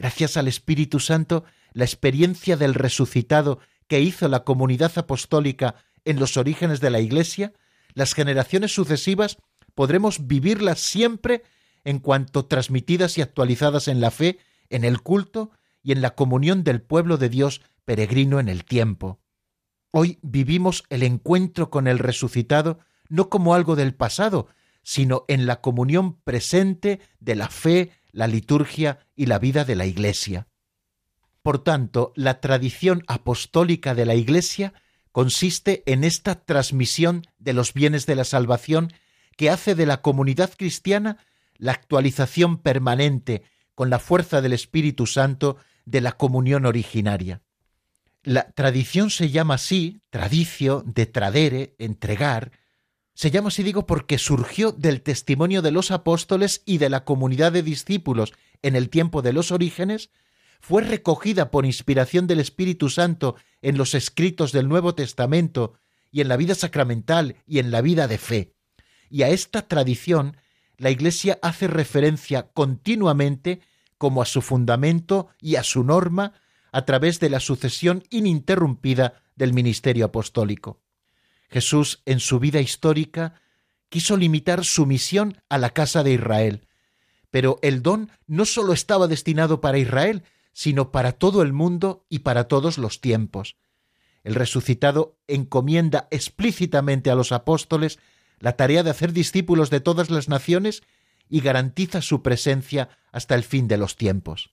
Gracias 0.02 0.36
al 0.36 0.48
Espíritu 0.48 1.00
Santo, 1.00 1.44
la 1.74 1.86
experiencia 1.86 2.58
del 2.58 2.74
resucitado 2.74 3.60
que 3.88 4.02
hizo 4.02 4.28
la 4.30 4.44
comunidad 4.44 4.92
apostólica 4.96 5.76
en 6.06 6.20
los 6.20 6.38
orígenes 6.38 6.80
de 6.80 6.90
la 6.90 7.00
Iglesia, 7.00 7.54
las 7.94 8.16
generaciones 8.16 8.74
sucesivas 8.74 9.38
podremos 9.76 10.26
vivirla 10.26 10.74
siempre 10.74 11.44
en 11.84 12.00
cuanto 12.00 12.48
transmitidas 12.48 13.20
y 13.20 13.22
actualizadas 13.22 13.88
en 13.88 14.02
la 14.02 14.10
fe, 14.10 14.40
en 14.72 14.86
el 14.86 15.04
culto 15.04 15.52
y 15.84 15.92
en 15.92 16.02
la 16.02 16.16
comunión 16.16 16.64
del 16.64 16.82
pueblo 16.82 17.18
de 17.18 17.30
Dios 17.30 17.62
peregrino 17.86 18.40
en 18.40 18.50
el 18.50 18.66
tiempo. 18.66 19.22
Hoy 19.92 20.18
vivimos 20.24 20.84
el 20.90 21.04
encuentro 21.04 21.70
con 21.70 21.86
el 21.86 22.00
resucitado 22.00 22.80
no 23.08 23.30
como 23.30 23.54
algo 23.54 23.76
del 23.76 23.94
pasado, 23.94 24.48
sino 24.82 25.26
en 25.28 25.46
la 25.46 25.62
comunión 25.62 26.20
presente 26.22 27.02
de 27.20 27.36
la 27.36 27.50
fe, 27.50 27.92
la 28.12 28.28
liturgia 28.28 29.00
y 29.16 29.26
la 29.26 29.40
vida 29.40 29.66
de 29.66 29.76
la 29.76 29.86
Iglesia. 29.86 30.48
Por 31.42 31.64
tanto, 31.64 32.14
la 32.16 32.40
tradición 32.40 33.04
apostólica 33.08 33.96
de 33.96 34.06
la 34.06 34.16
Iglesia 34.16 34.74
consiste 35.12 35.84
en 35.86 36.04
esta 36.04 36.36
transmisión 36.36 37.26
de 37.40 37.54
los 37.54 37.74
bienes 37.74 38.06
de 38.06 38.16
la 38.16 38.24
salvación 38.24 38.94
que 39.36 39.50
hace 39.50 39.76
de 39.76 39.86
la 39.86 40.02
comunidad 40.02 40.52
cristiana 40.56 41.18
la 41.58 41.72
actualización 41.72 42.58
permanente 42.58 43.44
con 43.76 43.90
la 43.90 44.00
fuerza 44.00 44.42
del 44.42 44.54
Espíritu 44.54 45.08
Santo 45.08 45.58
de 45.86 46.02
la 46.02 46.14
comunión 46.14 46.66
originaria. 46.66 47.42
La 48.24 48.52
tradición 48.52 49.10
se 49.10 49.30
llama 49.30 49.56
así, 49.56 50.02
tradicio, 50.12 50.84
de 50.86 51.08
tradere, 51.08 51.76
entregar, 51.80 52.52
Se 53.14 53.32
llama 53.32 53.50
así, 53.50 53.64
digo, 53.64 53.86
porque 53.86 54.18
surgió 54.18 54.72
del 54.72 55.02
testimonio 55.02 55.62
de 55.62 55.72
los 55.72 55.92
apóstoles 55.92 56.62
y 56.66 56.78
de 56.78 56.90
la 56.90 57.04
comunidad 57.04 57.52
de 57.52 57.64
discípulos 57.64 58.34
en 58.62 58.76
el 58.76 58.90
tiempo 58.90 59.22
de 59.22 59.34
los 59.34 59.52
orígenes, 59.52 60.10
fue 60.62 60.84
recogida 60.84 61.52
por 61.52 61.66
inspiración 61.66 62.28
del 62.28 62.40
Espíritu 62.40 62.90
Santo 62.90 63.36
en 63.62 63.78
los 63.78 63.96
escritos 63.96 64.52
del 64.52 64.70
Nuevo 64.70 64.96
Testamento 64.96 65.74
y 66.12 66.22
en 66.22 66.28
la 66.28 66.38
vida 66.38 66.56
sacramental 66.56 67.38
y 67.48 67.60
en 67.60 67.72
la 67.72 67.82
vida 67.82 68.08
de 68.08 68.18
fe. 68.18 68.54
Y 69.10 69.24
a 69.24 69.30
esta 69.30 69.68
tradición 69.68 70.38
la 70.78 70.92
Iglesia 70.92 71.40
hace 71.42 71.68
referencia 71.68 72.52
continuamente 72.54 73.62
como 73.98 74.22
a 74.22 74.26
su 74.26 74.42
fundamento 74.42 75.30
y 75.40 75.56
a 75.56 75.64
su 75.64 75.84
norma 75.84 76.34
a 76.72 76.86
través 76.86 77.20
de 77.20 77.30
la 77.30 77.40
sucesión 77.40 78.04
ininterrumpida 78.10 79.22
del 79.36 79.54
ministerio 79.54 80.06
apostólico. 80.06 80.81
Jesús, 81.52 82.02
en 82.06 82.20
su 82.20 82.40
vida 82.40 82.62
histórica, 82.62 83.36
quiso 83.90 84.16
limitar 84.16 84.64
su 84.64 84.86
misión 84.86 85.38
a 85.50 85.58
la 85.58 85.72
casa 85.72 86.02
de 86.02 86.14
Israel, 86.14 86.68
pero 87.30 87.60
el 87.62 87.82
don 87.82 88.10
no 88.26 88.46
sólo 88.46 88.72
estaba 88.74 89.08
destinado 89.08 89.60
para 89.60 89.78
Israel, 89.78 90.24
sino 90.54 90.92
para 90.92 91.12
todo 91.12 91.42
el 91.42 91.52
mundo 91.52 92.06
y 92.10 92.20
para 92.20 92.46
todos 92.46 92.78
los 92.78 93.02
tiempos. 93.02 93.58
El 94.24 94.36
resucitado 94.36 95.18
encomienda 95.28 96.08
explícitamente 96.12 97.12
a 97.12 97.16
los 97.16 97.32
apóstoles 97.32 98.00
la 98.40 98.56
tarea 98.56 98.84
de 98.84 98.92
hacer 98.92 99.12
discípulos 99.12 99.70
de 99.70 99.82
todas 99.82 100.10
las 100.10 100.30
naciones 100.30 100.84
y 101.30 101.42
garantiza 101.42 102.02
su 102.02 102.22
presencia 102.22 102.90
hasta 103.12 103.36
el 103.36 103.44
fin 103.44 103.68
de 103.68 103.78
los 103.78 103.98
tiempos. 103.98 104.52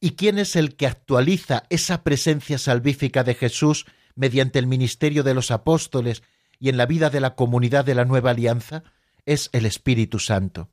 ¿Y 0.00 0.12
quién 0.12 0.38
es 0.38 0.56
el 0.56 0.76
que 0.76 0.86
actualiza 0.86 1.64
esa 1.68 2.02
presencia 2.02 2.58
salvífica 2.58 3.22
de 3.22 3.34
Jesús 3.34 3.86
mediante 4.14 4.58
el 4.58 4.66
ministerio 4.66 5.22
de 5.22 5.34
los 5.34 5.50
apóstoles 5.50 6.22
y 6.58 6.68
en 6.68 6.76
la 6.76 6.86
vida 6.86 7.10
de 7.10 7.20
la 7.20 7.34
comunidad 7.34 7.84
de 7.84 7.94
la 7.94 8.04
nueva 8.04 8.30
alianza? 8.30 8.84
Es 9.26 9.50
el 9.52 9.66
Espíritu 9.66 10.18
Santo. 10.18 10.70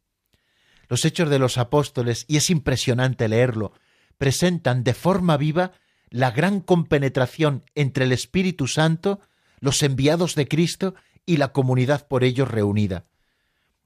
Los 0.89 1.05
hechos 1.05 1.29
de 1.29 1.39
los 1.39 1.57
apóstoles, 1.57 2.25
y 2.27 2.37
es 2.37 2.49
impresionante 2.49 3.27
leerlo, 3.27 3.73
presentan 4.17 4.83
de 4.83 4.93
forma 4.93 5.37
viva 5.37 5.73
la 6.09 6.31
gran 6.31 6.61
compenetración 6.61 7.63
entre 7.75 8.05
el 8.05 8.11
Espíritu 8.11 8.67
Santo, 8.67 9.19
los 9.59 9.83
enviados 9.83 10.35
de 10.35 10.47
Cristo 10.47 10.95
y 11.25 11.37
la 11.37 11.51
comunidad 11.51 12.07
por 12.07 12.23
ellos 12.23 12.49
reunida. 12.49 13.05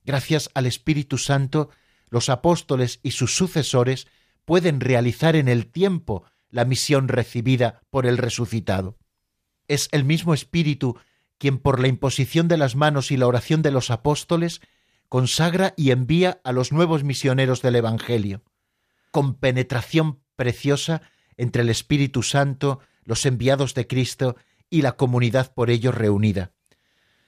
Gracias 0.06 0.50
al 0.54 0.66
Espíritu 0.66 1.18
Santo, 1.18 1.70
los 2.10 2.30
apóstoles 2.30 3.00
y 3.04 3.12
sus 3.12 3.36
sucesores 3.36 4.08
pueden 4.46 4.80
realizar 4.80 5.36
en 5.36 5.48
el 5.48 5.68
tiempo 5.68 6.24
la 6.50 6.66
misión 6.66 7.08
recibida 7.08 7.82
por 7.90 8.06
el 8.06 8.18
resucitado. 8.18 8.98
Es 9.72 9.88
el 9.94 10.04
mismo 10.04 10.34
Espíritu 10.34 10.98
quien 11.38 11.58
por 11.58 11.80
la 11.80 11.88
imposición 11.88 12.50
de 12.50 12.58
las 12.58 12.76
manos 12.76 13.10
y 13.10 13.16
la 13.16 13.26
oración 13.26 13.62
de 13.62 13.72
los 13.72 13.90
apóstoles 13.90 14.60
consagra 15.08 15.74
y 15.78 15.92
envía 15.92 16.42
a 16.44 16.52
los 16.52 16.74
nuevos 16.74 17.06
misioneros 17.06 17.62
del 17.62 17.78
Evangelio, 17.78 18.44
con 19.12 19.36
penetración 19.36 20.20
preciosa 20.36 21.02
entre 21.38 21.62
el 21.62 21.70
Espíritu 21.70 22.22
Santo, 22.22 22.82
los 23.06 23.26
enviados 23.26 23.74
de 23.74 23.88
Cristo 23.88 24.36
y 24.70 24.82
la 24.82 24.98
comunidad 24.98 25.54
por 25.54 25.70
ellos 25.70 25.96
reunida. 25.96 26.52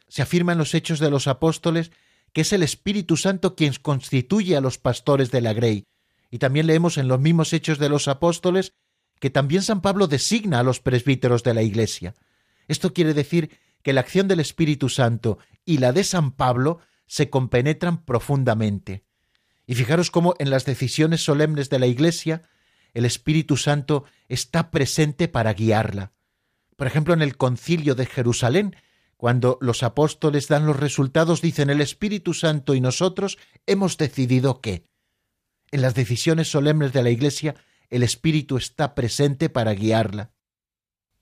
Se 0.09 0.21
afirma 0.21 0.51
en 0.51 0.57
los 0.57 0.73
Hechos 0.73 0.99
de 0.99 1.09
los 1.09 1.27
Apóstoles 1.27 1.91
que 2.33 2.41
es 2.41 2.51
el 2.51 2.61
Espíritu 2.61 3.15
Santo 3.15 3.55
quien 3.55 3.73
constituye 3.81 4.57
a 4.57 4.61
los 4.61 4.77
pastores 4.79 5.31
de 5.31 5.39
la 5.39 5.53
Grey, 5.53 5.85
y 6.29 6.39
también 6.39 6.67
leemos 6.67 6.97
en 6.97 7.07
los 7.07 7.21
mismos 7.21 7.53
hechos 7.53 7.79
de 7.79 7.87
los 7.87 8.09
apóstoles 8.09 8.73
que 9.21 9.29
también 9.29 9.61
San 9.61 9.81
Pablo 9.81 10.07
designa 10.07 10.59
a 10.59 10.63
los 10.63 10.81
presbíteros 10.81 11.43
de 11.43 11.53
la 11.53 11.61
Iglesia. 11.61 12.15
Esto 12.67 12.93
quiere 12.93 13.13
decir 13.13 13.57
que 13.81 13.93
la 13.93 14.01
acción 14.01 14.27
del 14.27 14.39
Espíritu 14.39 14.89
Santo 14.89 15.37
y 15.65 15.77
la 15.77 15.91
de 15.91 16.03
San 16.03 16.31
Pablo 16.31 16.79
se 17.05 17.29
compenetran 17.29 18.03
profundamente. 18.03 19.03
Y 19.65 19.75
fijaros 19.75 20.11
cómo 20.11 20.35
en 20.39 20.49
las 20.49 20.65
decisiones 20.65 21.23
solemnes 21.23 21.69
de 21.69 21.79
la 21.79 21.87
Iglesia 21.87 22.43
el 22.93 23.05
Espíritu 23.05 23.57
Santo 23.57 24.05
está 24.27 24.71
presente 24.71 25.27
para 25.27 25.53
guiarla. 25.53 26.13
Por 26.75 26.87
ejemplo, 26.87 27.13
en 27.13 27.21
el 27.21 27.37
concilio 27.37 27.95
de 27.95 28.05
Jerusalén, 28.05 28.75
cuando 29.17 29.57
los 29.61 29.83
apóstoles 29.83 30.47
dan 30.47 30.65
los 30.65 30.79
resultados, 30.79 31.41
dicen 31.41 31.69
el 31.69 31.81
Espíritu 31.81 32.33
Santo 32.33 32.75
y 32.75 32.81
nosotros 32.81 33.37
hemos 33.65 33.97
decidido 33.97 34.59
que 34.59 34.83
en 35.71 35.81
las 35.81 35.95
decisiones 35.95 36.51
solemnes 36.51 36.93
de 36.93 37.01
la 37.01 37.09
Iglesia, 37.09 37.55
el 37.89 38.03
Espíritu 38.03 38.57
está 38.57 38.93
presente 38.93 39.49
para 39.49 39.73
guiarla. 39.73 40.32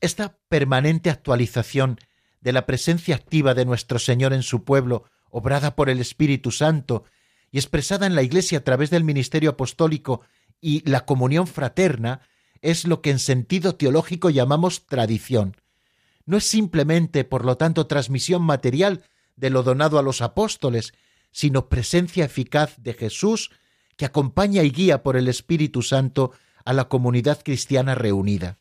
Esta 0.01 0.39
permanente 0.49 1.11
actualización 1.11 1.99
de 2.41 2.51
la 2.51 2.65
presencia 2.65 3.15
activa 3.15 3.53
de 3.53 3.65
nuestro 3.65 3.99
Señor 3.99 4.33
en 4.33 4.41
su 4.41 4.63
pueblo, 4.63 5.05
obrada 5.29 5.75
por 5.75 5.89
el 5.89 5.99
Espíritu 5.99 6.49
Santo 6.49 7.05
y 7.51 7.59
expresada 7.59 8.07
en 8.07 8.15
la 8.15 8.23
Iglesia 8.23 8.57
a 8.57 8.63
través 8.63 8.89
del 8.89 9.03
ministerio 9.03 9.51
apostólico 9.51 10.21
y 10.59 10.87
la 10.89 11.05
comunión 11.05 11.45
fraterna, 11.45 12.21
es 12.61 12.85
lo 12.85 13.01
que 13.01 13.11
en 13.11 13.19
sentido 13.19 13.75
teológico 13.75 14.31
llamamos 14.31 14.87
tradición. 14.87 15.55
No 16.25 16.37
es 16.37 16.45
simplemente, 16.45 17.23
por 17.23 17.45
lo 17.45 17.57
tanto, 17.57 17.85
transmisión 17.85 18.41
material 18.41 19.03
de 19.35 19.51
lo 19.51 19.61
donado 19.61 19.99
a 19.99 20.03
los 20.03 20.21
apóstoles, 20.21 20.93
sino 21.31 21.69
presencia 21.69 22.25
eficaz 22.25 22.75
de 22.77 22.93
Jesús 22.93 23.51
que 23.97 24.05
acompaña 24.05 24.63
y 24.63 24.71
guía 24.71 25.03
por 25.03 25.15
el 25.15 25.27
Espíritu 25.27 25.83
Santo 25.83 26.31
a 26.65 26.73
la 26.73 26.85
comunidad 26.85 27.41
cristiana 27.43 27.93
reunida. 27.93 28.60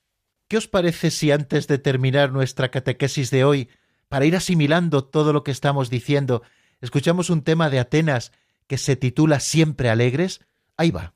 ¿Qué 0.50 0.56
os 0.56 0.66
parece 0.66 1.12
si 1.12 1.30
antes 1.30 1.68
de 1.68 1.78
terminar 1.78 2.32
nuestra 2.32 2.72
catequesis 2.72 3.30
de 3.30 3.44
hoy, 3.44 3.68
para 4.08 4.24
ir 4.24 4.34
asimilando 4.34 5.04
todo 5.04 5.32
lo 5.32 5.44
que 5.44 5.52
estamos 5.52 5.90
diciendo, 5.90 6.42
escuchamos 6.80 7.30
un 7.30 7.42
tema 7.42 7.70
de 7.70 7.78
Atenas 7.78 8.32
que 8.66 8.76
se 8.76 8.96
titula 8.96 9.38
Siempre 9.38 9.90
alegres? 9.90 10.40
Ahí 10.76 10.90
va. 10.90 11.14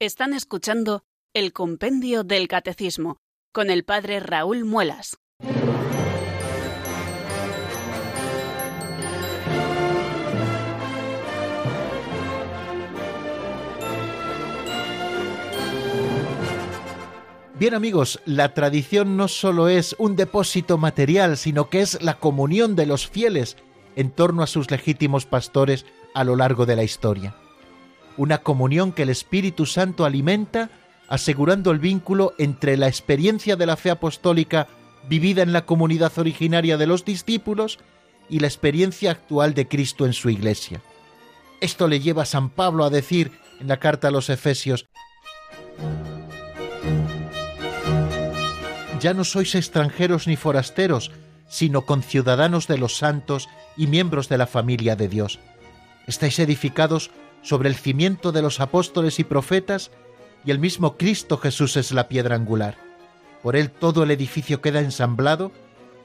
Están 0.00 0.32
escuchando 0.32 1.02
el 1.34 1.52
Compendio 1.52 2.22
del 2.22 2.46
Catecismo 2.46 3.16
con 3.52 3.68
el 3.68 3.84
Padre 3.84 4.20
Raúl 4.20 4.64
Muelas. 4.64 5.16
Bien 17.58 17.74
amigos, 17.74 18.20
la 18.24 18.54
tradición 18.54 19.16
no 19.16 19.26
solo 19.26 19.68
es 19.68 19.96
un 19.98 20.14
depósito 20.14 20.78
material, 20.78 21.36
sino 21.36 21.70
que 21.70 21.80
es 21.80 22.00
la 22.00 22.20
comunión 22.20 22.76
de 22.76 22.86
los 22.86 23.08
fieles 23.08 23.56
en 23.96 24.12
torno 24.12 24.44
a 24.44 24.46
sus 24.46 24.70
legítimos 24.70 25.26
pastores 25.26 25.86
a 26.14 26.22
lo 26.22 26.36
largo 26.36 26.66
de 26.66 26.76
la 26.76 26.84
historia. 26.84 27.34
Una 28.18 28.38
comunión 28.38 28.92
que 28.92 29.04
el 29.04 29.10
Espíritu 29.10 29.64
Santo 29.64 30.04
alimenta, 30.04 30.70
asegurando 31.08 31.70
el 31.70 31.78
vínculo 31.78 32.34
entre 32.36 32.76
la 32.76 32.88
experiencia 32.88 33.56
de 33.56 33.64
la 33.64 33.76
fe 33.76 33.90
apostólica 33.90 34.66
vivida 35.08 35.42
en 35.42 35.52
la 35.52 35.64
comunidad 35.64 36.12
originaria 36.18 36.76
de 36.76 36.86
los 36.86 37.04
discípulos 37.04 37.78
y 38.28 38.40
la 38.40 38.48
experiencia 38.48 39.12
actual 39.12 39.54
de 39.54 39.68
Cristo 39.68 40.04
en 40.04 40.12
su 40.12 40.30
iglesia. 40.30 40.82
Esto 41.60 41.86
le 41.88 42.00
lleva 42.00 42.24
a 42.24 42.26
San 42.26 42.50
Pablo 42.50 42.84
a 42.84 42.90
decir 42.90 43.32
en 43.60 43.68
la 43.68 43.78
carta 43.78 44.08
a 44.08 44.10
los 44.10 44.28
Efesios, 44.30 44.86
ya 49.00 49.14
no 49.14 49.22
sois 49.22 49.54
extranjeros 49.54 50.26
ni 50.26 50.34
forasteros, 50.34 51.12
sino 51.48 51.86
conciudadanos 51.86 52.66
de 52.66 52.78
los 52.78 52.96
santos 52.96 53.48
y 53.76 53.86
miembros 53.86 54.28
de 54.28 54.38
la 54.38 54.48
familia 54.48 54.96
de 54.96 55.06
Dios. 55.06 55.38
Estáis 56.08 56.38
edificados 56.40 57.12
sobre 57.42 57.68
el 57.68 57.76
cimiento 57.76 58.32
de 58.32 58.42
los 58.42 58.60
apóstoles 58.60 59.18
y 59.18 59.24
profetas, 59.24 59.90
y 60.44 60.50
el 60.50 60.58
mismo 60.58 60.96
Cristo 60.96 61.36
Jesús 61.36 61.76
es 61.76 61.92
la 61.92 62.08
piedra 62.08 62.36
angular. 62.36 62.76
Por 63.42 63.56
él 63.56 63.70
todo 63.70 64.02
el 64.02 64.10
edificio 64.10 64.60
queda 64.60 64.80
ensamblado 64.80 65.52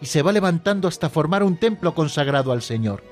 y 0.01 0.07
se 0.07 0.21
va 0.21 0.31
levantando 0.31 0.87
hasta 0.87 1.09
formar 1.09 1.43
un 1.43 1.57
templo 1.57 1.95
consagrado 1.95 2.51
al 2.51 2.61
Señor. 2.61 3.03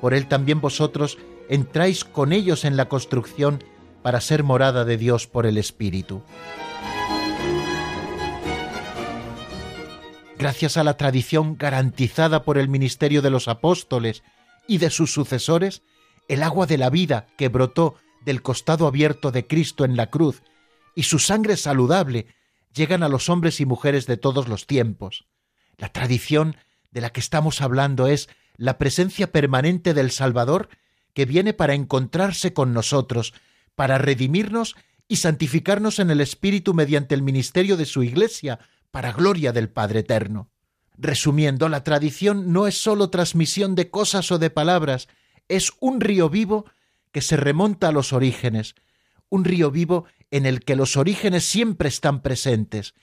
Por 0.00 0.14
él 0.14 0.26
también 0.26 0.60
vosotros 0.60 1.18
entráis 1.48 2.04
con 2.04 2.32
ellos 2.32 2.64
en 2.64 2.76
la 2.76 2.88
construcción 2.88 3.62
para 4.02 4.20
ser 4.20 4.42
morada 4.42 4.84
de 4.84 4.96
Dios 4.96 5.26
por 5.26 5.46
el 5.46 5.58
Espíritu. 5.58 6.22
gracias 10.40 10.78
a 10.78 10.84
la 10.84 10.96
tradición 10.96 11.58
garantizada 11.58 12.44
por 12.44 12.56
el 12.56 12.66
ministerio 12.66 13.20
de 13.20 13.28
los 13.28 13.46
apóstoles 13.46 14.22
y 14.66 14.78
de 14.78 14.88
sus 14.88 15.12
sucesores, 15.12 15.82
el 16.28 16.42
agua 16.42 16.66
de 16.66 16.78
la 16.78 16.90
vida 16.90 17.26
que 17.36 17.48
brotó 17.48 17.96
del 18.24 18.42
costado 18.42 18.86
abierto 18.86 19.30
de 19.30 19.46
Cristo 19.46 19.84
en 19.84 19.96
la 19.96 20.10
cruz 20.10 20.42
y 20.94 21.04
su 21.04 21.18
sangre 21.18 21.56
saludable 21.56 22.26
llegan 22.74 23.02
a 23.02 23.08
los 23.08 23.28
hombres 23.28 23.60
y 23.60 23.66
mujeres 23.66 24.06
de 24.06 24.16
todos 24.16 24.48
los 24.48 24.66
tiempos. 24.66 25.26
La 25.76 25.88
tradición 25.88 26.56
de 26.90 27.00
la 27.00 27.10
que 27.10 27.20
estamos 27.20 27.60
hablando 27.60 28.06
es 28.06 28.28
la 28.56 28.78
presencia 28.78 29.32
permanente 29.32 29.94
del 29.94 30.10
Salvador 30.10 30.68
que 31.14 31.24
viene 31.24 31.52
para 31.52 31.74
encontrarse 31.74 32.52
con 32.52 32.72
nosotros, 32.72 33.32
para 33.74 33.98
redimirnos 33.98 34.76
y 35.08 35.16
santificarnos 35.16 35.98
en 35.98 36.10
el 36.10 36.20
Espíritu 36.20 36.74
mediante 36.74 37.14
el 37.14 37.22
ministerio 37.22 37.76
de 37.76 37.86
su 37.86 38.02
Iglesia, 38.02 38.60
para 38.90 39.12
gloria 39.12 39.52
del 39.52 39.68
Padre 39.68 40.00
Eterno. 40.00 40.50
Resumiendo, 40.96 41.68
la 41.68 41.82
tradición 41.82 42.52
no 42.52 42.66
es 42.66 42.80
sólo 42.80 43.10
transmisión 43.10 43.74
de 43.74 43.90
cosas 43.90 44.30
o 44.30 44.38
de 44.38 44.50
palabras, 44.50 45.08
es 45.50 45.72
un 45.80 46.00
río 46.00 46.30
vivo 46.30 46.64
que 47.12 47.20
se 47.20 47.36
remonta 47.36 47.88
a 47.88 47.92
los 47.92 48.12
orígenes, 48.12 48.76
un 49.28 49.44
río 49.44 49.70
vivo 49.70 50.06
en 50.30 50.46
el 50.46 50.60
que 50.64 50.76
los 50.76 50.96
orígenes 50.96 51.44
siempre 51.44 51.88
están 51.88 52.22
presentes, 52.22 52.94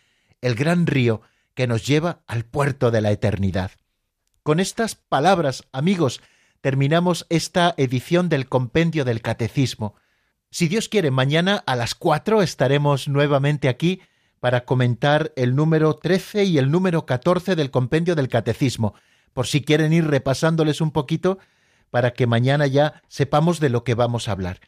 el 0.42 0.56
gran 0.56 0.88
río 0.88 1.22
que 1.54 1.68
nos 1.68 1.86
lleva 1.86 2.24
al 2.26 2.46
puerto 2.46 2.90
de 2.90 3.02
la 3.02 3.12
eternidad. 3.12 3.72
Con 4.44 4.60
estas 4.60 4.96
palabras, 4.96 5.64
amigos, 5.74 6.22
terminamos 6.62 7.26
esta 7.30 7.74
edición 7.78 8.30
del 8.30 8.48
Compendio 8.48 9.04
del 9.04 9.22
Catecismo. 9.22 9.96
Si 10.50 10.68
Dios 10.70 10.88
quiere, 10.88 11.12
mañana 11.12 11.64
a 11.66 11.76
las 11.76 11.96
cuatro 11.96 12.42
estaremos 12.42 13.10
nuevamente 13.10 13.68
aquí 13.68 14.02
para 14.40 14.64
comentar 14.64 15.34
el 15.36 15.56
número 15.56 15.96
13 15.96 16.46
y 16.46 16.58
el 16.58 16.72
número 16.72 17.06
14 17.06 17.56
del 17.56 17.72
compendio 17.72 18.16
del 18.16 18.30
Catecismo, 18.30 18.94
por 19.34 19.48
si 19.48 19.62
quieren 19.62 19.92
ir 19.92 20.08
repasándoles 20.08 20.80
un 20.80 20.92
poquito 20.92 21.40
para 21.90 22.14
que 22.14 22.28
mañana 22.28 22.68
ya 22.68 23.02
sepamos 23.08 23.60
de 23.60 23.70
lo 23.70 23.84
que 23.84 23.96
vamos 23.96 24.28
a 24.28 24.32
hablar. 24.32 24.60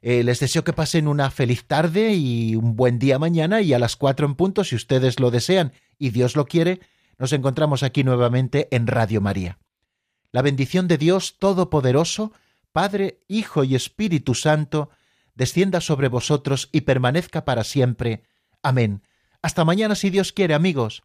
Eh, 0.00 0.24
les 0.24 0.40
deseo 0.40 0.64
que 0.64 0.72
pasen 0.72 1.06
una 1.06 1.30
feliz 1.30 1.64
tarde 1.64 2.14
y 2.14 2.56
un 2.56 2.74
buen 2.74 2.98
día 2.98 3.18
mañana 3.18 3.60
y 3.60 3.72
a 3.72 3.78
las 3.78 3.96
cuatro 3.96 4.26
en 4.26 4.34
punto, 4.34 4.64
si 4.64 4.74
ustedes 4.74 5.20
lo 5.20 5.30
desean 5.30 5.72
y 5.98 6.10
Dios 6.10 6.34
lo 6.34 6.46
quiere, 6.46 6.80
nos 7.18 7.32
encontramos 7.32 7.84
aquí 7.84 8.02
nuevamente 8.02 8.66
en 8.72 8.88
Radio 8.88 9.20
María. 9.20 9.58
La 10.32 10.42
bendición 10.42 10.88
de 10.88 10.98
Dios 10.98 11.36
Todopoderoso, 11.38 12.32
Padre, 12.72 13.20
Hijo 13.28 13.62
y 13.62 13.76
Espíritu 13.76 14.34
Santo, 14.34 14.90
descienda 15.34 15.80
sobre 15.80 16.08
vosotros 16.08 16.68
y 16.72 16.80
permanezca 16.80 17.44
para 17.44 17.62
siempre. 17.62 18.24
Amén. 18.62 19.02
Hasta 19.40 19.64
mañana 19.64 19.94
si 19.94 20.10
Dios 20.10 20.32
quiere, 20.32 20.54
amigos. 20.54 21.04